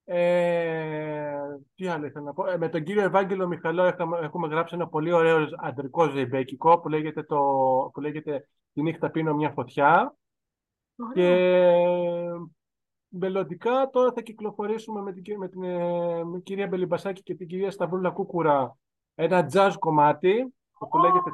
Ε, 0.04 1.36
τι 1.74 1.86
άλλο 1.86 2.06
ήθελα 2.06 2.24
να 2.24 2.32
πω. 2.32 2.46
Ε, 2.46 2.56
με 2.58 2.68
τον 2.68 2.82
κύριο 2.84 3.02
Ευάγγελο 3.02 3.46
Μιχαλό 3.46 3.82
έχουμε, 3.82 4.18
έχουμε 4.18 4.48
γράψει 4.48 4.74
ένα 4.74 4.88
πολύ 4.88 5.12
ωραίο 5.12 5.48
αντρικό 5.56 6.08
ζεϊμπέκικο 6.10 6.80
που 6.80 6.88
λέγεται, 6.88 7.22
το, 7.22 7.38
που 7.92 8.00
λέγεται 8.00 8.48
«Τη 8.72 8.82
νύχτα 8.82 9.10
πίνω 9.10 9.34
μια 9.34 9.50
φωτιά». 9.50 10.16
Και 11.14 11.28
Ωραία. 11.28 12.48
μελλοντικά 13.08 13.90
τώρα 13.92 14.12
θα 14.12 14.20
κυκλοφορήσουμε 14.20 15.00
με 15.02 15.12
την, 15.12 15.22
κυ- 15.22 15.36
με 15.38 15.48
την 15.48 15.62
ε, 15.62 16.24
με 16.24 16.32
την 16.32 16.42
κυρία 16.42 16.66
Μπελιμπασάκη 16.66 17.22
και 17.22 17.34
την 17.34 17.46
κυρία 17.46 17.70
Σταυρούλα 17.70 18.10
Κούκουρα 18.10 18.76
ένα 19.14 19.48
jazz 19.52 19.72
κομμάτι 19.78 20.54
που 20.78 20.98
λέγεται, 20.98 21.30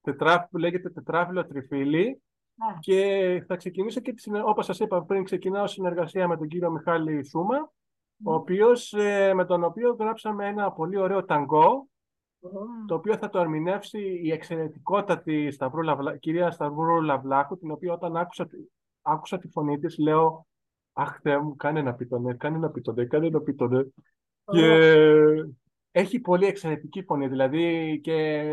τετρά, 0.00 0.48
που 0.50 0.56
λέγεται 0.58 0.90
Τετράφυλλο 0.90 1.46
Τριφύλι 1.46 2.22
Ναι. 2.58 2.76
και 2.80 3.44
θα 3.46 3.56
ξεκινήσω 3.56 4.00
και 4.00 4.12
τη 4.12 4.20
συνε- 4.20 4.44
όπως 4.46 4.64
σας 4.66 4.78
είπα 4.78 5.02
πριν 5.02 5.24
ξεκινάω 5.24 5.66
συνεργασία 5.66 6.28
με 6.28 6.36
τον 6.36 6.48
κύριο 6.48 6.70
Μιχάλη 6.70 7.24
Σούμα 7.24 7.72
ο 8.24 8.34
οποίος, 8.34 8.92
ε, 8.92 9.32
με 9.34 9.44
τον 9.44 9.64
οποίο 9.64 9.96
γράψαμε 9.98 10.46
ένα 10.46 10.72
πολύ 10.72 10.96
ωραίο 10.98 11.24
ταγκό 11.24 11.88
το 12.86 12.94
οποίο 12.94 13.16
θα 13.16 13.28
το 13.28 13.38
ερμηνεύσει 13.38 14.20
η 14.22 14.32
εξαιρετικότατη 14.32 15.50
Σταυρούλα, 15.50 15.96
Βλα- 15.96 16.16
κυρία 16.16 16.50
Σταυρούλα 16.50 17.18
Βλάχου, 17.18 17.58
την 17.58 17.70
οποία 17.70 17.92
όταν 17.92 18.16
άκουσα, 18.16 18.46
τη- 18.46 18.56
άκουσα 19.02 19.38
τη 19.38 19.48
φωνή 19.48 19.78
της, 19.78 19.98
λέω 19.98 20.46
«Αχ, 20.92 21.18
Θεέ 21.20 21.38
μου, 21.38 21.56
κάνε 21.56 21.82
να 21.82 21.94
πει 21.94 22.06
το 22.06 22.18
ναι, 22.18 22.34
κάνε 22.34 22.58
να 22.58 22.70
πει 22.70 22.80
το 22.80 22.92
ναι, 22.92 23.04
κάνε 23.04 23.28
να 23.28 23.40
πει 23.40 23.54
το 23.54 23.66
ναι». 23.66 23.82
Και 24.44 24.66
έχει 25.98 26.20
πολύ 26.20 26.46
εξαιρετική 26.46 27.02
φωνή, 27.02 27.28
δηλαδή, 27.28 27.98
και 28.02 28.12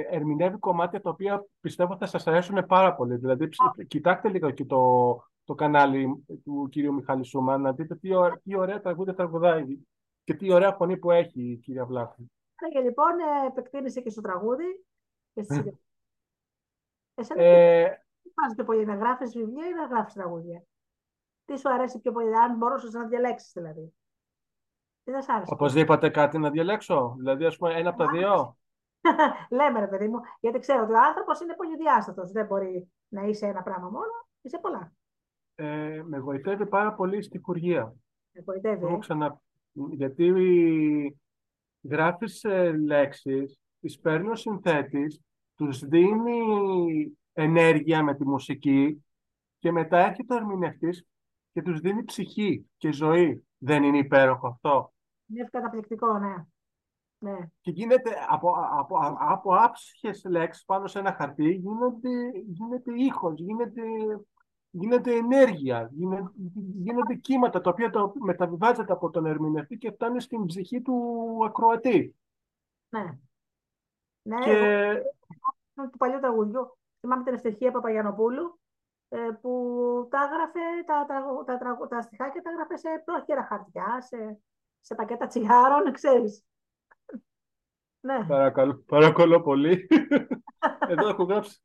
ερμηνεύει 0.09 0.57
κομμάτια 0.57 1.01
τα 1.01 1.09
οποία 1.09 1.45
πιστεύω 1.59 1.97
θα 1.97 2.05
σας 2.05 2.27
αρέσουν 2.27 2.65
πάρα 2.65 2.95
πολύ. 2.95 3.15
Δηλαδή, 3.15 3.47
ψ- 3.47 3.83
κοιτάξτε 3.87 4.29
λίγο 4.29 4.51
και 4.51 4.65
το, 4.65 5.13
το 5.43 5.55
κανάλι 5.55 6.25
του 6.43 6.67
κύριου 6.71 6.93
Μιχάλη 6.93 7.25
Σούμα, 7.25 7.57
να 7.57 7.73
δείτε 7.73 7.95
τι, 7.95 8.13
ω- 8.13 8.39
τι 8.43 8.57
ωραία 8.57 8.81
τραγούδια 8.81 9.13
τραγουδάει 9.13 9.79
και 10.23 10.33
τι 10.33 10.51
ωραία 10.51 10.73
φωνή 10.73 10.97
που 10.97 11.11
έχει 11.11 11.41
η 11.41 11.55
κυρία 11.55 11.85
Βλάχου. 11.85 12.23
Και 12.71 12.79
λοιπόν 12.79 13.19
ε, 13.19 13.47
επεκτείνεσαι 13.47 14.01
και 14.01 14.09
στο 14.09 14.21
τραγούδι 14.21 14.85
και 15.33 15.43
στη 15.43 15.53
συγγραφή. 15.53 15.77
Εσένα 17.15 17.43
Ε, 17.43 18.03
τι 18.21 18.29
πας 18.29 18.53
πιο 18.55 18.63
πολύ, 18.63 18.85
να 18.85 18.95
γράφεις 18.95 19.33
βιβλία 19.33 19.67
ή 19.67 19.73
να 19.73 19.85
γράφεις 19.85 20.13
τραγούδια; 20.13 20.63
Τι 21.45 21.57
σου 21.57 21.69
αρέσει 21.69 21.99
πιο 21.99 22.11
πολύ, 22.11 22.35
αν 22.37 22.57
μπορούσες 22.57 22.93
να 22.93 23.05
διαλέξεις 23.05 23.51
δηλαδή; 23.53 23.93
Τι 25.03 25.11
θα 25.11 25.21
σ' 25.21 25.29
άρεσε; 25.29 25.53
Οπωσδήποτε 25.53 26.09
κάτι 26.09 26.37
να 26.37 26.49
διαλέξω. 26.49 27.15
Δηλαδή, 27.17 27.45
ας 27.45 27.57
πούμε, 27.57 27.73
ένα 27.73 27.89
από 27.89 27.97
τα 27.97 28.07
δύο. 28.11 28.57
Λέμε 29.49 29.79
ρε 29.79 29.87
παιδί 29.87 30.07
μου, 30.07 30.19
γιατί 30.39 30.59
ξέρω 30.59 30.83
ότι 30.83 30.93
ο 30.93 30.99
άνθρωπος 31.07 31.39
είναι 31.39 31.55
πολυδιάστατος. 31.55 32.31
Δεν 32.31 32.45
μπορεί 32.45 32.91
να 33.07 33.21
είσαι 33.21 33.45
ένα 33.45 33.61
πράγμα 33.61 33.89
μόνο, 33.89 34.27
είσαι 34.41 34.57
πολλά. 34.57 34.93
Ε, 35.55 36.01
με 36.05 36.19
βοηθεύει 36.19 36.65
πάρα 36.65 36.93
πολύ 36.93 37.17
η 37.17 37.21
στιχουργία. 37.21 37.93
Με 38.31 38.41
βοηθεύει, 38.45 38.79
Το 38.79 38.87
έχω 38.87 38.95
ε. 38.95 38.99
ξανα... 38.99 39.41
Γιατί 39.91 40.33
γράφεις 41.81 42.43
ε, 42.43 42.71
λέξεις, 42.71 43.57
τις 43.79 43.99
παίρνεις 43.99 44.31
ο 44.31 44.35
συνθέτης, 44.35 45.21
τους 45.55 45.79
δίνει 45.79 46.41
ενέργεια 47.33 48.03
με 48.03 48.15
τη 48.15 48.27
μουσική 48.27 49.05
και 49.59 49.71
μετά 49.71 49.97
έρχεται 49.97 50.33
ο 50.33 50.37
ερμηνευτής 50.37 51.05
και 51.51 51.61
τους 51.61 51.79
δίνει 51.79 52.03
ψυχή 52.03 52.65
και 52.77 52.91
ζωή. 52.91 53.45
Δεν 53.57 53.83
είναι 53.83 53.97
υπέροχο 53.97 54.47
αυτό; 54.47 54.92
Είναι 55.27 55.49
καταπληκτικό, 55.51 56.17
ναι. 56.17 56.35
Ναι. 57.17 57.37
Και 57.61 57.71
γίνεται 57.71 58.11
από, 58.29 58.53
από, 58.79 58.97
από 59.17 59.55
άψυχες 59.55 60.23
λέξεις 60.25 60.65
πάνω 60.65 60.87
σε 60.87 60.99
ένα 60.99 61.13
χαρτί 61.13 61.51
γίνεται, 61.51 62.09
γίνεται 62.45 62.91
ήχος, 62.95 63.39
γίνεται, 63.39 63.81
γίνεται 64.69 65.15
ενέργεια, 65.15 65.89
γίνεται, 65.91 66.31
γίνονται 66.75 67.15
κύματα 67.15 67.61
τα 67.61 67.69
οποία 67.69 67.89
το 67.89 68.13
μεταβιβάζεται 68.19 68.93
από 68.93 69.09
τον 69.09 69.25
ερμηνευτή 69.25 69.77
και 69.77 69.91
φτάνει 69.91 70.21
στην 70.21 70.45
ψυχή 70.45 70.81
του 70.81 71.37
ακροατή. 71.45 72.15
ναι. 72.89 73.17
Ναι, 74.21 74.39
Και 74.43 74.51
εγώ 74.51 75.89
του 75.89 75.97
παλιού 75.97 76.19
τραγουδιού. 76.19 76.77
Θυμάμαι 76.99 77.23
την 77.23 77.33
Ευτυχία 77.33 77.71
Παπαγιανοπούλου 77.71 78.59
ε, 79.09 79.29
που 79.41 80.07
τα 80.11 80.23
έγραφε, 80.23 80.83
τα, 80.85 81.05
τραγου- 81.07 81.45
τα, 81.45 81.57
τραγου- 81.57 81.87
τα 81.87 82.01
στιχάκια 82.01 82.41
τα 82.41 82.49
έγραφε 82.49 82.77
σε 82.77 83.01
πρόχειρα 83.05 83.43
χαρτιά, 83.43 84.01
σε, 84.01 84.39
σε 84.83 84.95
πακέτα 84.95 85.27
τσιγάρων, 85.27 85.91
ξέρεις. 85.91 86.43
Ναι, 87.99 88.25
παρακαλώ, 88.27 88.83
παρακαλώ 88.85 89.41
πολύ. 89.41 89.87
Εδώ 90.87 91.07
έχω 91.07 91.23
γράψει 91.23 91.61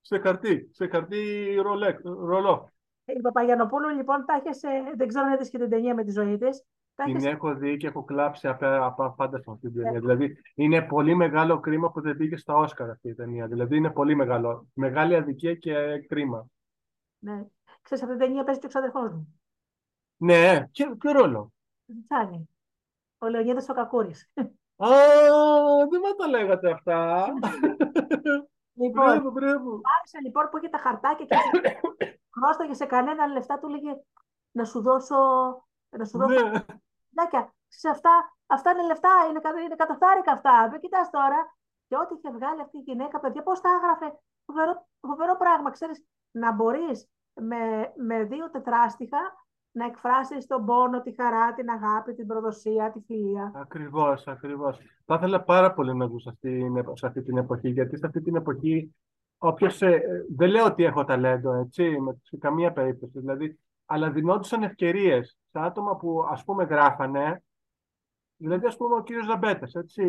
σε 0.00 0.18
χαρτί, 0.18 0.68
σε 0.72 0.86
χαρτί 0.86 1.54
ρολέ, 1.62 1.96
ρολό. 2.02 2.72
Η 3.04 3.20
Παπαγιανοπούλου 3.20 3.88
λοιπόν 3.88 4.24
τα 4.24 4.34
έχεις, 4.34 4.60
δεν 4.96 5.08
ξέρω 5.08 5.24
αν 5.24 5.32
έδειξε 5.32 5.50
και 5.50 5.58
την 5.58 5.70
ταινία 5.70 5.94
με 5.94 6.04
τη 6.04 6.10
ζωή 6.10 6.38
της. 6.38 6.64
Την 7.04 7.26
έχω 7.26 7.54
δει 7.54 7.76
και 7.76 7.86
έχω 7.86 8.04
κλάψει 8.04 8.48
από 8.60 9.14
φάνταστο 9.16 9.50
αυτή 9.50 9.70
την 9.70 9.82
ταινία. 9.82 10.00
Δηλαδή 10.00 10.36
είναι 10.54 10.82
πολύ 10.82 11.14
μεγάλο 11.14 11.60
κρίμα 11.60 11.90
που 11.90 12.00
δεν 12.00 12.16
πήγε 12.16 12.36
στα 12.36 12.54
Όσκαρ 12.54 12.90
αυτή 12.90 13.08
η 13.08 13.14
ταινία. 13.14 13.46
Δηλαδή 13.46 13.76
είναι 13.76 13.90
πολύ 13.90 14.14
μεγάλο. 14.14 14.66
Μεγάλη 14.74 15.16
αδικία 15.16 15.54
και 15.54 15.98
κρίμα. 16.08 16.46
Ναι. 17.18 17.44
Ξέρεις, 17.82 18.04
αυτή 18.04 18.16
την 18.16 18.26
ταινία 18.26 18.44
παίζει 18.44 18.60
και 18.60 18.66
ο 18.66 18.68
ξαδερφός 18.68 19.12
μου. 19.12 19.40
Ναι, 20.16 20.68
ποιο, 20.72 20.96
ποιο 20.96 21.12
ρόλο. 21.12 21.52
Τσάνι. 22.08 22.48
Ο 23.18 23.28
Λεωνίδας 23.28 23.68
ο 23.68 23.74
Κακούρης. 23.74 24.32
Α, 24.76 24.88
δεν 25.90 26.00
μα 26.04 26.14
τα 26.16 26.28
λέγατε 26.28 26.70
αυτά. 26.70 27.26
Λοιπόν, 28.74 29.04
μπράβο, 29.04 29.30
μπράβο. 29.30 29.80
Άρχισε 29.96 30.18
λοιπόν 30.22 30.48
που 30.48 30.56
είχε 30.56 30.68
τα 30.68 30.78
χαρτάκια 30.78 31.26
και 31.26 31.36
χρώσταγε 32.30 32.74
σε 32.80 32.84
κανένα 32.84 33.26
λεφτά, 33.26 33.58
του 33.58 33.68
λέγε 33.68 33.92
να 34.50 34.64
σου 34.64 34.80
δώσω. 34.82 35.16
Να 35.88 36.04
σου 36.04 36.18
δώσω. 36.18 36.46
Ναι. 36.46 36.62
Σε 37.68 37.88
αυτά, 37.88 38.34
αυτά 38.46 38.70
είναι 38.70 38.82
λεφτά, 38.82 39.08
είναι, 39.28 39.40
είναι 39.64 39.74
κατοστάρικα 39.76 40.32
αυτά. 40.32 40.68
Δεν 40.70 40.80
κοιτάς 40.80 41.10
τώρα. 41.10 41.56
Και 41.88 41.96
ό,τι 41.96 42.14
είχε 42.14 42.30
βγάλει 42.30 42.60
αυτή 42.60 42.78
η 42.78 42.80
γυναίκα, 42.80 43.20
παιδιά, 43.20 43.42
πώς 43.42 43.60
τα 43.60 43.68
έγραφε. 43.70 44.18
Φοβερό, 44.44 44.86
φοβερό 45.00 45.36
πράγμα, 45.36 45.70
ξέρεις, 45.70 46.04
να 46.30 46.52
μπορείς 46.52 47.08
με, 47.34 47.92
με 47.96 48.24
δύο 48.24 48.50
τετράστιχα 48.50 49.41
να 49.72 49.84
εκφράσεις 49.84 50.46
τον 50.46 50.64
πόνο, 50.64 51.02
τη 51.02 51.14
χαρά, 51.14 51.54
την 51.54 51.68
αγάπη, 51.68 52.14
την 52.14 52.26
προδοσία, 52.26 52.90
τη 52.92 53.00
φιλία. 53.06 53.52
Ακριβώς, 53.54 54.26
ακριβώς. 54.26 54.78
Θα 55.04 55.14
ήθελα 55.14 55.42
πάρα 55.42 55.72
πολύ 55.72 55.96
να 55.96 56.06
ζω 56.06 56.18
σε 56.94 57.06
αυτή, 57.06 57.22
την 57.22 57.36
εποχή, 57.36 57.68
γιατί 57.68 57.98
σε 57.98 58.06
αυτή 58.06 58.22
την 58.22 58.36
εποχή 58.36 58.94
όποιος. 59.38 59.82
Ε, 59.82 60.02
δεν 60.36 60.50
λέω 60.50 60.64
ότι 60.64 60.84
έχω 60.84 61.04
ταλέντο, 61.04 61.52
έτσι, 61.52 62.00
με, 62.00 62.16
σε 62.22 62.36
καμία 62.36 62.72
περίπτωση. 62.72 63.18
Δηλαδή, 63.18 63.58
αλλά 63.86 64.10
δινόντουσαν 64.10 64.62
ευκαιρίες 64.62 65.38
σε 65.50 65.58
άτομα 65.58 65.96
που 65.96 66.26
ας 66.30 66.44
πούμε 66.44 66.64
γράφανε. 66.64 67.42
Δηλαδή, 68.42 68.66
ας 68.66 68.76
πούμε, 68.76 68.94
ο 68.94 69.02
κύριος 69.02 69.26
Ζαμπέτας, 69.26 69.74
έτσι. 69.74 70.02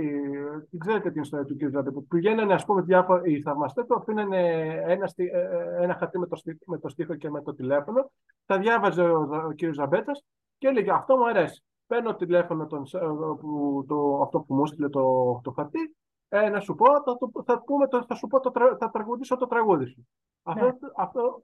Δεν 0.70 0.80
ξέρετε 0.80 1.12
την 1.12 1.22
ιστορία 1.22 1.46
του 1.46 1.56
κύριου 1.56 1.72
Ζαμπέτα. 1.72 1.92
Που 1.92 2.08
πηγαίνανε, 2.08 2.54
ας 2.54 2.66
πούμε, 2.66 2.82
διάφορα, 2.82 3.22
οι 3.26 3.42
θαυμαστές 3.42 3.86
του 3.86 3.96
αφήνανε 3.96 4.40
ένα, 4.88 5.10
ε, 5.16 5.24
ε, 5.24 5.84
ένα 5.84 5.96
χαρτί 5.96 6.20
με 6.20 6.28
το, 6.28 6.42
με 6.66 6.78
το 6.78 6.90
στίχο 6.90 7.16
και 7.16 7.30
με 7.30 7.42
το 7.42 7.54
τηλέφωνο. 7.54 8.12
Τα 8.46 8.58
διάβαζε 8.58 9.02
ο, 9.02 9.46
ο 9.48 9.52
κύριος 9.52 9.76
Ζαμπέτας 9.76 10.24
και 10.58 10.68
έλεγε 10.68 10.92
Αυτό 10.92 11.18
μου 11.18 11.28
αρέσει. 11.28 11.64
Παίρνω 11.88 12.16
τηλέφωνο 12.16 12.66
τον, 12.66 12.84
ε, 12.92 12.98
που, 13.40 13.86
το, 13.88 14.22
αυτό 14.22 14.40
που 14.40 14.54
μου 14.54 14.64
έστειλε 14.64 14.90
το, 14.90 15.40
το 15.44 15.52
χαρτί. 15.52 15.96
Ε, 16.30 16.50
να 16.50 16.60
σου 16.60 16.76
πω, 16.76 16.86
θα, 16.86 17.18
θα, 17.46 17.62
πούμε, 17.62 17.88
θα 18.08 18.16
σου 18.16 18.28
πω, 18.28 18.40
το, 18.40 18.52
θα 18.80 18.90
τραγουδήσω 18.90 19.38
το 19.38 19.48
τραγούδι 19.48 19.86
σου. 19.86 20.08
Αυτό, 20.44 20.66
ναι. 20.66 20.72
αυτό 20.98 21.44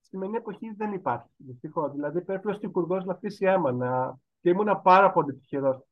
σημερινή 0.00 0.36
εποχή 0.36 0.74
δεν 0.76 0.92
υπάρχει. 0.92 1.28
Δυστυχώς. 1.36 1.92
Δηλαδή 1.92 2.20
πρέπει 2.20 2.48
ο 2.48 2.58
Υπουργό 2.60 2.96
να 2.96 3.12
αφήσει 3.12 3.46
αίμα. 3.46 3.72
Να... 3.72 4.18
Και 4.40 4.50
ήμουν 4.50 4.80
πάρα 4.82 5.12
πολύ 5.12 5.34
τυχερός 5.34 5.84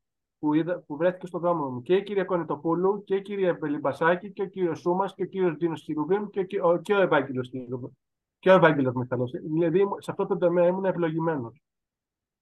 που, 0.45 0.83
που 0.87 0.97
βρέθηκε 0.97 1.27
στον 1.27 1.41
δρόμο 1.41 1.71
μου 1.71 1.83
και 1.83 1.95
η 1.97 2.03
κυρία 2.03 2.25
Κονιτοπούλου 2.25 3.05
και 3.05 3.15
η 3.15 3.23
κυρία 3.23 3.57
Μπελιμπασάκη 3.61 4.33
και 4.33 4.43
ο 4.43 4.47
κύριος 4.47 4.81
Σούμας 4.81 5.15
και 5.15 5.23
ο 5.23 5.27
κύριος 5.27 5.57
Ντίνος 5.57 5.83
Χιρουβίμ 5.83 6.27
και, 6.27 6.61
ο, 6.63 6.77
και 6.77 6.95
ο 6.95 7.01
Ευάγγελος 7.01 7.49
Χιρουβίμ. 7.49 7.91
Και 8.39 8.51
ο 8.51 8.55
Ευάγγελος 8.55 8.95
Μιχαλό. 8.95 9.25
Δηλαδή 9.25 9.87
σε 9.99 10.11
αυτό 10.11 10.27
το 10.27 10.37
τομέα 10.37 10.67
ήμουν 10.67 10.85
ευλογημένος. 10.85 11.63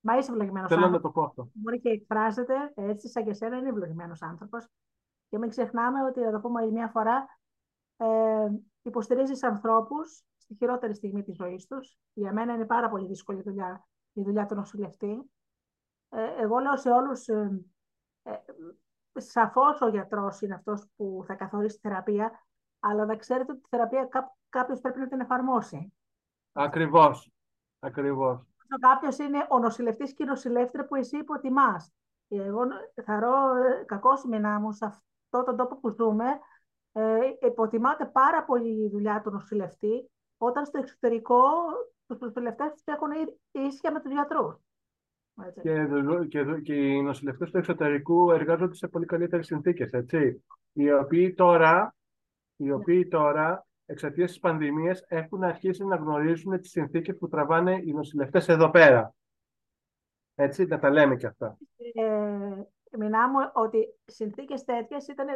Μα 0.01 0.17
είσαι 0.17 0.31
ευλογημένος 0.31 0.71
άνθρωπο. 0.71 0.83
Θέλω 0.83 0.97
να 0.97 1.01
το 1.01 1.11
πω 1.11 1.23
αυτό. 1.23 1.49
Μπορεί 1.53 1.81
και 1.81 1.89
εκφράζεται 1.89 2.55
έτσι, 2.75 3.09
σαν 3.09 3.25
και 3.25 3.31
εσένα, 3.31 3.57
είναι 3.57 3.69
ευλογημένος 3.69 4.23
άνθρωπος. 4.23 4.69
Και 5.29 5.39
μην 5.39 5.49
ξεχνάμε 5.49 6.05
ότι, 6.05 6.21
να 6.21 6.33
το 6.33 6.41
πούμε 6.41 6.61
άλλη 6.61 6.73
μια 6.73 6.89
φορά, 6.89 7.27
ε, 7.97 8.49
υποστηρίζεις 8.83 9.43
ανθρώπους 9.43 10.23
στη 10.37 10.55
χειρότερη 10.55 10.95
στιγμή 10.95 11.23
της 11.23 11.37
ζωής 11.37 11.67
τους. 11.67 11.99
Για 12.13 12.33
μένα 12.33 12.55
είναι 12.55 12.65
πάρα 12.65 12.89
πολύ 12.89 13.07
δύσκολη 13.07 13.39
η 13.39 13.43
δουλειά, 13.43 13.87
η 14.13 14.23
δουλειά 14.23 14.47
του 14.47 14.55
νοσηλευτή. 14.55 15.31
Ε, 16.09 16.43
εγώ 16.43 16.59
λέω 16.59 16.77
σε 16.77 16.91
όλους, 16.91 17.27
ε, 17.27 17.33
ε, 17.35 17.65
σαφώς 19.13 19.81
ο 19.81 19.89
γιατρός 19.89 20.41
είναι 20.41 20.55
αυτός 20.55 20.87
που 20.97 21.25
θα 21.27 21.35
καθορίσει 21.35 21.75
τη 21.75 21.89
θεραπεία, 21.89 22.45
αλλά 22.81 23.05
να 23.05 23.17
ξέρετε 23.17 23.53
ότι 23.53 23.61
τη 23.61 23.69
θεραπεία 23.69 24.05
κά, 24.05 24.37
κάποιος 24.49 24.81
πρέπει 24.81 24.99
να 24.99 25.09
την 25.09 25.21
εφαρμόσει. 25.21 25.93
Ακριβώς. 26.53 27.31
Ακριβώς. 27.81 28.41
Κάποιος 28.81 29.19
είναι 29.19 29.47
ο 29.49 29.59
νοσηλευτής 29.59 30.15
και 30.15 30.23
η 30.23 30.27
νοσηλεύτρια 30.27 30.87
που 30.87 30.95
εσύ 30.95 31.17
υποτιμάς. 31.17 31.93
Εγώ 32.29 32.63
θα 33.05 33.21
ρω 33.21 33.57
ε, 33.57 33.85
κακός 33.87 34.21
σημαίνει 34.21 34.59
μου 34.59 34.73
σε 34.73 34.85
αυτό 34.85 35.43
τον 35.45 35.57
τόπο 35.57 35.77
που 35.77 35.91
ζούμε. 35.91 36.25
Ε, 36.93 37.19
υποτιμάται 37.41 38.05
πάρα 38.05 38.45
πολύ 38.45 38.85
η 38.85 38.89
δουλειά 38.89 39.21
του 39.21 39.31
νοσηλευτή 39.31 40.11
όταν 40.37 40.67
στο 40.67 40.79
εξωτερικό 40.79 41.43
τους 42.07 42.19
νοσηλευτές 42.19 42.73
τους 42.73 42.85
έχουν 42.85 43.11
ίσια 43.51 43.93
με 43.93 44.01
τους 44.01 44.13
γιατρούς. 44.13 44.57
Και, 45.63 45.87
και, 46.29 46.61
και 46.63 46.75
οι 46.75 47.03
νοσηλευτές 47.03 47.51
του 47.51 47.59
εξωτερικού 47.59 48.31
εργάζονται 48.31 48.75
σε 48.75 48.89
πολύ 48.89 49.07
καλύτερες 49.07 49.47
συνθήκες, 49.47 49.91
έτσι. 49.91 50.45
Οι 50.73 50.93
οποίοι 50.93 51.35
τώρα, 51.35 51.95
οι 52.57 52.65
ναι. 52.65 52.73
οποίοι 52.73 53.09
τώρα 53.09 53.67
εξαιτίας 53.87 54.31
της 54.31 54.41
πανδημίας 54.41 55.05
έχουν 55.09 55.43
αρχίσει 55.43 55.85
να 55.85 55.97
γνωρίζουν 55.97 56.61
τις 56.61 56.71
συνθήκες 56.71 57.17
που 57.17 57.29
τραβάνε 57.29 57.81
οι 57.85 57.93
νοσηλευτές 57.93 58.49
εδώ 58.49 58.71
πέρα. 58.71 59.15
Έτσι, 60.35 60.65
να 60.65 60.79
τα 60.79 60.91
λέμε 60.91 61.17
και 61.17 61.27
αυτά. 61.27 61.57
Ε, 61.95 62.63
μιλάμε 62.99 63.51
ότι 63.55 63.95
συνθήκες 64.05 64.65
τέτοιες 64.65 65.09
ήταν 65.09 65.27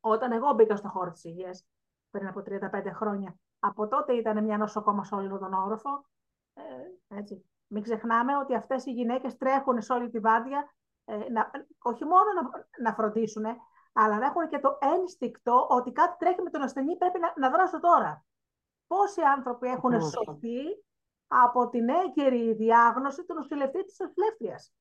όταν 0.00 0.32
εγώ 0.32 0.52
μπήκα 0.52 0.76
στο 0.76 0.88
χώρο 0.88 1.10
της 1.10 1.24
υγείας 1.24 1.64
πριν 2.10 2.26
από 2.26 2.42
35 2.42 2.92
χρόνια. 2.92 3.36
Από 3.58 3.88
τότε 3.88 4.12
ήταν 4.12 4.44
μια 4.44 4.56
νοσοκόμα 4.56 5.04
σε 5.04 5.14
όλο 5.14 5.38
τον 5.38 5.52
όροφο. 5.52 6.06
Ε, 6.54 7.16
έτσι. 7.16 7.44
Μην 7.66 7.82
ξεχνάμε 7.82 8.36
ότι 8.36 8.54
αυτές 8.54 8.86
οι 8.86 8.92
γυναίκες 8.92 9.36
τρέχουν 9.36 9.82
σε 9.82 9.92
όλη 9.92 10.10
τη 10.10 10.18
βάρδια, 10.18 10.74
ε, 11.04 11.16
να, 11.30 11.50
όχι 11.82 12.04
μόνο 12.04 12.24
να, 12.32 12.66
να 12.82 12.94
φροντίσουν, 12.94 13.44
αλλά 13.92 14.18
να 14.18 14.26
έχουν 14.26 14.48
και 14.48 14.58
το 14.58 14.78
ένστικτο 14.80 15.66
ότι 15.70 15.92
κάτι 15.92 16.16
τρέχει 16.18 16.42
με 16.42 16.50
τον 16.50 16.62
ασθενή, 16.62 16.96
πρέπει 16.96 17.18
να, 17.18 17.32
να 17.36 17.50
δράσω 17.50 17.80
τώρα. 17.80 18.24
Πόσοι 18.86 19.20
άνθρωποι 19.20 19.68
έχουν 19.68 20.02
σωθεί 20.02 20.84
από 21.26 21.68
την 21.68 21.88
έγκαιρη 21.88 22.52
διάγνωση 22.52 23.24
του 23.24 23.34
νοσηλευτή 23.34 23.84
της 23.84 23.98
νοσηλεύτριας; 23.98 24.72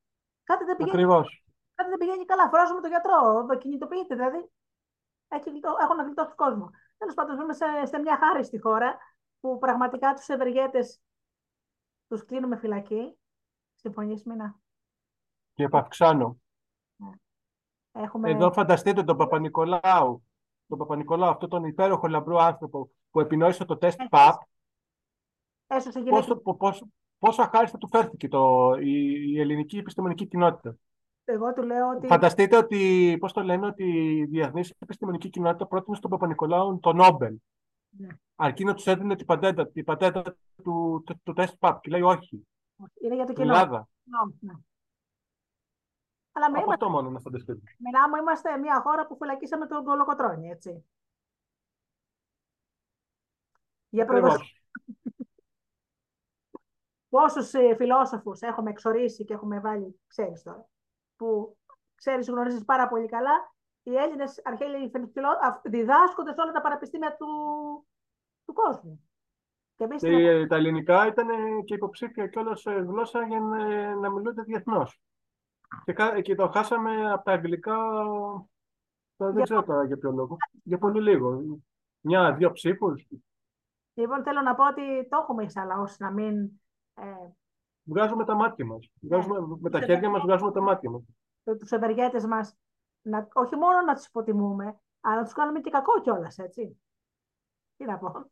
Κάτι 0.43 0.63
δεν 0.63 0.75
πηγαίνει, 0.75 0.95
Ακριβώς. 0.95 1.45
κάτι 1.75 1.89
δεν 1.89 1.99
πηγαίνει 1.99 2.25
καλά. 2.25 2.49
Φράζουμε 2.49 2.81
τον 2.81 2.89
γιατρό, 2.89 3.45
κινητοποιείται 3.57 4.15
δηλαδή. 4.15 4.49
Έχουν 5.81 5.95
να 5.97 6.03
γλιτώσει 6.03 6.35
κόσμο. 6.35 6.69
Τέλος 6.97 7.13
πάντων, 7.13 7.35
ζούμε 7.35 7.53
σε, 7.53 7.65
σε 7.83 7.99
μια 7.99 8.17
χάριστη 8.17 8.59
χώρα 8.59 8.97
που 9.39 9.57
πραγματικά 9.57 10.13
τους 10.13 10.27
ευεργέτες 10.27 11.01
τους 12.07 12.25
κλείνουμε 12.25 12.57
φυλακή. 12.57 13.17
Συμφωνείς, 13.75 14.23
Μίνα; 14.23 14.59
Και 15.53 15.69
Παυξάνο. 15.69 16.37
Ναι. 16.95 17.11
Έχουμε... 17.91 18.29
Εδώ 18.29 18.51
φανταστείτε 18.51 19.03
τον 19.03 19.17
Παπα-Νικολάου. 19.17 20.23
Τον 20.67 20.77
Παπα-Νικολάου, 20.77 21.29
αυτόν 21.29 21.49
τον 21.49 21.63
υπέροχο 21.63 22.07
λαμπρό 22.07 22.37
άνθρωπο 22.37 22.89
που 23.11 23.19
επινόησε 23.19 23.65
το 23.65 23.77
τεστ 23.77 23.99
ΠΑΠ. 24.09 24.41
Έσωσε 25.67 25.99
πόσο, 25.99 26.35
πόσο, 26.35 26.87
πόσο 27.17 27.41
αχάριστα 27.41 27.77
του 27.77 27.87
φέρθηκε 27.87 28.27
το, 28.27 28.73
η, 28.79 29.31
η 29.31 29.39
ελληνική 29.39 29.77
επιστημονική 29.77 30.27
κοινότητα. 30.27 30.77
Εγώ 31.23 31.53
του 31.53 31.63
λέω 31.63 31.89
ότι. 31.89 32.07
Φανταστείτε 32.07 32.57
ότι, 32.57 33.15
πώς 33.19 33.33
το 33.33 33.41
λένε, 33.41 33.65
ότι 33.65 33.83
η 34.17 34.25
διεθνής 34.25 34.73
επιστημονική 34.79 35.29
κοινότητα 35.29 35.67
πρότεινε 35.67 35.95
στον 35.95 36.09
Παπα-Νικολάου 36.09 36.79
το 36.79 36.93
Νόμπελ. 36.93 37.37
Ναι. 37.97 38.07
Αρκεί 38.35 38.63
να 38.63 38.73
τους 38.73 38.85
έδινε 38.85 39.15
την 39.15 39.25
πατέντα, 39.25 39.67
την 39.67 39.83
πατέντα 39.83 40.21
του, 40.63 41.03
του, 41.05 41.19
του 41.23 41.33
τεστ 41.33 41.55
ΠΑΠ. 41.59 41.81
Και 41.81 41.89
λέει 41.89 42.01
όχι. 42.01 42.47
Είναι 43.01 43.15
για 43.15 43.25
το 43.25 43.33
κοινό. 43.33 43.53
Ελλάδα. 43.53 43.87
Ναι. 44.39 44.53
Αλλά 46.31 46.51
με 46.51 46.63
αυτό 46.69 46.89
μόνο 46.89 47.09
να 47.09 47.19
φανταστείτε. 47.19 47.61
Μενά 47.77 48.09
μου 48.09 48.15
είμαστε 48.15 48.57
μια 48.57 48.81
χώρα 48.81 49.07
που 49.07 49.15
φυλακίσαμε 49.15 49.67
τον 49.67 49.83
Κολοκοτρόνη, 49.83 50.49
έτσι. 50.49 50.85
Για 53.89 54.05
προδοσία. 54.05 54.59
Πόσους 57.09 57.53
ε, 57.53 57.75
φιλόσοφους 57.75 58.41
έχουμε 58.41 58.69
εξορίσει 58.69 59.25
και 59.25 59.33
έχουμε 59.33 59.59
βάλει, 59.59 59.99
ξέρεις 60.07 60.43
τώρα 60.43 60.69
που 61.15 61.57
ξέρεις, 61.95 62.29
γνωρίζεις 62.29 62.65
πάρα 62.65 62.87
πολύ 62.87 63.07
καλά, 63.07 63.54
οι 63.85 63.95
Έλληνες 63.95 64.41
αρχαίοι 64.43 64.91
διδάσκονται 65.63 66.33
σε 66.33 66.41
όλα 66.41 66.51
τα 66.51 66.61
πανεπιστήμια 66.61 67.15
του, 67.15 67.27
του 68.45 68.53
κόσμου. 68.53 69.09
Και, 69.75 69.87
και 69.87 70.47
τα 70.47 70.55
ελληνικά 70.55 71.07
ήταν 71.07 71.27
και 71.63 71.73
υποψήφια 71.73 72.27
κιόλας 72.27 72.63
γλώσσα 72.63 73.27
για 73.27 73.39
να, 73.39 73.95
να 73.95 74.11
μιλούνται 74.11 74.41
διεθνώς. 74.41 75.01
Και, 75.83 76.21
και 76.21 76.35
το 76.35 76.47
χάσαμε 76.47 77.11
από 77.11 77.23
τα 77.23 77.31
αγγλικά. 77.31 77.77
δεν 79.17 79.33
για 79.33 79.43
ξέρω 79.43 79.63
τώρα 79.63 79.85
για 79.85 79.97
ποιο 79.97 80.11
λόγο. 80.11 80.37
Για 80.63 80.77
πολύ 80.77 81.01
λίγο. 81.01 81.59
Μια-δύο 81.99 82.51
ψήφους. 82.51 83.07
Λοιπόν, 83.93 84.23
θέλω 84.23 84.41
να 84.41 84.55
πω 84.55 84.67
ότι 84.67 85.07
το 85.09 85.17
έχουμε 85.21 85.43
εξαλαώσει 85.43 85.95
να 85.99 86.11
μην 86.11 86.51
ε, 86.93 87.03
βγάζουμε 87.83 88.25
τα 88.25 88.35
μάτια 88.35 88.65
μας. 88.65 88.91
Βγάζουμε, 89.01 89.39
ναι. 89.39 89.45
με 89.59 89.69
τα 89.69 89.81
χέρια 89.81 90.09
μας 90.09 90.21
βγάζουμε 90.21 90.51
τα 90.51 90.61
μάτια 90.61 90.89
μας. 90.89 91.01
Τους 91.59 91.71
ευεργέτες 91.71 92.25
μας, 92.25 92.57
να, 93.05 93.27
όχι 93.33 93.55
μόνο 93.55 93.81
να 93.81 93.95
τους 93.95 94.05
υποτιμούμε, 94.05 94.79
αλλά 95.01 95.15
να 95.15 95.23
τους 95.23 95.33
κάνουμε 95.33 95.59
και 95.59 95.69
κακό 95.69 96.01
κιόλας, 96.01 96.37
έτσι. 96.37 96.81
Τι 97.77 97.85
να 97.85 97.97
πω. 97.97 98.31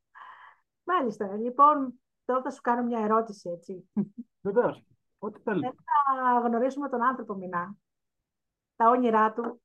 Μάλιστα, 0.83 1.35
λοιπόν, 1.35 2.03
Τώρα 2.25 2.41
θα 2.41 2.49
σου 2.49 2.61
κάνω 2.61 2.83
μια 2.83 2.99
ερώτηση, 2.99 3.49
έτσι. 3.49 3.89
Βεβαίως. 4.41 4.85
Ό,τι 5.17 5.39
θέλεις. 5.39 5.69
Θα 6.15 6.39
γνωρίσουμε 6.47 6.89
τον 6.89 7.03
άνθρωπο 7.03 7.33
Μινά. 7.33 7.75
Τα 8.75 8.89
όνειρά 8.89 9.33
του. 9.33 9.61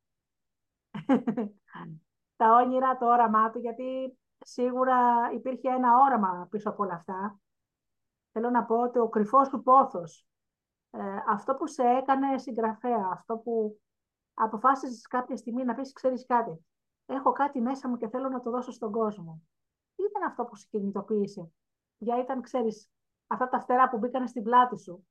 τα 2.37 2.55
όνειρα, 2.55 2.97
το 2.97 3.07
όραμά 3.07 3.51
του, 3.51 3.59
γιατί 3.59 4.19
σίγουρα 4.39 5.31
υπήρχε 5.33 5.69
ένα 5.69 5.99
όραμα 5.99 6.47
πίσω 6.51 6.69
από 6.69 6.83
όλα 6.83 6.95
αυτά. 6.95 7.41
Θέλω 8.33 8.51
να 8.51 8.65
πω 8.65 8.83
ότι 8.83 8.99
ο 8.99 9.09
κρυφός 9.09 9.49
του 9.49 9.63
πόθος, 9.63 10.27
ε, 10.91 11.17
αυτό 11.29 11.55
που 11.55 11.67
σε 11.67 11.83
έκανε 11.83 12.39
συγγραφέα, 12.39 13.09
αυτό 13.13 13.37
που 13.37 13.81
αποφάσισες 14.39 15.07
κάποια 15.07 15.37
στιγμή 15.37 15.65
να 15.65 15.75
πεις, 15.75 15.93
ξέρεις 15.93 16.27
κάτι, 16.27 16.67
έχω 17.07 17.33
κάτι 17.33 17.61
μέσα 17.61 17.89
μου 17.89 17.97
και 17.97 18.09
θέλω 18.09 18.29
να 18.29 18.41
το 18.41 18.51
δώσω 18.51 18.71
στον 18.71 18.93
κόσμο. 18.93 19.43
Τι 19.95 20.03
ήταν 20.05 20.23
αυτό 20.23 20.45
που 20.45 20.57
σε 20.57 20.67
κινητοποίησε. 20.71 21.53
Για 21.99 22.19
ήταν, 22.21 22.43
ξέρεις, 22.43 22.91
αυτά 23.27 23.49
τα 23.49 23.61
φτερά 23.61 23.89
που 23.89 23.99
μπήκαν 23.99 24.29
στην 24.29 24.43
πλάτη 24.43 24.79
σου 24.79 25.07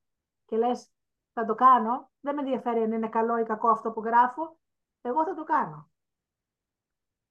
και 0.46 0.58
λες, 0.58 0.92
θα 1.34 1.46
το 1.46 1.56
κάνω, 1.56 2.12
δεν 2.20 2.36
με 2.36 2.42
ενδιαφέρει 2.42 2.80
αν 2.80 2.92
είναι 2.92 3.10
καλό 3.10 3.38
ή 3.38 3.44
κακό 3.44 3.70
αυτό 3.70 3.92
που 3.92 4.04
γράφω, 4.04 4.58
εγώ 5.02 5.24
θα 5.24 5.34
το 5.34 5.44
κάνω. 5.44 5.90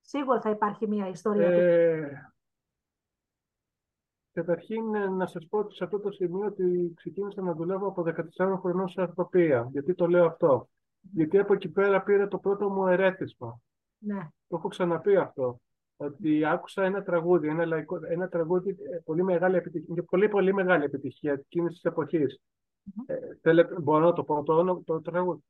Σίγουρα 0.00 0.40
θα 0.40 0.50
υπάρχει 0.50 0.88
μια 0.88 1.08
ιστορία. 1.08 1.48
Ε, 1.48 2.30
Καταρχήν, 4.32 4.94
ε, 4.94 5.08
να 5.08 5.26
σας 5.26 5.46
πω 5.46 5.58
ότι 5.58 5.74
σε 5.74 5.84
αυτό 5.84 6.00
το 6.00 6.10
σημείο 6.10 6.46
ότι 6.46 6.92
ξεκίνησα 6.96 7.42
να 7.42 7.54
δουλεύω 7.54 7.86
από 7.86 8.02
14 8.02 8.58
χρονών 8.60 8.88
σε 8.88 9.02
αρθροπία. 9.02 9.68
Γιατί 9.70 9.94
το 9.94 10.06
λέω 10.06 10.26
αυτό. 10.26 10.68
Γιατί 11.12 11.38
από 11.38 11.52
εκεί 11.52 11.68
πέρα 11.68 12.02
πήρα 12.02 12.28
το 12.28 12.38
πρώτο 12.38 12.70
μου 12.70 12.86
ερέθισμα. 12.86 13.60
Ναι. 13.98 14.28
Το 14.48 14.56
έχω 14.56 14.68
ξαναπεί 14.68 15.16
αυτό. 15.16 15.60
Ότι 15.96 16.44
άκουσα 16.44 16.84
ένα 16.84 17.02
τραγούδι, 17.02 17.48
ένα, 17.48 17.66
λαϊκό, 17.66 17.98
ένα 18.08 18.28
τραγούδι 18.28 18.70
ε, 18.70 18.98
πολύ 19.04 19.22
μεγάλη 19.22 19.56
επιτυχία, 19.56 20.02
πολύ 20.02 20.28
πολύ 20.28 20.54
μεγάλη 20.54 20.84
επιτυχία 20.84 21.32
εκείνης 21.32 21.72
της 21.72 21.84
εποχής. 21.84 22.40
Mm-hmm. 22.84 23.40
Ε, 23.42 23.80
μπορώ 23.80 24.04
να 24.04 24.12
το 24.12 24.24
πω 24.24 24.42
το, 24.42 24.82
το, 24.84 25.00
τραγούδι. 25.00 25.40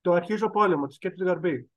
Το 0.00 0.12
αρχίζω 0.12 0.50
πόλεμο 0.50 0.86
τη 0.86 0.98
Κέτρι 0.98 1.24
Γαρμπή 1.24 1.70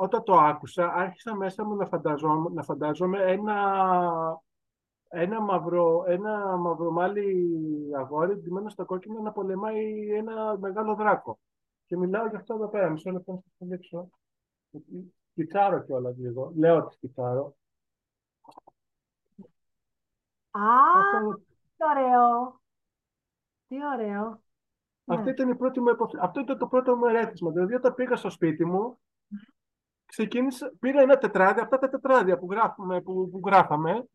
όταν 0.00 0.22
το 0.22 0.34
άκουσα, 0.34 0.92
άρχισα 0.92 1.34
μέσα 1.34 1.64
μου 1.64 1.76
να 1.76 1.86
φανταζόμαι, 1.86 2.50
να 2.52 2.62
φαντάζομαι 2.62 3.22
ένα, 3.22 4.42
ένα, 5.08 5.40
μαυρο, 5.40 6.04
ένα 6.06 6.56
μαυρομάλι 6.56 7.50
αγόρι 7.96 8.36
ντυμένο 8.36 8.68
στο 8.68 8.84
κόκκινο 8.84 9.20
να 9.20 9.32
πολεμάει 9.32 10.14
ένα 10.14 10.58
μεγάλο 10.58 10.94
δράκο. 10.94 11.38
Και 11.86 11.96
μιλάω 11.96 12.26
για 12.26 12.38
αυτό 12.38 12.54
εδώ 12.54 12.68
πέρα. 12.68 12.90
Μισό 12.90 13.10
λεπτό 13.10 13.32
να 13.32 13.38
σας 13.38 13.52
το 13.58 13.64
δείξω. 13.66 14.10
Κιτσάρω 15.34 15.82
κιόλας 15.82 16.16
λίγο. 16.16 16.52
Λέω 16.56 16.76
ότι 16.76 16.96
κιτσάρω. 17.00 17.56
Α, 20.50 20.60
τι 21.76 21.84
ωραίο. 21.84 22.60
Τι 23.68 23.76
ωραίο. 23.94 24.42
Αυτή 25.04 25.24
ναι. 25.24 25.30
ήταν 25.30 25.48
η 25.48 25.56
πρώτη 25.56 25.80
μου 25.80 25.88
Αυτό 26.20 26.40
ήταν 26.40 26.58
το 26.58 26.66
πρώτο 26.66 26.96
μου 26.96 27.06
ερέθισμα. 27.06 27.50
Δηλαδή, 27.50 27.74
όταν 27.74 27.94
πήγα 27.94 28.16
στο 28.16 28.30
σπίτι 28.30 28.64
μου, 28.64 28.98
ξεκίνησα, 30.04 30.72
πήρα 30.80 31.00
ένα 31.00 31.18
τετράδι, 31.18 31.60
αυτά 31.60 31.78
τα 31.78 31.88
τετράδια 31.88 32.38
που, 32.38 32.46
γράφουμε, 32.50 33.00
που, 33.00 33.28
που 33.30 33.40
γράφαμε, 33.46 34.08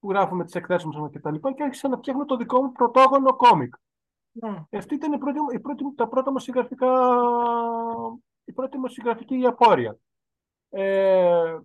που 0.00 0.10
γράφουμε 0.10 0.44
τις 0.44 0.54
εκθέσεις 0.54 0.84
μας 0.84 1.10
και 1.10 1.20
τα 1.20 1.30
λοιπά 1.30 1.52
και 1.52 1.62
άρχισα 1.62 1.88
να 1.88 1.96
φτιάχνω 1.96 2.24
το 2.24 2.36
δικό 2.36 2.62
μου 2.62 2.72
πρωτόγονο 2.72 3.36
κόμικ. 3.36 3.74
Ναι. 4.32 4.64
Αυτή 4.72 4.94
ήταν 4.94 5.12
η 5.12 5.18
πρώτη, 5.18 5.38
η 5.54 5.60
πρώτη, 5.60 5.94
τα 5.94 6.08
πρώτα 6.08 6.30
μου 6.30 6.38
συγγραφικά, 6.38 7.10
η 8.44 8.52
πρώτη 8.52 8.78
μου 8.78 8.88
συγγραφική 8.88 9.46
απόρρια. 9.46 9.98
Ε, 10.70 11.58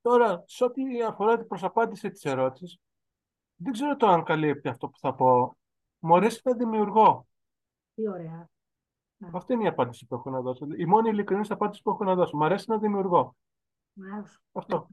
τώρα, 0.00 0.44
σε 0.46 0.64
ό,τι 0.64 1.02
αφορά 1.02 1.36
την 1.36 1.46
προσαπάντηση 1.46 2.10
της 2.10 2.24
ερώτησης, 2.24 2.78
δεν 3.56 3.72
ξέρω 3.72 3.96
το 3.96 4.06
αν 4.06 4.24
καλύπτει 4.24 4.68
αυτό 4.68 4.88
που 4.88 4.98
θα 4.98 5.14
πω. 5.14 5.56
Μου 5.98 6.16
αρέσει 6.16 6.40
να 6.44 6.52
δημιουργώ. 6.52 7.26
Τι 7.94 8.08
ωραία. 8.08 8.48
Ναι. 9.16 9.28
Αυτή 9.32 9.52
είναι 9.52 9.64
η 9.64 9.66
απάντηση 9.66 10.06
που 10.06 10.14
έχω 10.14 10.30
να 10.30 10.40
δώσω. 10.40 10.66
Η 10.76 10.84
μόνη 10.84 11.08
ειλικρινής 11.08 11.50
απάντηση 11.50 11.82
που 11.82 11.90
έχω 11.90 12.04
να 12.04 12.14
δώσω. 12.14 12.36
Μ' 12.36 12.42
αρέσει 12.42 12.64
να 12.68 12.78
δημιουργώ. 12.78 13.36
Μάλιστα. 13.92 14.40
Αυτό. 14.52 14.88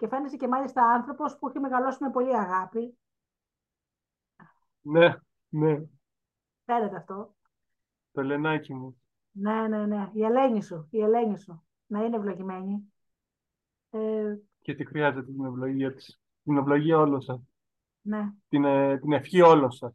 Και 0.00 0.08
φαίνεσαι 0.08 0.36
και 0.36 0.48
μάλιστα 0.48 0.82
άνθρωπος 0.82 1.38
που 1.38 1.48
έχει 1.48 1.58
μεγαλώσει 1.58 2.04
με 2.04 2.10
πολύ 2.10 2.36
αγάπη. 2.36 2.98
Ναι, 4.80 5.14
ναι. 5.48 5.82
Φαίνεται 6.64 6.96
αυτό. 6.96 7.34
Το 8.12 8.22
λενάκι 8.22 8.74
μου. 8.74 9.02
Ναι, 9.30 9.68
ναι, 9.68 9.86
ναι. 9.86 10.10
Η 10.12 10.24
ελένη 10.24 10.62
σου. 10.62 10.88
Η 10.90 11.02
ελένη 11.02 11.38
σου. 11.38 11.64
Να 11.86 12.04
είναι 12.04 12.16
ευλογημένη. 12.16 12.92
Ε... 13.90 14.36
Και 14.60 14.74
τι 14.74 14.84
χρειάζεται 14.84 15.32
την 15.32 15.44
ευλογία 15.44 15.94
της. 15.94 16.20
Την 16.42 16.56
ευλογία 16.56 16.98
όλων 16.98 17.20
σας. 17.20 17.40
Ναι. 18.00 18.32
Την, 18.48 18.64
ε, 18.64 18.98
την 18.98 19.12
ευχή 19.12 19.40
όλων 19.40 19.70
σας. 19.70 19.94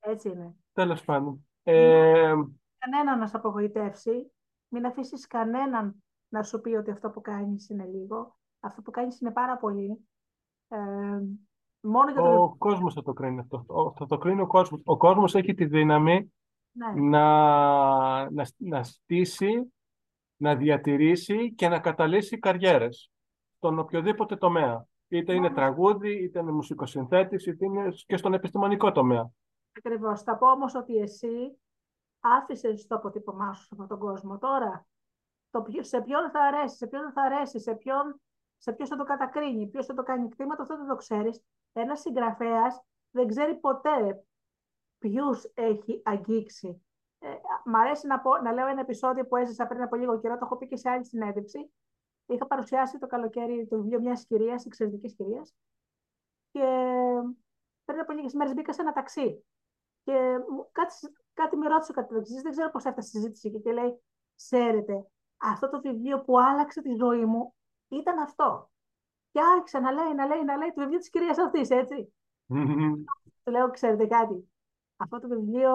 Έτσι 0.00 0.28
είναι. 0.28 0.54
Τέλος 0.72 1.04
πάντων. 1.04 1.46
Ε, 1.62 2.34
κανέναν 2.78 3.18
να 3.18 3.26
σε 3.26 3.36
απογοητεύσει. 3.36 4.32
Μην 4.68 4.86
αφήσεις 4.86 5.26
κανέναν 5.26 6.04
να 6.28 6.42
σου 6.42 6.60
πει 6.60 6.70
ότι 6.70 6.90
αυτό 6.90 7.10
που 7.10 7.20
κάνεις 7.20 7.68
είναι 7.68 7.84
λίγο. 7.84 8.38
Αυτό 8.60 8.82
που 8.82 8.90
κάνεις 8.90 9.20
είναι 9.20 9.30
πάρα 9.30 9.56
πολύ. 9.56 10.08
Ε, 10.68 10.78
μόνο 11.80 12.10
για 12.10 12.22
το... 12.22 12.42
Ο 12.42 12.54
κόσμος 12.56 12.94
θα 12.94 13.02
το 13.02 13.12
κρίνει 13.12 13.40
αυτό. 13.40 13.64
Θα 13.96 14.06
το 14.06 14.18
κρίνει 14.18 14.40
ο 14.40 14.46
κόσμος. 14.46 14.82
Ο 14.84 14.96
κόσμος 14.96 15.34
έχει 15.34 15.54
τη 15.54 15.64
δύναμη 15.64 16.32
ναι. 16.72 17.00
να, 17.08 18.30
να, 18.30 18.46
να 18.56 18.82
στήσει, 18.82 19.72
να 20.36 20.56
διατηρήσει 20.56 21.54
και 21.54 21.68
να 21.68 21.80
καταλύσει 21.80 22.38
καριέρες 22.38 23.10
στον 23.56 23.78
οποιοδήποτε 23.78 24.36
τομέα. 24.36 24.86
Είτε 25.08 25.34
είναι 25.34 25.48
ναι. 25.48 25.54
τραγούδι, 25.54 26.22
είτε 26.22 26.38
είναι 26.38 26.52
μουσικοσυνθέτης, 26.52 27.46
είτε 27.46 27.64
είναι 27.64 27.88
και 28.06 28.16
στον 28.16 28.34
επιστημονικό 28.34 28.92
τομέα. 28.92 29.30
Ακριβώς. 29.76 30.22
Θα 30.22 30.36
πω 30.36 30.50
όμως 30.50 30.74
ότι 30.74 30.96
εσύ 30.96 31.60
άφησες 32.20 32.86
το 32.86 32.94
αποτύπωμά 32.94 33.52
σου 33.52 33.62
σε 33.62 33.68
αυτόν 33.72 33.88
τον 33.88 33.98
κόσμο. 33.98 34.38
Τώρα, 34.38 34.86
το, 35.50 35.64
σε 35.80 36.00
ποιον 36.00 36.30
θα 36.30 36.40
αρέσει, 36.40 36.76
σε 36.76 36.86
ποιον 36.86 37.12
θα 37.12 37.22
αρέσει, 37.22 37.60
σε 37.60 37.74
ποιον, 37.74 38.20
σε 38.60 38.72
ποιον 38.72 38.88
θα 38.88 38.96
το 38.96 39.04
κατακρίνει, 39.04 39.66
ποιος 39.66 39.86
θα 39.86 39.94
το 39.94 40.02
κάνει 40.02 40.28
κτήματα, 40.28 40.62
αυτό 40.62 40.76
δεν 40.76 40.86
το 40.86 40.94
ξέρεις. 40.94 41.42
Ένας 41.72 42.00
συγγραφέας 42.00 42.82
δεν 43.10 43.26
ξέρει 43.26 43.56
ποτέ 43.56 44.24
ποιους 44.98 45.50
έχει 45.54 46.02
αγγίξει. 46.04 46.82
Ε, 47.18 47.28
μ' 47.64 47.76
αρέσει 47.76 48.06
να, 48.06 48.20
πω, 48.20 48.36
να 48.36 48.52
λέω 48.52 48.66
ένα 48.66 48.80
επεισόδιο 48.80 49.26
που 49.26 49.36
έζησα 49.36 49.66
πριν 49.66 49.82
από 49.82 49.96
λίγο 49.96 50.20
καιρό, 50.20 50.34
το 50.34 50.44
έχω 50.44 50.56
πει 50.56 50.66
και 50.66 50.76
σε 50.76 50.90
άλλη 50.90 51.04
συνέντευξη. 51.04 51.72
Είχα 52.26 52.46
παρουσιάσει 52.46 52.98
το 52.98 53.06
καλοκαίρι 53.06 53.66
το 53.66 53.76
βιβλίο 53.76 54.00
μιας 54.00 54.26
κυρίας, 54.26 54.64
εξαιρετικής 54.64 55.14
κυρίας. 55.14 55.54
Και 56.50 56.64
πριν 57.84 58.00
από 58.00 58.12
λίγες 58.12 58.32
μέρες 58.32 58.54
μπήκα 58.54 58.72
σε 58.72 58.80
ένα 58.80 58.92
ταξί. 58.92 59.44
Και 60.04 60.38
κάτι, 60.72 60.94
κάτι 61.34 61.56
με 61.56 61.68
ρώτησε 61.68 61.92
ο 61.96 62.06
δεν 62.42 62.50
ξέρω 62.50 62.70
πώς 62.70 62.84
έφτασε 62.84 63.08
η 63.08 63.10
συζήτηση 63.10 63.50
και, 63.50 63.58
και 63.58 63.72
λέει, 63.72 64.00
ξέρετε, 64.36 65.06
αυτό 65.36 65.68
το 65.68 65.80
βιβλίο 65.80 66.20
που 66.20 66.40
άλλαξε 66.40 66.82
τη 66.82 66.94
ζωή 66.94 67.24
μου 67.24 67.54
ήταν 67.96 68.18
αυτό. 68.18 68.70
Και 69.30 69.40
άρχισε 69.56 69.78
να 69.78 69.90
λέει, 69.90 70.14
να 70.14 70.26
λέει, 70.26 70.44
να 70.44 70.56
λέει 70.56 70.72
το 70.74 70.80
βιβλίο 70.80 70.98
της 70.98 71.10
κυρίας 71.10 71.38
αυτής, 71.38 71.70
έτσι. 71.70 72.14
Του 73.44 73.50
λέω, 73.50 73.70
ξέρετε 73.70 74.06
κάτι, 74.06 74.50
αυτό 74.96 75.18
το 75.18 75.28
βιβλίο 75.28 75.72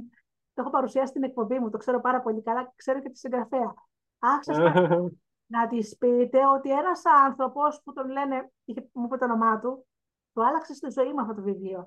το 0.54 0.60
έχω 0.60 0.70
παρουσιάσει 0.70 1.06
στην 1.06 1.22
εκπομπή 1.22 1.58
μου, 1.58 1.70
το 1.70 1.78
ξέρω 1.78 2.00
πάρα 2.00 2.20
πολύ 2.20 2.42
καλά, 2.42 2.72
ξέρω 2.76 3.00
και 3.00 3.08
τη 3.08 3.18
συγγραφέα. 3.18 3.74
Άρχισα 4.18 4.72
να 5.54 5.68
της 5.68 5.96
πείτε 5.96 6.38
ότι 6.56 6.70
ένας 6.70 7.02
άνθρωπος 7.26 7.80
που 7.84 7.92
τον 7.92 8.10
λένε, 8.10 8.50
είχε, 8.64 8.88
μου 8.92 9.04
είπε 9.04 9.16
το 9.16 9.24
όνομά 9.24 9.58
του, 9.58 9.86
το 10.32 10.42
άλλαξε 10.42 10.74
στη 10.74 10.90
ζωή 10.90 11.12
μου 11.12 11.20
αυτό 11.20 11.34
το 11.34 11.42
βιβλίο. 11.42 11.86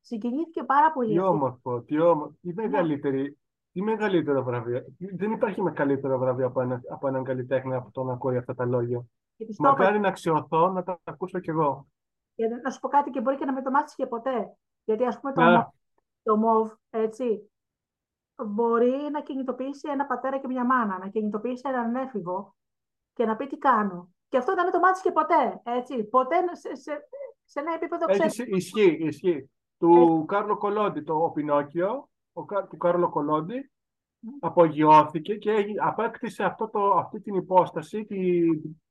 Συγκινήθηκε 0.00 0.62
πάρα 0.62 0.92
πολύ. 0.92 1.12
Τι 1.12 1.18
όμορφο, 1.18 1.82
τι 1.82 2.00
όμορφο. 2.00 2.34
Τι 2.40 2.52
ναι. 2.52 2.62
μεγαλύτερη, 2.62 3.38
τι 3.72 3.82
μεγαλύτερο 3.82 4.42
βραβείο. 4.42 4.84
Δεν 4.98 5.32
υπάρχει 5.32 5.62
με 5.62 5.72
καλύτερο 5.72 6.18
βραβείο 6.18 6.46
από, 6.46 6.60
ένα, 6.60 6.80
από 6.90 7.08
έναν 7.08 7.24
καλλιτέχνη 7.24 7.74
από 7.74 7.90
το 7.90 8.02
να 8.02 8.12
ακούει 8.12 8.36
αυτά 8.36 8.54
τα 8.54 8.64
λόγια. 8.64 9.06
Μακάρι 9.58 10.00
να 10.00 10.08
αξιωθώ 10.08 10.68
να 10.68 10.82
τα 10.82 11.00
ακούσω 11.04 11.38
κι 11.38 11.50
εγώ. 11.50 11.86
Και 12.34 12.46
να 12.62 12.70
σου 12.70 12.80
πω 12.80 12.88
κάτι 12.88 13.10
και 13.10 13.20
μπορεί 13.20 13.36
και 13.36 13.44
να 13.44 13.52
με 13.52 13.62
το 13.62 13.70
μάθεις 13.70 13.94
και 13.94 14.06
ποτέ. 14.06 14.56
Γιατί 14.84 15.04
ας 15.04 15.20
πούμε 15.20 15.32
το, 15.32 15.40
ναι. 15.40 15.66
το 16.22 16.40
MOV, 16.44 16.76
έτσι, 16.90 17.50
μπορεί 18.46 19.08
να 19.12 19.22
κινητοποιήσει 19.22 19.88
ένα 19.90 20.06
πατέρα 20.06 20.38
και 20.38 20.46
μια 20.46 20.64
μάνα, 20.64 20.98
να 20.98 21.08
κινητοποιήσει 21.08 21.62
έναν 21.68 21.94
έφηβο 21.94 22.54
και 23.12 23.24
να 23.24 23.36
πει 23.36 23.46
τι 23.46 23.58
κάνω. 23.58 24.08
Και 24.28 24.36
αυτό 24.36 24.54
να 24.54 24.62
μην 24.62 24.72
το 24.72 24.78
μάθεις 24.78 25.02
και 25.02 25.12
ποτέ. 25.12 25.60
Έτσι. 25.62 26.04
Ποτέ 26.04 26.36
σε, 26.52 26.74
σε, 26.74 27.08
σε 27.44 27.60
ένα 27.60 27.72
επίπεδο 27.74 28.06
ξέρεις. 28.06 28.38
Ισχύει, 28.38 28.96
ισχύει 29.00 29.50
του 29.82 30.24
Κάρλο 30.28 30.56
Κολόντι, 30.56 31.00
το 31.00 31.30
Πινόκιο, 31.34 32.08
ο, 32.32 32.44
του 32.44 32.76
Κάρλο 32.76 33.08
Κολόντι, 33.08 33.71
απογειώθηκε 34.40 35.34
και 35.34 35.64
απέκτησε 35.76 36.44
αυτό 36.44 36.68
το, 36.68 36.94
αυτή 36.94 37.20
την 37.20 37.34
υπόσταση, 37.34 38.04
τη, 38.04 38.40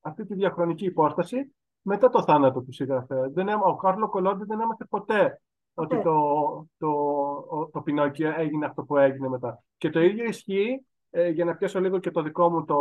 αυτή 0.02 0.26
τη 0.26 0.34
διαχρονική 0.34 0.86
υπόσταση, 0.86 1.56
μετά 1.82 2.10
το 2.10 2.24
θάνατο 2.24 2.62
του 2.62 2.74
συγγραφέα. 2.74 3.30
Δεν, 3.30 3.48
ο 3.50 3.76
Κάρλο 3.76 4.10
Κολόντι 4.10 4.44
δεν 4.46 4.60
έμαθε 4.60 4.86
ποτέ 4.90 5.42
ότι 5.74 6.02
το, 6.02 6.68
το, 6.78 7.70
το, 7.72 7.82
Πινόκιο 7.82 8.34
έγινε 8.38 8.66
αυτό 8.66 8.84
που 8.84 8.98
έγινε 8.98 9.30
μετά. 9.30 9.64
Και 9.78 9.90
το 9.90 10.02
ίδιο 10.02 10.26
ισχύει, 10.26 10.86
ε, 11.10 11.30
για 11.30 11.46
να 11.46 11.56
πιάσω 11.56 11.80
λίγο 11.80 12.00
και 12.00 12.12
το 12.12 12.22
δικό 12.22 12.50
μου, 12.50 12.66
το, 12.66 12.80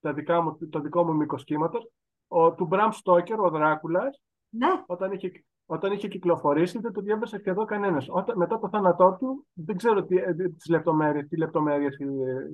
τα 0.00 0.12
δικά 0.12 0.40
μου, 0.40 0.58
το 0.70 0.80
δικό 0.80 1.04
μου 1.04 1.14
μήκος 1.14 1.44
κύματος, 1.44 1.90
ο 2.28 2.42
ο, 2.42 2.54
του 2.54 2.66
Μπραμ 2.66 2.90
Στόκερ, 2.90 3.40
ο 3.40 3.50
Δράκουλας, 3.50 4.22
Ναι, 4.48 4.68
όταν 4.86 5.12
είχε, 5.12 5.44
όταν 5.72 5.92
είχε 5.92 6.08
κυκλοφορήσει, 6.08 6.78
δεν 6.78 6.92
το 6.92 7.00
διάβασε 7.00 7.38
σχεδόν 7.38 7.66
κανένας. 7.66 8.08
Μετά 8.34 8.58
το 8.58 8.68
θάνατό 8.68 9.16
του, 9.18 9.46
δεν 9.52 9.76
ξέρω 9.76 10.04
τι, 10.04 10.16
ε, 10.16 10.34
τις 10.34 10.68
λεπτομέρειες, 10.68 11.28
τι 11.28 11.36
λεπτομέρειες 11.36 11.96
ε, 11.98 12.06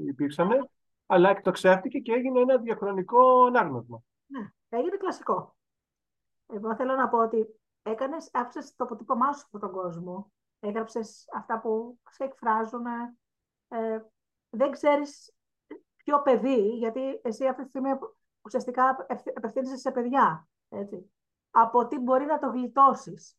υπήρξαν, 0.06 0.68
αλλά 1.06 1.30
εκτοξεύτηκε 1.30 1.98
και 1.98 2.12
έγινε 2.12 2.40
ένα 2.40 2.56
διαχρονικό 2.58 3.44
ανάγνωσμα. 3.44 4.02
ναι, 4.26 4.48
έγινε 4.68 4.96
κλασικό. 4.96 5.56
Εγώ 6.46 6.74
θέλω 6.74 6.94
να 6.94 7.08
πω 7.08 7.18
ότι 7.18 7.60
έκανες, 7.82 8.30
άφησες 8.32 8.74
το 8.76 8.84
αποτύπωμά 8.84 9.32
σου 9.32 9.46
από 9.46 9.58
τον 9.58 9.72
κόσμο. 9.72 10.32
Έγραψες 10.60 11.24
αυτά 11.34 11.60
που 11.60 11.98
σε 12.10 12.24
εκφράζουν. 12.24 12.86
Ε, 13.68 14.00
δεν 14.50 14.70
ξέρεις 14.70 15.34
ποιο 15.96 16.22
παιδί, 16.22 16.76
γιατί 16.76 17.20
εσύ 17.22 17.46
αυτή 17.46 17.62
τη 17.62 17.68
στιγμή 17.68 17.90
ουσιαστικά 18.42 19.06
απευθύνεσαι 19.34 19.76
σε 19.76 19.90
παιδιά. 19.90 20.48
Έτσι. 20.68 21.10
Από 21.60 21.86
τι 21.86 21.98
μπορεί 21.98 22.24
να 22.24 22.38
το 22.38 22.46
γλιτώσεις. 22.46 23.36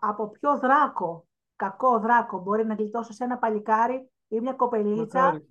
από 0.00 0.28
ποιο 0.28 0.58
δράκο, 0.58 1.26
κακό 1.56 1.98
δράκο, 1.98 2.38
μπορεί 2.38 2.66
να 2.66 2.74
γλιτώσεις 2.74 3.16
σε 3.16 3.24
ένα 3.24 3.38
παλικάρι 3.38 4.10
ή 4.28 4.40
μια 4.40 4.52
κοπελίτσα 4.52 5.42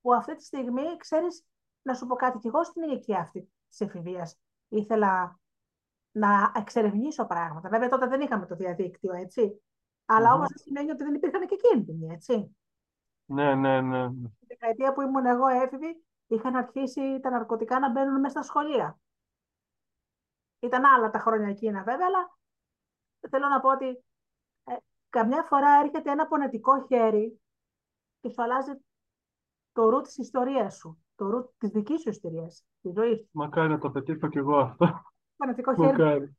που 0.00 0.14
αυτή 0.14 0.36
τη 0.36 0.44
στιγμή 0.44 0.96
ξέρεις 0.96 1.44
να 1.82 1.94
σου 1.94 2.06
πω 2.06 2.14
κάτι. 2.14 2.38
Και 2.38 2.48
εγώ 2.48 2.64
στην 2.64 2.82
ηλικία 2.82 3.18
αυτή 3.18 3.52
της 3.68 3.80
εφηβείας 3.80 4.38
ήθελα 4.68 5.38
να 6.10 6.52
εξερευνήσω 6.54 7.26
πράγματα. 7.26 7.68
Βέβαια 7.68 7.88
τότε 7.88 8.06
δεν 8.06 8.20
είχαμε 8.20 8.46
το 8.46 8.54
διαδίκτυο, 8.54 9.14
έτσι. 9.14 9.62
Αλλά 10.04 10.30
mm-hmm. 10.30 10.34
όμως 10.34 10.48
δεν 10.48 10.58
σημαίνει 10.58 10.90
ότι 10.90 11.04
δεν 11.04 11.14
υπήρχαν 11.14 11.46
και 11.46 11.56
κίνδυνοι, 11.56 12.12
έτσι. 12.12 12.56
Ναι, 13.24 13.54
ναι, 13.54 13.80
ναι. 13.80 14.04
Στην 14.06 14.46
δεκαετία 14.46 14.92
που 14.92 15.00
ήμουν 15.00 15.26
εγώ 15.26 15.46
έφηβη, 15.46 16.04
είχαν 16.26 16.56
αρχίσει 16.56 17.20
τα 17.20 17.30
ναρκωτικά 17.30 17.78
να 17.78 17.90
μπαίνουν 17.90 18.20
μέσα 18.20 18.30
στα 18.30 18.42
σχολεία. 18.42 18.98
Ήταν 20.60 20.84
άλλα 20.84 21.10
τα 21.10 21.18
χρόνια 21.18 21.48
εκείνα 21.48 21.82
βέβαια, 21.82 22.06
αλλά 22.06 22.38
θέλω 23.30 23.48
να 23.48 23.60
πω 23.60 23.70
ότι 23.70 23.88
ε, 24.64 24.76
καμιά 25.08 25.42
φορά 25.42 25.80
έρχεται 25.84 26.10
ένα 26.10 26.26
πονετικό 26.26 26.86
χέρι 26.86 27.40
και 28.20 28.28
σου 28.28 28.42
αλλάζει 28.42 28.72
το 29.72 29.88
ρου 29.88 30.00
της 30.00 30.16
ιστορίας 30.16 30.76
σου, 30.76 31.04
το 31.14 31.30
ρου 31.30 31.52
της 31.58 31.70
δικής 31.70 32.00
σου 32.00 32.08
ιστορίας, 32.08 32.64
της 32.80 32.92
ζωής 32.92 33.18
σου. 33.18 33.28
Μακάρι 33.32 33.68
να 33.68 33.78
το 33.78 33.90
πετύχω 33.90 34.28
κι 34.28 34.38
εγώ 34.38 34.56
αυτό. 34.56 35.02
Πονετικό 35.36 35.74
χέρι. 35.74 36.36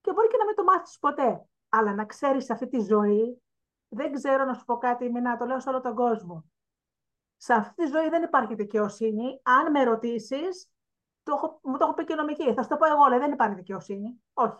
Και 0.00 0.12
μπορεί 0.12 0.28
και 0.28 0.36
να 0.36 0.44
μην 0.44 0.54
το 0.54 0.64
μάθεις 0.64 0.98
ποτέ. 0.98 1.48
Αλλά 1.68 1.94
να 1.94 2.04
ξέρεις 2.04 2.50
αυτή 2.50 2.68
τη 2.68 2.80
ζωή, 2.80 3.42
δεν 3.88 4.12
ξέρω 4.12 4.44
να 4.44 4.54
σου 4.54 4.64
πω 4.64 4.76
κάτι, 4.76 5.10
μην 5.10 5.38
το 5.38 5.44
λέω 5.44 5.60
σε 5.60 5.68
όλο 5.68 5.80
τον 5.80 5.94
κόσμο. 5.94 6.44
Σε 7.36 7.52
αυτή 7.52 7.84
τη 7.84 7.90
ζωή 7.90 8.08
δεν 8.08 8.22
υπάρχει 8.22 8.54
δικαιοσύνη. 8.54 9.40
Αν 9.42 9.70
με 9.70 9.84
ρωτήσεις, 9.84 10.73
το 11.24 11.60
μου 11.62 11.76
το 11.76 11.84
έχω 11.84 11.94
πει 11.94 12.04
και 12.04 12.14
νομική. 12.14 12.54
Θα 12.54 12.62
σου 12.62 12.68
το 12.68 12.76
πω 12.76 12.86
εγώ, 12.86 13.06
λέει, 13.08 13.18
δεν 13.18 13.32
υπάρχει 13.32 13.54
δικαιοσύνη. 13.54 14.22
Όχι. 14.32 14.56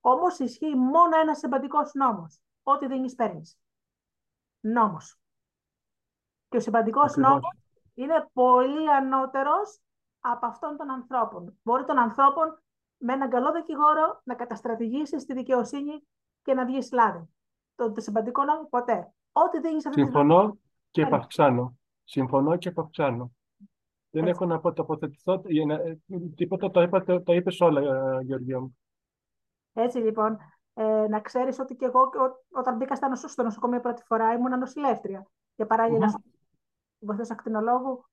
Όμως 0.00 0.38
ισχύει 0.38 0.76
μόνο 0.76 1.16
ένας 1.20 1.38
συμπαντικό 1.38 1.78
νόμος. 1.92 2.40
Ό,τι 2.62 2.86
δίνεις, 2.86 3.14
παίρνεις. 3.14 3.58
Νόμος. 4.60 5.18
Και 6.48 6.56
ο 6.56 6.60
συμπαντικό 6.60 7.00
νόμος 7.16 7.56
είναι 7.94 8.28
πολύ 8.32 8.90
ανώτερος 8.90 9.80
από 10.20 10.46
αυτόν 10.46 10.76
των 10.76 10.90
ανθρώπων. 10.90 11.58
Μπορεί 11.62 11.84
των 11.84 11.98
ανθρώπων 11.98 12.62
με 12.96 13.12
έναν 13.12 13.30
καλό 13.30 13.52
δικηγόρο 13.52 14.20
να 14.24 14.34
καταστρατηγήσει 14.34 15.20
στη 15.20 15.34
δικαιοσύνη 15.34 16.06
και 16.42 16.54
να 16.54 16.64
βγει 16.64 16.88
λάδι. 16.92 17.28
Το, 17.74 17.92
το 17.92 18.00
συμπαντικό 18.00 18.44
νόμο 18.44 18.68
ποτέ. 18.68 19.12
Ό,τι 19.32 19.60
δίνεις 19.60 19.86
αυτή 19.86 20.00
Συμφωνώ 20.00 20.58
και 20.90 21.02
επαυξάνω. 21.02 21.76
Συμφωνώ 22.04 22.56
και 22.56 22.68
επαυξάνω. 22.68 23.32
Δεν 24.14 24.26
έχω 24.26 24.46
να 24.46 24.60
πω 24.60 24.72
τοποθετηθώ. 24.72 25.32
Ε, 25.32 25.96
τίποτα 26.34 26.70
το, 26.70 26.82
είπα, 26.82 27.04
το, 27.04 27.22
το 27.22 27.32
είπες 27.32 27.60
όλα, 27.60 27.80
ε, 27.80 28.22
Γεωργία 28.22 28.60
μου. 28.60 28.78
Έτσι 29.72 29.98
λοιπόν, 29.98 30.38
ε, 30.74 31.06
να 31.08 31.20
ξέρεις 31.20 31.58
ότι 31.58 31.74
και 31.74 31.84
εγώ 31.84 32.10
όταν 32.50 32.76
μπήκα 32.76 32.94
στο 33.14 33.42
νοσοκομείο 33.42 33.80
πρώτη 33.80 34.02
φορά 34.02 34.32
ήμουν 34.32 34.58
νοσηλεύτρια. 34.58 35.26
Και 35.56 35.66
παράλληλα, 35.66 36.12
mm-hmm. 36.12 36.30
βοηθός 36.98 37.30
ακτινολόγου, 37.30 38.04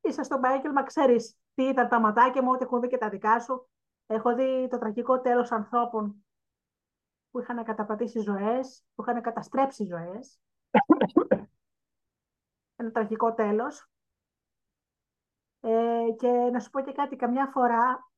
είσαι 0.00 0.22
στο 0.22 0.34
επάγγελμα, 0.34 0.82
ξέρεις 0.82 1.36
τι 1.54 1.62
ήταν 1.62 1.88
τα 1.88 2.00
ματάκια 2.00 2.42
μου, 2.42 2.50
ότι 2.52 2.64
έχω 2.64 2.80
δει 2.80 2.88
και 2.88 2.98
τα 2.98 3.08
δικά 3.08 3.40
σου. 3.40 3.68
Έχω 4.06 4.34
δει 4.34 4.68
το 4.70 4.78
τραγικό 4.78 5.20
τέλος 5.20 5.52
ανθρώπων 5.52 6.24
που 7.30 7.40
είχαν 7.40 7.64
καταπατήσει 7.64 8.20
ζωές, 8.20 8.84
που 8.94 9.02
είχαν 9.02 9.20
καταστρέψει 9.22 9.84
ζωές. 9.84 10.40
Ένα 12.76 12.90
τραγικό 12.90 13.34
τέλος. 13.34 13.88
Ε, 15.60 16.06
και 16.18 16.28
να 16.28 16.60
σου 16.60 16.70
πω 16.70 16.80
και 16.80 16.92
κάτι, 16.92 17.16
καμιά 17.16 17.46
φορά 17.46 18.10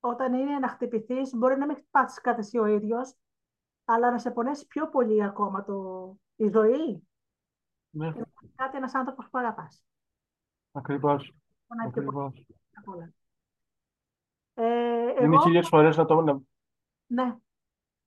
όταν 0.00 0.34
είναι 0.34 0.58
να 0.58 0.68
χτυπηθείς, 0.68 1.34
μπορεί 1.34 1.56
να 1.56 1.66
μην 1.66 1.76
χτυπάς 1.76 2.20
κάτι 2.20 2.40
εσύ 2.40 2.58
ο 2.58 2.66
ίδιος, 2.66 3.14
αλλά 3.84 4.10
να 4.10 4.18
σε 4.18 4.30
πονέσει 4.30 4.66
πιο 4.66 4.88
πολύ 4.88 5.24
ακόμα 5.24 5.64
το, 5.64 6.16
η 6.36 6.48
ζωή. 6.48 7.08
Ναι. 7.90 8.12
Και 8.12 8.24
κάτι 8.54 8.76
ένας 8.76 8.94
άνθρωπος 8.94 9.28
που 9.30 9.38
αγαπάς. 9.38 9.84
Ακριβώς. 10.72 11.34
Ακριβώς. 11.86 12.44
Ε, 14.54 15.24
είναι 15.24 15.38
χίλιες 15.42 15.68
φορές 15.68 15.96
να 15.96 16.04
το... 16.04 16.20
Να... 16.20 16.40
Ναι. 17.06 17.36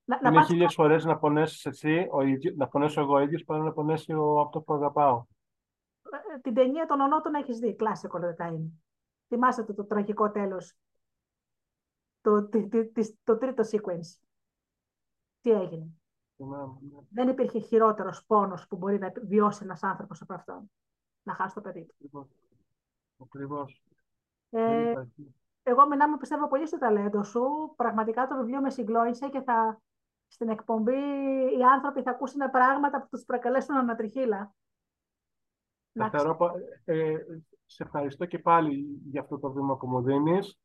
Να, 0.07 0.19
είναι 0.21 0.29
να 0.29 0.45
χίλιες 0.45 0.73
φορές 0.73 1.05
να 1.05 1.17
πονέσεις 1.17 1.65
εσύ, 1.65 2.07
ο 2.11 2.21
ίδιος, 2.21 2.55
να 2.55 2.67
πονέσω 2.67 3.01
εγώ 3.01 3.19
ίδιος, 3.19 3.43
παρά 3.43 3.63
να 3.63 3.71
πονέσει 3.71 4.13
ο, 4.13 4.39
αυτό 4.39 4.61
που 4.61 4.73
αγαπάω. 4.73 5.25
Ε, 6.11 6.39
την 6.39 6.53
ταινία 6.53 6.85
των 6.85 6.99
ονότων 6.99 7.33
έχεις 7.33 7.59
δει, 7.59 7.75
κλάσικο 7.75 8.19
δεν 8.19 8.35
θα 8.35 8.47
είναι. 8.47 8.71
Θυμάστε 9.27 9.63
το, 9.63 9.73
το 9.73 9.85
τραγικό 9.85 10.31
τέλος. 10.31 10.77
Το, 12.21 12.49
το, 12.49 12.67
το, 12.69 13.15
το 13.23 13.37
τρίτο 13.37 13.63
sequence. 13.71 14.19
Τι 15.41 15.51
έγινε; 15.51 15.87
Ναι, 16.35 16.57
ναι. 16.57 16.99
Δεν 17.09 17.27
υπήρχε 17.27 17.59
χειρότερος 17.59 18.25
πόνος 18.25 18.67
που 18.67 18.77
μπορεί 18.77 18.97
να 18.97 19.11
βιώσει 19.23 19.63
ένας 19.63 19.83
άνθρωπος 19.83 20.21
από 20.21 20.33
αυτόν. 20.33 20.71
Να 21.23 21.33
χάσει 21.33 21.55
το 21.55 21.61
παιδί 21.61 21.85
του. 21.85 22.29
Ακριβώς. 23.23 23.83
Ε, 24.49 24.93
εγώ 25.63 25.81
μου 26.09 26.17
πιστεύω 26.17 26.47
πολύ 26.47 26.67
στο 26.67 26.77
ταλέντο 26.77 27.23
σου. 27.23 27.73
Πραγματικά 27.75 28.27
το 28.27 28.35
βιβλίο 28.35 28.61
με 28.61 28.69
συγκλώνησε 28.69 29.29
και 29.29 29.41
θα 29.41 29.81
στην 30.27 30.49
εκπομπή 30.49 30.97
οι 31.57 31.63
άνθρωποι 31.73 32.01
θα 32.01 32.11
ακούσουν 32.11 32.49
πράγματα 32.49 33.01
που 33.01 33.07
τους 33.09 33.25
προκαλέσουν 33.25 33.75
ανατριχίλα. 35.95 36.51
ε, 36.85 37.17
σε 37.65 37.83
ευχαριστώ 37.83 38.25
και 38.25 38.39
πάλι 38.39 39.01
για 39.05 39.21
αυτό 39.21 39.39
το 39.39 39.51
βήμα 39.51 39.77
που 39.77 39.87
μου 39.87 40.01
δίνεις. 40.01 40.59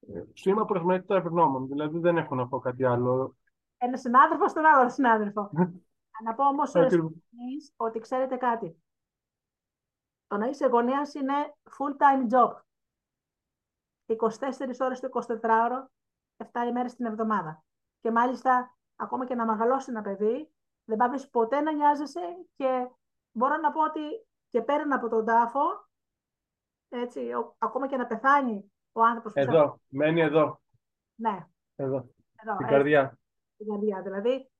Ε, 0.00 0.22
σου 0.34 0.50
είμαι 0.50 0.64
προσμέτρητα 0.64 1.16
ευγνώμων, 1.16 1.68
δηλαδή 1.68 1.98
δεν 1.98 2.16
έχω 2.16 2.34
να 2.34 2.48
πω 2.48 2.58
κάτι 2.58 2.84
άλλο. 2.84 3.36
Ένας 3.78 4.00
συνάδελφος 4.00 4.50
στον 4.50 4.64
άλλο 4.64 4.90
συνάδελφο. 4.90 5.50
να 6.24 6.34
πω 6.34 6.48
όμως 6.48 6.72
ότι 7.76 7.98
ξέρετε 7.98 8.36
κάτι. 8.36 8.82
Το 10.26 10.36
να 10.36 10.46
είσαι 10.46 10.66
γονέας 10.66 11.14
είναι 11.14 11.34
full-time 11.70 12.34
job. 12.34 12.52
24 14.06 14.16
ώρες 14.78 15.00
το 15.00 15.08
24ωρο, 15.12 15.84
7 16.36 16.44
ημέρες 16.68 16.94
την 16.94 17.06
εβδομάδα. 17.06 17.64
Και 18.00 18.10
μάλιστα, 18.10 18.76
ακόμα 18.96 19.26
και 19.26 19.34
να 19.34 19.46
μεγαλώσει 19.46 19.90
ένα 19.90 20.02
παιδί, 20.02 20.48
δεν 20.84 20.96
πάμε 20.96 21.28
ποτέ 21.30 21.60
να 21.60 21.72
νοιάζεσαι 21.72 22.20
και 22.56 22.88
μπορώ 23.32 23.56
να 23.56 23.72
πω 23.72 23.84
ότι 23.84 24.00
και 24.54 24.62
πέραν 24.62 24.92
από 24.92 25.08
τον 25.08 25.24
τάφο, 25.24 25.88
έτσι, 26.88 27.30
ακόμα 27.58 27.88
και 27.88 27.96
να 27.96 28.06
πεθάνει 28.06 28.72
ο 28.92 29.02
άνθρωπος... 29.04 29.32
Εδώ, 29.34 29.80
μένει 29.88 30.20
εδώ. 30.20 30.60
Ναι. 31.14 31.46
Εδώ, 31.76 32.08
εδώ 32.34 32.54
στην 32.54 32.66
καρδιά. 32.66 33.18
Στην 33.54 33.66
καρδιά, 33.66 34.02
δηλαδή, 34.02 34.50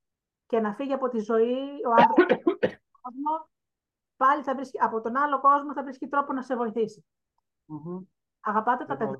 και 0.46 0.60
να 0.60 0.74
φύγει 0.74 0.92
από 0.92 1.08
τη 1.08 1.18
ζωή 1.18 1.54
ο 1.86 1.90
άνθρωπος 1.90 2.36
πάλι 4.16 4.42
θα 4.42 4.54
βρίσκει, 4.54 4.78
από 4.80 5.00
τον 5.00 5.16
άλλο 5.16 5.40
κόσμο 5.40 5.72
θα 5.72 5.82
βρίσκει 5.82 6.08
τρόπο 6.08 6.32
να 6.32 6.42
σε 6.42 6.56
βοηθήσει. 6.56 7.04
Mm-hmm. 7.68 8.04
Αγαπάτε 8.40 8.84
τα 8.84 8.96
παιδιά 8.96 9.18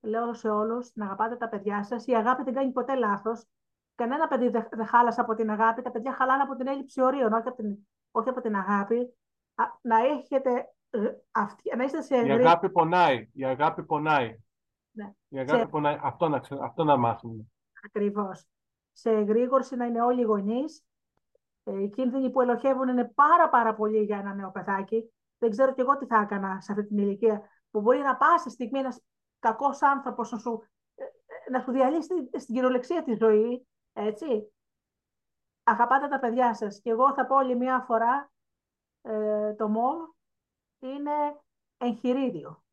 Λέω 0.00 0.34
σε 0.34 0.48
όλους 0.48 0.90
να 0.94 1.04
αγαπάτε 1.04 1.36
τα 1.36 1.48
παιδιά 1.48 1.84
σας. 1.84 2.06
Η 2.06 2.14
αγάπη 2.14 2.42
δεν 2.42 2.54
κάνει 2.54 2.72
ποτέ 2.72 2.94
λάθος. 2.94 3.46
Κανένα 3.94 4.28
παιδί 4.28 4.48
δεν 4.48 4.68
δε 4.70 4.84
χάλασε 4.84 5.20
από 5.20 5.34
την 5.34 5.50
αγάπη. 5.50 5.82
Τα 5.82 5.90
παιδιά 5.90 6.12
χαλάνε 6.12 6.42
από 6.42 6.54
την 6.54 6.66
έλλειψη 6.66 7.00
ορίων, 7.00 7.32
όχι 7.32 7.48
από 7.48 7.62
την, 7.62 7.76
όχι 8.10 8.28
από 8.28 8.40
την 8.40 8.56
αγάπη. 8.56 9.14
Να 9.82 9.98
έχετε 9.98 10.74
ε, 10.90 10.98
αυτή, 11.30 11.76
να 11.76 11.84
είστε 11.84 12.02
σε 12.02 12.16
Η 12.16 12.30
αγάπη 12.30 12.70
πονάει. 12.70 13.28
Η 13.32 13.44
αγάπη 13.44 13.82
πονάει. 13.82 14.38
Ναι. 14.90 15.12
Η 15.28 15.38
αγάπη 15.38 15.60
σε... 15.60 15.66
πονάει. 15.66 15.98
Αυτό 16.02 16.28
να, 16.28 16.42
αυτό 16.62 16.84
να 16.84 16.96
μάθουμε. 16.96 17.44
Ακριβώς. 17.84 18.46
Σε 18.92 19.10
εγρήγορση 19.10 19.76
να 19.76 19.84
είναι 19.84 20.02
όλοι 20.02 20.20
οι 20.20 20.24
γονείς 20.24 20.84
ε, 21.64 21.82
οι 21.82 21.88
κίνδυνοι 21.88 22.30
που 22.30 22.40
ελοχεύουν 22.40 22.88
είναι 22.88 23.12
πάρα 23.14 23.48
πάρα 23.48 23.74
πολλοί 23.74 24.02
για 24.02 24.18
ένα 24.18 24.34
νέο 24.34 24.50
παιδάκι. 24.50 25.12
Δεν 25.38 25.50
ξέρω 25.50 25.74
κι 25.74 25.80
εγώ 25.80 25.96
τι 25.96 26.06
θα 26.06 26.20
έκανα 26.20 26.60
σε 26.60 26.72
αυτή 26.72 26.86
την 26.86 26.98
ηλικία 26.98 27.42
που 27.70 27.80
μπορεί 27.80 27.98
να 27.98 28.16
πάσα 28.16 28.50
στιγμή 28.50 28.78
ένας 28.78 29.00
κακός 29.38 29.82
άνθρωπος 29.82 30.30
να 30.30 30.38
σου, 30.38 30.62
ε, 30.94 31.04
ε, 31.04 31.50
να 31.50 31.60
σου 31.60 31.72
διαλύσει 31.72 32.30
στην 32.38 32.54
κυριολεξία 32.54 33.02
τη 33.02 33.14
ζωή. 33.14 33.66
Έτσι. 33.92 34.52
Αγαπάτε 35.62 36.08
τα 36.08 36.18
παιδιά 36.18 36.54
σας. 36.54 36.80
Και 36.80 36.90
εγώ 36.90 37.14
θα 37.14 37.26
πω 37.26 37.36
όλη 37.36 37.56
μία 37.56 37.84
φορά 37.86 38.31
ε, 39.02 39.52
το 39.54 39.68
ΜΟΒ 39.68 40.08
είναι 40.78 41.40
εγχειρίδιο. 41.78 42.64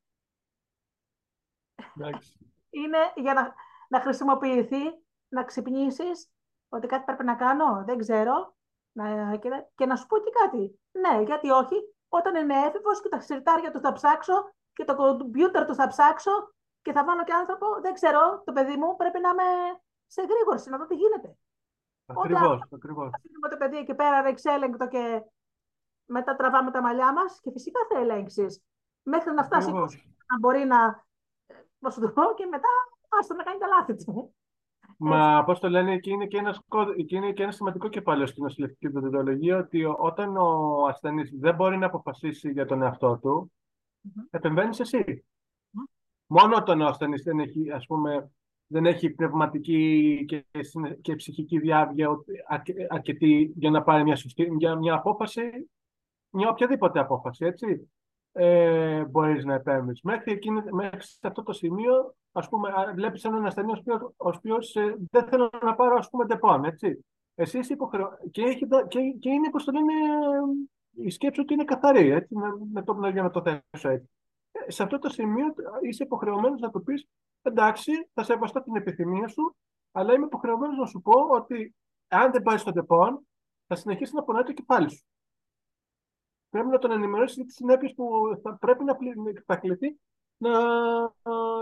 Εντάξει. 1.97 2.53
είναι 2.69 2.97
για 3.15 3.33
να, 3.33 3.53
να 3.89 4.01
χρησιμοποιηθεί, 4.01 5.03
να 5.29 5.43
ξυπνήσεις 5.43 6.31
ότι 6.69 6.87
κάτι 6.87 7.03
πρέπει 7.03 7.23
να 7.23 7.35
κάνω, 7.35 7.83
δεν 7.85 7.97
ξέρω. 7.97 8.55
Να, 8.91 9.35
και, 9.35 9.49
να- 9.49 9.67
και 9.75 9.85
να 9.85 9.95
σου 9.95 10.07
πω 10.07 10.17
και 10.17 10.29
κάτι. 10.43 10.79
Ναι, 10.91 11.21
γιατί 11.21 11.49
όχι, 11.49 11.75
όταν 12.09 12.35
είναι 12.35 12.65
έφηβος 12.65 13.01
και 13.01 13.09
τα 13.09 13.19
συρτάρια 13.19 13.71
του 13.71 13.79
θα 13.79 13.91
ψάξω 13.91 14.51
και 14.73 14.83
το 14.83 14.95
κομπιούτερ 14.95 15.65
του 15.65 15.75
θα 15.75 15.87
ψάξω 15.87 16.53
και 16.81 16.91
θα 16.91 17.03
βάλω 17.05 17.23
και 17.23 17.33
άνθρωπο, 17.33 17.81
δεν 17.81 17.93
ξέρω, 17.93 18.41
το 18.45 18.51
παιδί 18.51 18.75
μου 18.77 18.95
πρέπει 18.95 19.19
να 19.19 19.29
είμαι 19.29 19.79
σε 20.07 20.21
γρήγορση, 20.21 20.69
να 20.69 20.77
δω 20.77 20.85
τι 20.85 20.95
γίνεται. 20.95 21.37
Ακριβώς, 22.05 22.61
ακριβώς. 22.73 23.09
Αφήνουμε 23.15 23.49
το 23.49 23.57
παιδί 23.57 23.77
εκεί 23.77 23.93
πέρα 23.95 24.27
εξέλεγκτο 24.27 24.87
και 24.87 25.23
μετά 26.09 26.35
τραβάμε 26.35 26.71
τα 26.71 26.81
μαλλιά 26.81 27.13
μας 27.13 27.39
και 27.41 27.51
φυσικά 27.51 27.79
θα 27.93 27.99
ελέγξεις 27.99 28.61
μέχρι 29.03 29.33
να 29.33 29.43
φτάσει 29.43 29.67
Ακριβώς. 29.69 30.07
να 30.27 30.39
μπορεί 30.39 30.65
να, 30.65 31.05
πώς 31.79 31.93
σου 31.93 32.01
το 32.01 32.09
πω, 32.09 32.21
και 32.35 32.45
μετά 32.45 32.67
άστο 33.09 33.33
να 33.35 33.43
κάνει 33.43 33.57
τα 33.59 33.67
λάθη 33.67 33.95
του. 34.05 34.33
Μα 34.97 35.43
πώς 35.45 35.59
το 35.59 35.69
λένε, 35.69 35.93
εκεί 35.93 36.11
είναι 36.11 36.25
και, 36.27 36.37
ένας, 36.37 36.59
κώδι- 36.67 36.99
εκεί 36.99 37.15
είναι 37.15 37.31
και 37.31 37.43
ένα 37.43 37.51
σημαντικό 37.51 37.87
κεφάλαιο 37.87 38.27
στην 38.27 38.43
νοσηλευτική 38.43 38.87
δοντολογία 38.87 39.57
ότι 39.57 39.83
ο- 39.85 39.95
όταν 39.99 40.37
ο 40.37 40.85
ασθενής 40.87 41.31
δεν 41.39 41.55
μπορεί 41.55 41.77
να 41.77 41.85
αποφασίσει 41.85 42.51
για 42.51 42.65
τον 42.65 42.81
εαυτό 42.81 43.17
του, 43.21 43.51
Μμμ. 44.01 44.23
επεμβαίνεις 44.29 44.79
εσύ. 44.79 45.25
Μμμ. 45.69 45.83
Μόνο 46.27 46.55
όταν 46.55 46.81
ο 46.81 46.85
ασθενής 46.85 47.23
δεν 47.23 47.39
έχει, 47.39 47.71
ας 47.71 47.85
πούμε, 47.85 48.31
δεν 48.67 48.85
έχει 48.85 49.09
πνευματική 49.09 50.23
και, 50.27 50.45
συνε- 50.59 51.01
και 51.01 51.15
ψυχική 51.15 51.59
διάβγεια 51.59 52.09
ότι- 52.09 52.43
αρκε- 52.47 52.85
αρκετή 52.93 53.53
για 53.55 53.69
να 53.69 53.83
πάρει 53.83 54.03
μια, 54.03 54.15
σωστή, 54.15 54.51
για 54.57 54.75
μια 54.75 54.93
απόφαση, 54.93 55.69
μια 56.29 56.49
οποιαδήποτε 56.49 56.99
απόφαση, 56.99 57.45
έτσι, 57.45 57.91
ε, 58.31 59.03
μπορείς 59.05 59.45
να 59.45 59.53
επέμβεις. 59.53 60.01
Μέχρι, 60.01 60.31
εκείνη, 60.31 60.61
μέχρι 60.71 61.01
σε 61.01 61.19
αυτό 61.27 61.43
το 61.43 61.53
σημείο, 61.53 62.15
ας 62.31 62.49
πούμε, 62.49 62.69
α, 62.69 62.91
βλέπεις 62.93 63.23
έναν 63.23 63.45
ασθενή 63.45 63.71
ο 63.71 63.75
οποίος, 63.79 64.01
ο 64.01 64.27
οποίος, 64.29 64.75
ε, 64.75 64.95
δεν 65.11 65.27
θέλω 65.27 65.49
να 65.63 65.75
πάρω, 65.75 65.95
ας 65.95 66.09
πούμε, 66.09 66.25
τεπών, 66.25 66.65
έτσι. 66.65 67.05
Εσύ 67.35 67.57
είσαι 67.57 67.73
υποχρεω... 67.73 68.09
και, 68.31 68.41
έχει, 68.41 68.67
τα- 68.67 68.87
και, 68.87 68.99
και 69.19 69.29
είναι, 69.29 69.49
πώς 69.49 69.63
το 69.63 69.71
λένε, 69.71 69.93
ε, 69.93 71.03
η 71.05 71.09
σκέψη 71.09 71.41
ότι 71.41 71.53
είναι 71.53 71.63
καθαρή, 71.63 72.09
έτσι, 72.09 72.35
με, 72.35 72.47
με 72.73 72.83
το, 72.83 73.07
για 73.11 73.21
να 73.23 73.29
το 73.29 73.41
θέσω 73.41 73.89
έτσι. 73.89 74.09
Ε, 74.51 74.71
Σε 74.71 74.83
αυτό 74.83 74.99
το 74.99 75.09
σημείο 75.09 75.45
ε, 75.47 75.51
είσαι 75.87 76.03
υποχρεωμένος 76.03 76.59
να 76.61 76.69
του 76.69 76.83
πεις, 76.83 77.07
εντάξει, 77.41 77.91
θα 78.13 78.23
σεβαστώ 78.23 78.61
την 78.63 78.75
επιθυμία 78.75 79.27
σου, 79.27 79.55
αλλά 79.91 80.13
είμαι 80.13 80.25
υποχρεωμένος 80.25 80.77
να 80.77 80.85
σου 80.85 81.01
πω 81.01 81.19
ότι 81.29 81.75
αν 82.07 82.31
δεν 82.31 82.41
πάει 82.41 82.57
στο 82.57 82.71
τεπών, 82.71 83.27
θα 83.67 83.75
συνεχίσει 83.75 84.15
να 84.15 84.23
πονάει 84.23 84.43
το 84.43 84.53
κεφάλι 84.53 84.89
σου. 84.89 85.03
Πρέπει 86.49 86.67
να 86.67 86.77
τον 86.77 86.91
ενημερώσει 86.91 87.33
για 87.33 87.45
τις 87.45 87.55
συνέπειες 87.55 87.93
που 87.93 88.05
θα 88.43 88.57
πρέπει 88.57 88.83
να, 88.83 88.95
πλη... 88.95 89.13
θα 89.45 89.55
κληθεί 89.55 89.99
να, 90.37 90.51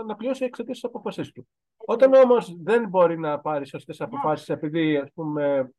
να 0.04 0.16
πληρώσει 0.16 0.44
εξαιτίας 0.44 0.80
της 0.80 0.88
απόφασή 0.88 1.32
του. 1.32 1.48
Όταν 1.76 2.14
όμως 2.14 2.56
δεν 2.62 2.88
μπορεί 2.88 3.18
να 3.18 3.40
πάρει 3.40 3.66
σωστές 3.66 4.00
αποφάσεις 4.00 4.48
επειδή 4.48 4.96
ας 4.96 5.12
πούμε, 5.14 5.72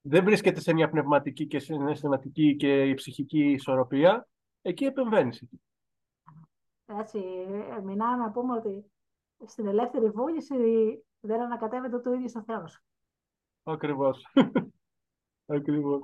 δεν 0.00 0.24
βρίσκεται 0.24 0.60
σε 0.60 0.72
μια 0.72 0.88
πνευματική 0.88 1.46
και 1.46 1.58
συναισθηματική 1.58 2.56
και 2.56 2.92
ψυχική 2.96 3.50
ισορροπία, 3.50 4.28
εκεί 4.62 4.84
επεμβαίνεις. 4.84 5.44
Έτσι, 6.86 7.18
ε, 7.76 7.80
μηνά 7.80 8.16
να 8.16 8.30
πούμε 8.30 8.56
ότι 8.56 8.84
στην 9.46 9.66
ελεύθερη 9.66 10.10
βούληση 10.10 10.54
δεν 11.20 11.40
ανακατεύεται 11.40 11.98
το 11.98 12.12
ίδιο 12.12 12.40
ο 12.40 12.42
Θεός. 12.42 12.82
Ακριβώς. 13.62 14.26
Ακριβώς. 15.46 16.02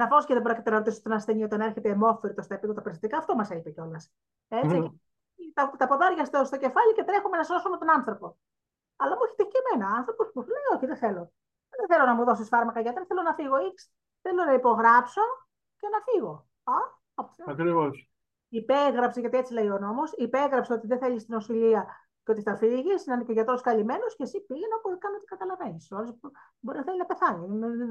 Σαφώς 0.00 0.24
και 0.26 0.34
δεν 0.34 0.42
πρόκειται 0.42 0.70
να 0.70 0.76
ρωτήσω 0.76 1.02
τον 1.02 1.12
ασθενή 1.12 1.44
όταν 1.44 1.60
έρχεται 1.60 1.88
αιμόφυρτο 1.88 2.42
στα 2.42 2.54
επίδοτα 2.54 2.82
περιστατικά. 2.82 3.18
Αυτό 3.18 3.34
μας 3.34 3.50
είπε 3.50 3.70
κιόλας. 3.70 4.12
Έτσι. 4.48 4.78
Μμμ. 4.78 4.88
Τα, 5.54 5.72
τα 5.78 5.86
ποδάρια 5.86 6.24
στο, 6.24 6.44
στο 6.44 6.56
κεφάλι 6.56 6.92
και 6.94 7.04
τρέχουμε 7.04 7.36
να 7.36 7.42
σώσουμε 7.42 7.76
τον 7.76 7.90
άνθρωπο. 7.90 8.36
Αλλά 8.96 9.14
μου 9.16 9.24
έχετε 9.26 9.42
και 9.42 9.58
εμένα. 9.62 9.96
Άνθρωπος 9.96 10.30
που 10.32 10.40
λέει: 10.40 10.66
Όχι, 10.74 10.86
δεν 10.86 10.96
θέλω. 10.96 11.32
Δεν 11.78 11.86
θέλω 11.88 12.04
να 12.04 12.14
μου 12.14 12.24
δώσεις 12.24 12.48
φάρμακα 12.48 12.80
γιατρέ. 12.80 13.04
Θέλω 13.04 13.22
να 13.22 13.34
φύγω. 13.34 13.56
X. 13.56 13.76
Θέλω 14.22 14.44
να 14.44 14.52
υπογράψω 14.52 15.20
και 15.76 15.88
να 15.94 15.98
φύγω. 16.06 16.34
Α, 16.64 16.76
αυτό. 17.14 17.44
Ακριβώς. 17.46 18.10
Υπέγραψε, 18.48 19.20
γιατί 19.20 19.36
έτσι 19.36 19.52
λέει 19.52 19.68
ο 19.68 19.78
νόμος, 19.78 20.12
υπέγραψε 20.12 20.72
ότι 20.72 20.86
δεν 20.86 20.98
θέλεις 20.98 21.24
την 21.24 21.34
νοσηλεία 21.34 21.86
και 22.24 22.30
ότι 22.30 22.42
θα 22.42 22.56
φύγεις, 22.56 23.06
να 23.06 23.14
είναι 23.14 23.24
και 23.24 23.30
ο 23.30 23.34
γιατρός 23.34 23.60
καλυμμένος 23.60 24.16
και 24.16 24.22
εσύ 24.22 24.40
πήγαινε 24.40 24.74
όπου 24.78 24.98
κάνω 24.98 25.16
ότι 25.16 25.24
καταλαβαίνεις. 25.24 25.88
Μπορεί 26.60 26.78
να 26.78 26.84
θέλει 26.84 26.98
να 26.98 27.06
πεθάνει. 27.06 27.46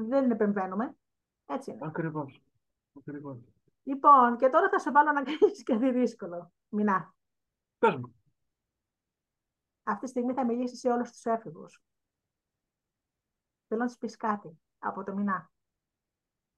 Δεν 0.08 0.30
επεμβαίνουμε. 0.30 0.96
Έτσι 1.50 1.70
είναι. 1.70 1.86
Ακριβώς. 1.86 2.42
Ακριβώς. 2.98 3.38
Λοιπόν, 3.82 4.36
και 4.36 4.48
τώρα 4.48 4.68
θα 4.68 4.78
σε 4.78 4.90
βάλω 4.90 5.12
να 5.12 5.22
κάνεις 5.22 5.62
κάτι 5.70 5.90
δύσκολο. 5.90 6.52
Μινά. 6.68 7.14
Πες 7.78 7.96
μου. 7.96 8.14
Αυτή 9.82 10.04
τη 10.04 10.10
στιγμή 10.10 10.32
θα 10.32 10.44
μιλήσεις 10.44 10.78
σε 10.78 10.90
όλους 10.90 11.10
τους 11.10 11.24
έφηβους. 11.24 11.82
Θέλω 13.66 13.80
να 13.80 13.86
τους 13.86 13.96
πεις 13.98 14.16
κάτι 14.16 14.60
από 14.78 15.04
το 15.04 15.14
μηνά. 15.14 15.50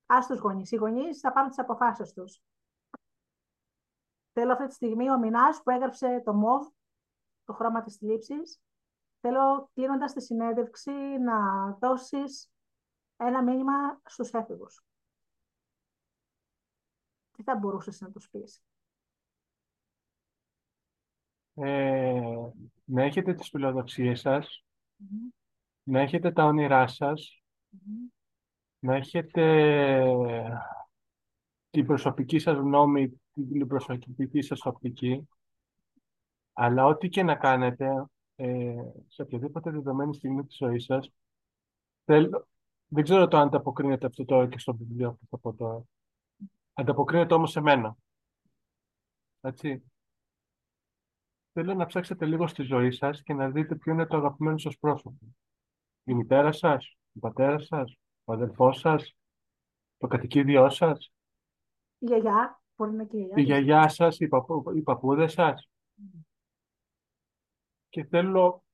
Α 0.06 0.18
τους 0.28 0.38
γονείς. 0.38 0.70
Οι 0.70 0.76
γονείς 0.76 1.20
θα 1.20 1.32
πάρουν 1.32 1.48
τις 1.48 1.58
αποφάσεις 1.58 2.12
τους. 2.12 2.42
Θέλω 4.32 4.52
αυτή 4.52 4.66
τη 4.66 4.74
στιγμή 4.74 5.10
ο 5.10 5.18
Μινάς 5.18 5.62
που 5.62 5.70
έγραψε 5.70 6.22
το 6.24 6.34
ΜΟΒ, 6.34 6.66
το 7.44 7.52
χρώμα 7.52 7.82
της 7.82 8.00
λήψη. 8.00 8.34
Θέλω 9.20 9.70
κλείνοντας 9.74 10.12
τη 10.12 10.22
συνέντευξη 10.22 10.92
να 11.18 11.70
δώσεις 11.72 12.51
ένα 13.26 13.42
μήνυμα 13.42 14.00
στους 14.04 14.30
έφηβους. 14.30 14.84
Τι 17.32 17.42
θα 17.42 17.56
μπορούσες 17.56 18.00
να 18.00 18.10
τους 18.10 18.28
πεις; 18.30 18.62
Ε, 21.54 22.22
να 22.84 23.02
έχετε 23.02 23.34
τις 23.34 23.48
φιλοδοξίες 23.48 24.20
σας, 24.20 24.64
να 25.82 26.00
έχετε 26.00 26.32
τα 26.32 26.44
όνειρά 26.44 26.86
σας, 26.86 27.42
να 28.78 28.94
έχετε 28.94 29.44
την 31.70 31.86
προσωπική 31.86 32.38
σας 32.38 32.56
γνώμη, 32.56 33.20
την 33.32 33.66
προσωπική 33.66 34.42
σας 34.42 34.66
οπτική, 34.66 35.28
αλλά 36.52 36.84
ό,τι 36.86 37.08
και 37.08 37.22
να 37.22 37.36
κάνετε, 37.36 38.04
ε, 38.36 38.74
σε 39.06 39.22
οποιαδήποτε 39.22 39.70
δεδομένη 39.70 40.14
στιγμή 40.14 40.44
της 40.44 40.56
ζωής 40.56 40.84
σας, 40.84 41.12
θέλω, 42.04 42.48
δεν 42.94 43.04
ξέρω 43.04 43.28
το 43.28 43.36
αν 43.36 43.46
ανταποκρίνεται 43.46 44.06
αυτό 44.06 44.24
τώρα 44.24 44.48
και 44.48 44.58
στο 44.58 44.74
βιβλίο 44.74 45.12
που 45.12 45.26
θα 45.30 45.38
πω 45.38 45.54
τώρα. 45.54 45.82
Ανταποκρίνεται 46.72 47.34
όμως 47.34 47.50
σε 47.50 47.60
μένα. 47.60 47.96
Έτσι. 49.40 49.82
Θέλω 51.52 51.74
να 51.74 51.86
ψάξετε 51.86 52.26
λίγο 52.26 52.46
στη 52.46 52.62
ζωή 52.62 52.90
σας 52.90 53.22
και 53.22 53.32
να 53.32 53.50
δείτε 53.50 53.74
ποιο 53.76 53.92
είναι 53.92 54.06
το 54.06 54.16
αγαπημένο 54.16 54.58
σας 54.58 54.78
πρόσωπο. 54.78 55.18
Η 56.04 56.14
μητέρα 56.14 56.52
σας, 56.52 56.96
ο 57.16 57.18
πατέρας 57.18 57.66
σας, 57.66 57.96
ο 58.24 58.32
αδελφός 58.32 58.78
σας, 58.78 59.16
το 59.96 60.06
κατοικίδιό 60.06 60.70
σας, 60.70 61.12
Η 61.98 62.06
γιαγιά, 62.06 62.62
μπορεί 62.76 62.90
να 62.90 62.96
είναι 63.02 63.06
και 63.06 63.16
η 63.16 63.20
γιαγιά. 63.20 63.42
η 63.42 63.42
γιαγιά 63.42 63.88
σας, 63.88 64.20
οι, 64.20 64.28
παππού, 64.28 64.76
οι 64.76 64.82
παππούδες 64.82 65.32
σας. 65.32 65.68
Και 67.88 68.04
θέλω, 68.04 68.64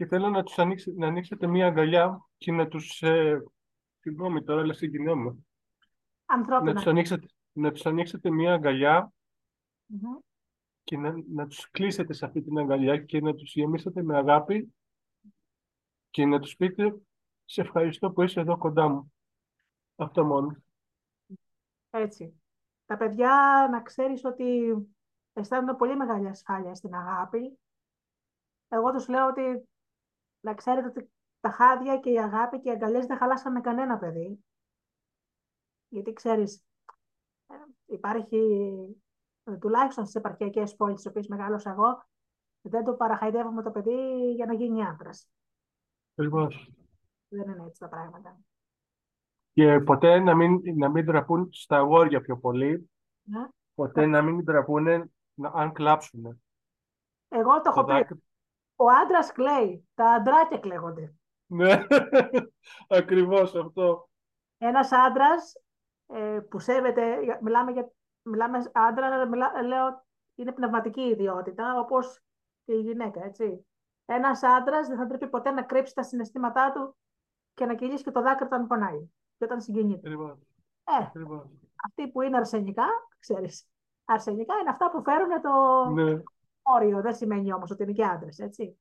και 0.00 0.06
θέλω 0.06 0.28
να 0.28 0.42
τους 0.42 0.58
ανοίξετε, 0.58 0.98
να 0.98 1.06
ανοίξετε 1.06 1.46
μία 1.46 1.66
αγκαλιά 1.66 2.26
και 2.38 2.52
να 2.52 2.68
τους... 2.68 3.02
Ε, 3.02 3.42
συγγνώμη 3.98 4.44
τώρα, 4.44 4.60
αλλά 4.60 4.72
συγκινιόμαι. 4.72 5.30
Να 6.26 6.34
Ανθρώπινα. 6.34 6.74
τους 6.74 6.86
ανοίξετε, 6.86 7.26
να 7.52 7.72
τους 7.72 7.86
ανοίξετε 7.86 8.30
μία 8.30 8.52
αγκαλιά 8.54 9.12
Μμμ. 9.86 10.18
και 10.84 10.96
να, 10.96 11.14
να 11.32 11.46
τους 11.46 11.70
κλείσετε 11.70 12.12
σε 12.12 12.24
αυτή 12.24 12.42
την 12.42 12.58
αγκαλιά 12.58 12.98
και 12.98 13.20
να 13.20 13.34
τους 13.34 13.54
γεμίσετε 13.54 14.02
με 14.02 14.16
αγάπη 14.16 14.74
και 16.10 16.26
να 16.26 16.38
τους 16.40 16.56
πείτε 16.56 17.00
«Σε 17.44 17.60
ευχαριστώ 17.60 18.10
που 18.10 18.22
είσαι 18.22 18.40
εδώ 18.40 18.56
κοντά 18.58 18.88
μου». 18.88 19.12
Αυτό 19.96 20.24
μόνο. 20.24 20.56
Έτσι. 21.90 22.42
Τα 22.86 22.96
παιδιά 22.96 23.68
να 23.70 23.82
ξέρεις 23.82 24.24
ότι 24.24 24.74
αισθάνονται 25.32 25.74
πολύ 25.74 25.96
μεγάλη 25.96 26.28
ασφάλεια 26.28 26.74
στην 26.74 26.94
αγάπη. 26.94 27.58
Εγώ 28.68 28.92
τους 28.92 29.08
λέω 29.08 29.26
ότι 29.26 29.68
να 30.40 30.54
ξέρετε 30.54 30.86
ότι 30.86 31.10
τα 31.40 31.50
χάδια 31.50 31.98
και 31.98 32.10
η 32.10 32.18
αγάπη 32.18 32.60
και 32.60 32.68
οι 32.68 32.72
αγκαλιές 32.72 33.06
δεν 33.06 33.16
χαλάσανε 33.16 33.60
κανένα 33.60 33.98
παιδί. 33.98 34.44
Γιατί 35.88 36.12
ξέρεις, 36.12 36.64
ε, 37.46 37.54
υπάρχει 37.86 38.38
ε, 39.44 39.56
τουλάχιστον 39.56 40.04
στις 40.04 40.16
επαρχιακές 40.16 40.76
πόλεις 40.76 40.98
στις 41.00 41.10
οποίες 41.10 41.26
μεγάλωσα 41.26 41.70
εγώ, 41.70 42.02
δεν 42.60 42.84
το 42.84 42.94
παραχαϊδεύουμε 42.94 43.62
το 43.62 43.70
παιδί 43.70 44.32
για 44.34 44.46
να 44.46 44.54
γίνει 44.54 44.84
άντρας. 44.84 45.28
Ακριβώς. 46.14 46.70
Δεν 47.28 47.48
είναι 47.50 47.64
έτσι 47.66 47.80
τα 47.80 47.88
πράγματα. 47.88 48.38
Και 49.52 49.80
ποτέ 49.80 50.18
να 50.18 50.34
μην, 50.34 50.60
να 50.76 50.88
μην 50.88 51.04
ντραπούν 51.04 51.48
στα 51.52 51.76
αγόρια 51.76 52.20
πιο 52.20 52.38
πολύ, 52.38 52.90
Ναι. 53.22 53.48
ποτέ 53.74 54.06
να 54.06 54.22
μην 54.22 54.44
ντραπούν 54.44 55.12
να, 55.34 55.48
αν 55.54 55.72
κλάψουν. 55.72 56.42
Εγώ 57.28 57.60
το 57.60 57.72
Το 57.72 57.92
έχω 57.92 58.04
πει. 58.04 58.22
Δάκρυ- 58.84 58.98
Ο 58.98 59.02
άντρας 59.02 59.32
κλαίει, 59.32 59.88
τα 59.94 60.04
αντράκια 60.10 60.58
κλαίγονται. 60.58 61.14
Ναι, 61.46 61.86
ακριβώς 62.98 63.54
αυτό. 63.54 64.08
Ένας 64.58 64.92
άντρας 64.92 65.52
ε, 66.06 66.38
που 66.50 66.58
σέβεται, 66.58 67.18
μιλάμε 67.42 67.70
για 67.72 67.90
μιλάμε 68.22 68.70
άντρα, 68.72 69.26
μιλά, 69.26 69.62
λέω 69.62 70.04
είναι 70.34 70.52
πνευματική 70.52 71.00
ιδιότητα, 71.00 71.78
όπως 71.80 72.20
και 72.64 72.72
η 72.72 72.80
γυναίκα, 72.80 73.24
έτσι. 73.24 73.66
Ένας 74.06 74.42
άντρας 74.42 74.88
δεν 74.88 74.96
θα 74.96 75.06
πρέπει 75.06 75.28
ποτέ 75.28 75.50
να 75.50 75.62
κρύψει 75.62 75.94
τα 75.94 76.02
συναισθήματά 76.02 76.72
του 76.72 76.96
και 77.54 77.66
να 77.66 77.74
κυλήσει 77.74 78.04
και 78.04 78.10
το 78.10 78.22
δάκρυ 78.22 78.44
όταν 78.44 78.66
πονάει 78.66 79.08
και 79.38 79.44
όταν 79.44 79.60
συγκινείται. 79.60 80.08
Ακριβώς. 80.08 80.38
Ε, 80.84 81.04
Ακριβώς. 81.04 81.44
αυτοί 81.88 82.08
που 82.08 82.22
είναι 82.22 82.36
αρσενικά, 82.36 82.86
ξέρεις, 83.18 83.66
αρσενικά 84.04 84.54
είναι 84.60 84.70
αυτά 84.70 84.90
που 84.90 85.02
φέρουν 85.02 85.40
το 85.42 85.84
Ναι, 85.90 86.22
όριο. 86.74 87.00
Δεν 87.00 87.14
σημαίνει 87.14 87.52
όμως 87.52 87.70
ότι 87.70 87.82
είναι 87.82 87.92
και 87.92 88.04
άντρες, 88.04 88.38
έτσι. 88.38 88.78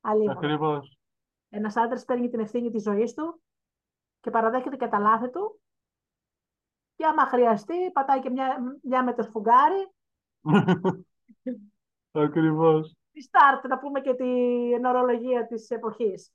Αλλήμον. 0.00 0.36
ακριβώς. 0.36 0.98
Ένας 1.48 1.76
άντρας 1.76 2.04
παίρνει 2.04 2.28
την 2.28 2.40
ευθύνη 2.40 2.70
της 2.70 2.82
ζωής 2.82 3.14
του 3.14 3.42
και 4.20 4.30
παραδέχεται 4.30 4.76
και 4.76 4.88
τα 4.88 4.98
λάθη 4.98 5.30
του 5.30 5.60
και 6.94 7.06
άμα 7.06 7.26
χρειαστεί 7.26 7.90
πατάει 7.92 8.20
και 8.20 8.30
μια, 8.30 8.78
μια 8.82 9.04
με 9.04 9.14
το 9.14 9.22
σφουγγάρι 9.22 9.92
Ακριβώς. 12.12 12.96
τη 13.12 13.28
start, 13.30 13.68
να 13.68 13.78
πούμε 13.78 14.00
και 14.00 14.14
την 14.14 14.84
ορολογία 14.84 15.46
της 15.46 15.70
εποχής. 15.70 16.32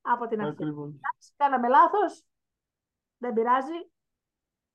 Από 0.00 0.26
την 0.26 0.40
αρχή. 0.40 0.52
Ακριβώς. 0.52 0.86
Εντάξει, 0.88 1.32
Κάναμε 1.36 1.68
λάθος, 1.68 2.24
δεν 3.18 3.32
πειράζει. 3.32 3.90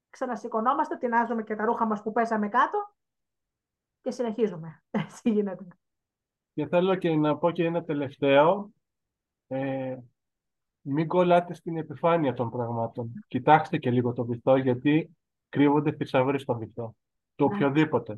Ξανασηκωνόμαστε, 0.09 0.97
τεινάζουμε 0.97 1.43
και 1.43 1.55
τα 1.55 1.65
ρούχα 1.65 1.85
μας 1.85 2.01
που 2.01 2.11
πέσαμε 2.11 2.49
κάτω 2.49 2.93
και 4.01 4.11
συνεχίζουμε. 4.11 4.83
Έτσι 4.91 5.29
γίνεται. 5.29 5.65
Και 6.53 6.67
θέλω 6.67 6.95
και 6.95 7.15
να 7.15 7.37
πω 7.37 7.51
και 7.51 7.65
ένα 7.65 7.83
τελευταίο. 7.83 8.71
Ε, 9.47 9.97
μην 10.81 11.07
κολλάτε 11.07 11.53
στην 11.53 11.77
επιφάνεια 11.77 12.33
των 12.33 12.49
πραγμάτων. 12.49 13.25
Κοιτάξτε 13.27 13.77
και 13.77 13.91
λίγο 13.91 14.13
το 14.13 14.25
βυθό, 14.25 14.55
γιατί 14.55 15.17
κρύβονται 15.49 15.91
θησαυροί 15.91 16.39
στο 16.39 16.57
βυθό. 16.57 16.95
Το 17.35 17.47
Ναι. 17.47 17.55
οποιοδήποτε. 17.55 18.13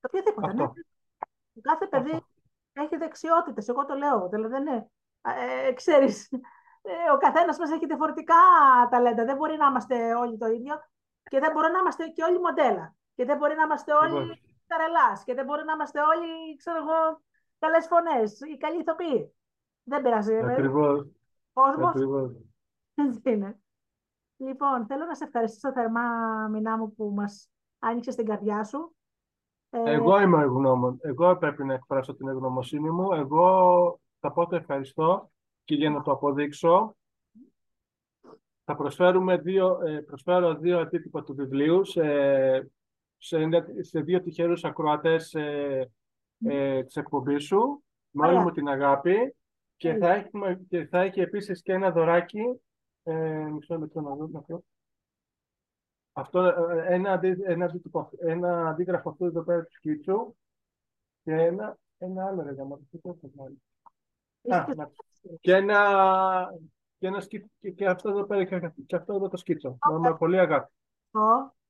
Το 0.00 0.08
οποιοδήποτε, 0.12 0.46
ναι. 0.52 0.62
Αυτό. 0.62 0.72
Το 1.54 1.60
Κάθε 1.60 1.86
παιδί 1.86 2.10
Αυτό. 2.10 2.26
έχει 2.72 2.96
δεξιότητες, 2.96 3.68
εγώ 3.68 3.84
το 3.84 3.94
λέω. 3.94 4.28
Δηλαδή 4.28 4.52
δεν 4.52 4.66
είναι, 4.66 4.90
ε, 5.68 5.72
ξέρεις, 5.72 6.32
ε, 6.82 7.10
ο 7.14 7.16
καθένας 7.18 7.58
μας 7.58 7.70
έχει 7.70 7.86
διαφορετικά 7.86 8.34
ταλέντα. 8.90 9.24
Δεν 9.24 9.36
μπορεί 9.36 9.56
να 9.56 9.66
είμαστε 9.66 10.14
όλοι 10.14 10.38
το 10.38 10.46
ίδιο 10.46 10.74
και 11.22 11.38
δεν 11.40 11.52
μπορεί 11.52 11.72
να 11.72 11.78
είμαστε 11.78 12.08
και 12.08 12.22
όλοι 12.22 12.40
μοντέλα. 12.40 12.94
Και 13.14 13.24
δεν 13.24 13.36
μπορεί 13.36 13.54
να 13.54 13.62
είμαστε 13.62 13.92
όλοι 13.92 14.42
Ακριβώς. 14.74 14.92
καρελάς 14.92 15.24
και 15.24 15.34
δεν 15.34 15.44
μπορεί 15.44 15.64
να 15.64 15.72
είμαστε 15.72 16.00
όλοι, 16.00 16.56
ξέρω 16.56 16.76
εγώ, 16.78 17.20
καλές 17.58 17.86
φωνές 17.86 18.40
ή 18.40 18.56
καλοί 18.56 18.80
ηθοποιοί. 18.80 19.34
Δεν 19.82 20.02
πειράζει. 20.02 20.34
ε, 20.34 20.52
Ακριβώς. 20.52 21.06
Κόσμος 21.52 21.88
Ακριβώς. 21.88 22.32
έτσι 22.94 23.20
είναι. 23.24 23.58
Λοιπόν, 24.36 24.86
θέλω 24.86 25.04
να 25.04 25.14
σε 25.14 25.24
ευχαριστήσω 25.24 25.72
θερμά, 25.72 26.08
Μινά 26.48 26.76
μου, 26.78 26.94
που 26.94 27.12
μας 27.16 27.50
άνοιξες 27.78 28.14
την 28.14 28.26
καρδιά 28.26 28.64
σου. 28.64 28.94
Ε, 29.70 29.92
Εγώ 29.92 30.20
είμαι 30.20 30.42
ευγνώμων. 30.42 30.98
Εγώ 31.00 31.36
πρέπει 31.36 31.64
να 31.64 31.74
εκφράσω 31.74 32.14
την 32.14 32.28
ευγνωμοσύνη 32.28 32.90
μου. 32.90 33.12
Εγώ 33.12 34.00
θα 34.20 34.32
πω 34.32 34.46
το 34.46 34.56
ευχαριστώ 34.56 35.30
και 35.64 35.74
για 35.74 35.90
να 35.90 36.02
το 36.02 36.10
αποδείξω 36.10 36.96
θα 38.64 38.76
προσφέρουμε 38.76 39.36
δύο, 39.36 39.78
ε, 39.84 40.00
προσφέρω 40.00 40.54
δύο 40.54 40.78
αντίτυπα 40.78 41.22
του 41.24 41.34
βιβλίου 41.34 41.84
σε, 41.84 42.02
σε, 43.18 43.38
σε 43.80 44.00
δύο 44.00 44.22
τυχερούς 44.22 44.64
ακροατές 44.64 45.34
ε, 45.34 45.90
ε, 46.46 46.82
της 46.84 46.96
εκπομπής 46.96 47.44
σου 47.44 47.84
με 48.10 48.22
όλη 48.26 48.32
Ωραία. 48.34 48.42
μου 48.46 48.50
την 48.52 48.68
αγάπη 48.68 49.34
και 49.76 49.88
Τέλεια. 49.92 50.06
θα, 50.08 50.14
έχουμε, 50.14 50.64
και 50.68 50.86
θα 50.86 51.00
έχει 51.00 51.20
επίσης 51.20 51.62
και 51.62 51.72
ένα 51.72 51.90
δωράκι 51.90 52.60
ε, 53.02 53.44
μισό 53.50 53.78
λεπτό 53.78 54.00
να 54.00 54.14
δω, 54.14 54.26
να 54.26 54.40
δω. 54.40 54.62
Αυτό, 56.12 56.40
ε, 56.44 56.94
ένα, 56.94 57.12
αντί, 57.12 57.36
ένα, 57.44 57.64
αντίτυπο, 57.64 58.10
ένα 58.18 58.68
αντίγραφο 58.68 59.10
αυτού 59.10 59.24
εδώ 59.24 59.42
πέρα 59.42 59.62
του 59.64 59.72
σκίτσου 59.72 60.34
και 61.22 61.32
ένα, 61.32 61.78
ένα 61.98 62.26
άλλο 62.26 62.42
ρε 62.42 62.50
γαμώτο, 62.52 62.82
τι 62.90 62.98
το 62.98 63.08
έχω 63.08 63.30
βάλει. 63.34 63.62
είσαι 64.42 64.56
Α, 64.56 64.64
και- 64.64 64.74
να- 64.74 64.90
και 65.40 65.52
ένα, 65.54 66.58
και, 66.98 67.06
ένα 67.06 67.20
σκι- 67.20 67.46
και, 67.60 67.70
και 67.70 67.86
αυτό 67.88 68.08
εδώ 68.10 68.24
πέρα 68.24 68.44
και, 68.44 68.70
και 68.86 68.96
αυτό 68.96 69.14
εδώ 69.14 69.28
το 69.28 69.36
σκίτσο. 69.36 69.76
Οκ. 69.90 69.98
Με 70.00 70.14
πολύ 70.16 70.38
αγάπη. 70.38 70.72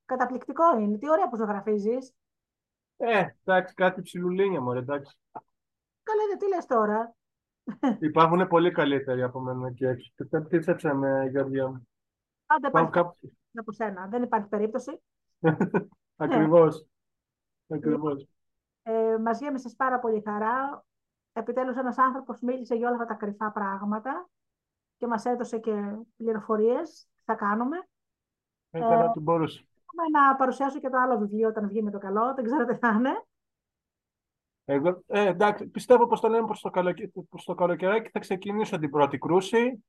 Αυτό. 0.04 0.16
Καταπληκτικό 0.16 0.78
είναι. 0.78 0.98
Τι 0.98 1.10
ωραία 1.10 1.28
που 1.28 1.36
ζωγραφίζεις. 1.36 2.12
Ε, 2.96 3.26
εντάξει, 3.44 3.74
κάτι 3.74 4.02
ψιλουλίνια 4.02 4.60
μου, 4.60 4.72
εντάξει. 4.72 5.16
Καλά, 6.02 6.22
δεν 6.28 6.38
τι 6.38 6.48
λες 6.48 6.66
τώρα. 6.66 7.14
Υπάρχουν 8.00 8.46
πολύ 8.46 8.70
καλύτεροι 8.70 9.22
από 9.22 9.40
μένα 9.40 9.66
εκεί 9.66 9.84
έξω. 9.84 10.12
Τι- 10.16 10.40
Πίστεψε 10.40 10.92
με, 10.92 11.28
Γεωργία 11.30 11.66
μου; 11.68 11.88
Πάντα 12.46 12.68
Υπάρχουν 12.68 12.90
υπάρχει 12.90 13.18
κάπου... 13.20 13.36
από 13.54 13.72
σένα. 13.72 14.06
Δεν 14.06 14.22
υπάρχει 14.22 14.48
περίπτωση. 14.48 15.00
Ακριβώς. 16.16 16.86
Ακριβώς. 17.68 18.28
Ε, 18.82 19.16
μας 19.18 19.40
γέμισες 19.40 19.74
πάρα 19.76 19.98
πολύ 19.98 20.22
χαρά. 20.24 20.84
Επιτέλους 21.32 21.76
ένας 21.76 21.98
άνθρωπος 21.98 22.40
μίλησε 22.40 22.74
για 22.74 22.86
όλα 22.86 22.96
αυτά 22.96 23.06
τα 23.06 23.14
κρυφά 23.14 23.50
πράγματα 23.52 24.28
και 24.96 25.06
μας 25.06 25.24
έδωσε 25.24 25.58
και 25.58 25.96
πληροφορίες. 26.16 27.06
Τι 27.16 27.22
θα 27.24 27.34
κάνουμε. 27.34 27.88
Έκανα 28.70 29.04
ό,τι 29.04 29.20
μπορούσα. 29.20 29.62
Έχουμε 29.96 30.18
να 30.18 30.36
παρουσιάσω 30.36 30.78
και 30.78 30.88
το 30.88 30.98
άλλο 30.98 31.18
βιβλίο 31.18 31.48
όταν 31.48 31.68
βγει 31.68 31.82
με 31.82 31.90
το 31.90 31.98
καλό. 31.98 32.34
Δεν 32.34 32.44
ξέρω 32.44 32.64
τι 32.64 32.74
θα 32.74 32.88
είναι. 32.88 33.24
Εγώ, 34.64 35.02
ε, 35.06 35.26
εντάξει, 35.26 35.66
πιστεύω 35.66 36.06
πως 36.06 36.20
το 36.20 36.28
λέμε 36.28 36.46
προς 36.46 36.60
το, 36.60 36.70
καλοκαι... 36.70 37.12
προς 37.28 37.44
το 37.44 37.54
καλοκαιράκι 37.54 38.10
θα 38.10 38.18
ξεκινήσω 38.18 38.78
την 38.78 38.90
πρώτη 38.90 39.18
κρούση. 39.18 39.84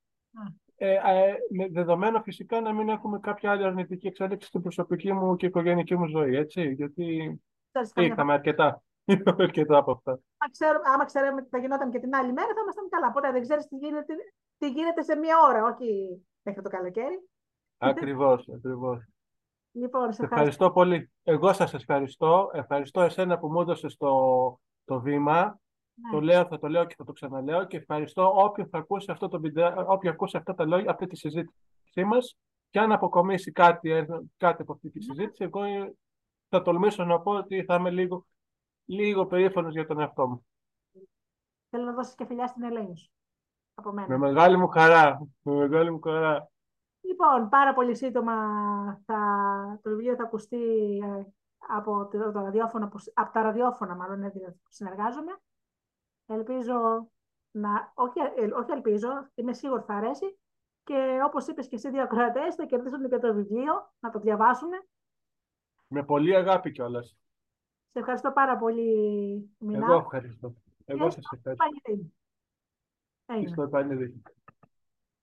Ε, 0.76 0.94
ε, 0.94 1.36
με 1.50 1.68
δεδομένο 1.68 2.22
φυσικά 2.22 2.60
να 2.60 2.72
μην 2.72 2.88
έχουμε 2.88 3.18
κάποια 3.18 3.50
άλλη 3.50 3.64
αρνητική 3.64 4.06
εξέλιξη 4.06 4.48
στην 4.48 4.62
προσωπική 4.62 5.12
μου 5.12 5.36
και 5.36 5.46
οικογενειακή 5.46 5.96
μου 5.96 6.06
ζωή, 6.06 6.36
έτσι, 6.36 6.72
γιατί 6.72 7.40
Ξέρεις, 7.70 7.92
καμιά 7.92 8.12
είχαμε 8.12 8.32
αρκετά. 8.32 8.82
Είχαμε 9.04 9.42
αρκετά 9.42 9.76
από 9.76 9.90
αυτά. 9.92 10.10
άμα 10.10 10.50
ξέρουμε, 10.50 10.88
άμα 10.94 11.04
ξέρουμε 11.04 11.42
τι 11.42 11.48
θα 11.48 11.58
γινόταν 11.58 11.90
και 11.90 11.98
την 11.98 12.14
άλλη 12.14 12.32
μέρα, 12.32 12.46
θα 12.46 12.60
ήμασταν 12.62 12.88
καλά. 12.88 13.12
Ποτέ 13.12 13.32
δεν 13.32 13.42
ξέρεις 13.42 13.66
τι 13.66 13.76
γίνεται, 13.76 14.14
τι 14.58 14.70
γίνεται 14.70 15.02
σε 15.02 15.16
μία 15.16 15.36
ώρα, 15.48 15.64
όχι 15.64 16.20
μέχρι 16.42 16.62
το 16.62 16.68
καλοκαίρι. 16.68 17.28
Ακριβώς, 17.78 18.48
ακριβώς. 18.54 19.15
Λοιπόν, 19.76 20.12
σε 20.12 20.12
Σε 20.12 20.22
ευχαριστώ. 20.22 20.34
ευχαριστώ 20.34 20.70
πολύ. 20.70 21.10
Εγώ 21.22 21.52
σας 21.52 21.74
ευχαριστώ. 21.74 22.50
Ευχαριστώ 22.52 23.00
εσένα 23.00 23.38
που 23.38 23.50
μου 23.52 23.60
έδωσες 23.60 23.96
το, 23.96 24.10
το 24.84 25.00
βήμα. 25.00 25.44
Ναι. 25.44 26.10
Το 26.10 26.20
λέω, 26.20 26.46
θα 26.46 26.58
το 26.58 26.68
λέω 26.68 26.84
και 26.84 26.94
θα 26.98 27.04
το 27.04 27.12
ξαναλέω 27.12 27.66
και 27.66 27.76
ευχαριστώ 27.76 28.32
όποιον 28.34 28.68
θα 28.68 28.78
ακούσει 28.78 29.10
αυτό 29.10 29.28
το 29.28 29.40
βιντεό, 29.40 29.84
όποιον 29.86 30.12
ακούσει 30.12 30.36
αυτά 30.36 30.54
τα 30.54 30.66
λόγια, 30.66 30.90
αυτή 30.90 31.06
τη 31.06 31.16
συζήτησή 31.16 32.04
μας 32.04 32.38
και 32.70 32.78
αν 32.78 32.92
αποκομίσει 32.92 33.52
κάτι, 33.52 33.90
ε, 33.90 34.06
κάτι 34.36 34.62
από 34.62 34.72
αυτή 34.72 34.90
τη 34.90 35.02
συζήτηση, 35.02 35.44
εγώ 35.44 35.62
ε, 35.62 35.94
θα 36.48 36.62
τολμήσω 36.62 37.04
να 37.04 37.20
πω 37.20 37.32
ότι 37.32 37.64
θα 37.64 37.74
είμαι 37.74 37.90
λίγο, 37.90 38.26
λίγο 38.84 39.26
περήφανος 39.26 39.72
για 39.72 39.86
τον 39.86 40.00
εαυτό 40.00 40.28
μου. 40.28 40.46
Θέλω 41.70 41.84
να 41.84 41.92
δώσεις 41.92 42.14
και 42.14 42.26
φιλιά 42.26 42.46
στην 42.46 42.62
Ελένη 42.62 42.96
σου. 42.98 43.10
Από 43.74 43.92
μένα. 43.92 44.08
Με 44.08 44.18
μεγάλη 44.18 44.56
μου 44.56 44.68
χαρά. 44.68 45.26
Με 45.42 45.54
μεγάλη 45.54 45.90
μου 45.90 46.00
χαρά. 46.00 46.50
Λοιπόν, 47.18 47.48
πάρα 47.48 47.74
πολύ 47.74 47.94
σύντομα 47.96 48.34
θα, 49.06 49.18
το 49.82 49.90
βιβλίο 49.90 50.14
θα 50.14 50.22
ακουστεί 50.22 50.56
ε, 51.04 51.22
από, 51.68 52.08
το, 52.08 52.32
το 52.32 52.40
ραδιόφωνο, 52.40 52.88
που- 52.88 52.98
από 53.14 53.32
τα 53.32 53.42
ραδιόφωνα 53.42 53.94
μάλλον 53.94 54.22
έτσι, 54.22 54.38
που 54.38 54.68
συνεργάζομαι. 54.68 55.32
Ελπίζω 56.26 57.08
να, 57.50 57.92
όχι, 57.94 58.18
ε, 58.36 58.44
όχι 58.54 58.70
ελπίζω, 58.70 59.08
είμαι 59.34 59.52
σίγουρη 59.52 59.82
θα 59.86 59.94
αρέσει 59.94 60.38
και 60.84 61.20
όπως 61.24 61.46
είπες 61.46 61.68
και 61.68 61.74
εσύ 61.74 61.90
δύο 61.90 62.02
ακροατές 62.02 62.54
θα 62.54 62.64
κερδίσουν 62.66 63.08
και 63.08 63.18
το 63.18 63.34
βιβλίο, 63.34 63.92
να 63.98 64.10
το 64.10 64.18
διαβάσουν. 64.18 64.70
Με 65.88 66.04
πολύ 66.04 66.36
αγάπη 66.36 66.70
κιόλας. 66.72 67.16
Σε 67.92 67.98
ευχαριστώ 67.98 68.32
πάρα 68.32 68.56
πολύ, 68.58 69.50
Μινά. 69.58 69.86
Εγώ 69.86 69.94
ευχαριστώ. 69.94 70.54
Εγώ 70.84 71.04
Και 71.04 71.10
σας 71.10 71.24
ευχαριστώ. 71.32 71.64
Πανηγύρι. 71.64 72.14
Έγινε. 73.26 73.48
Στο 73.48 73.62
επανειδή. 73.62 74.22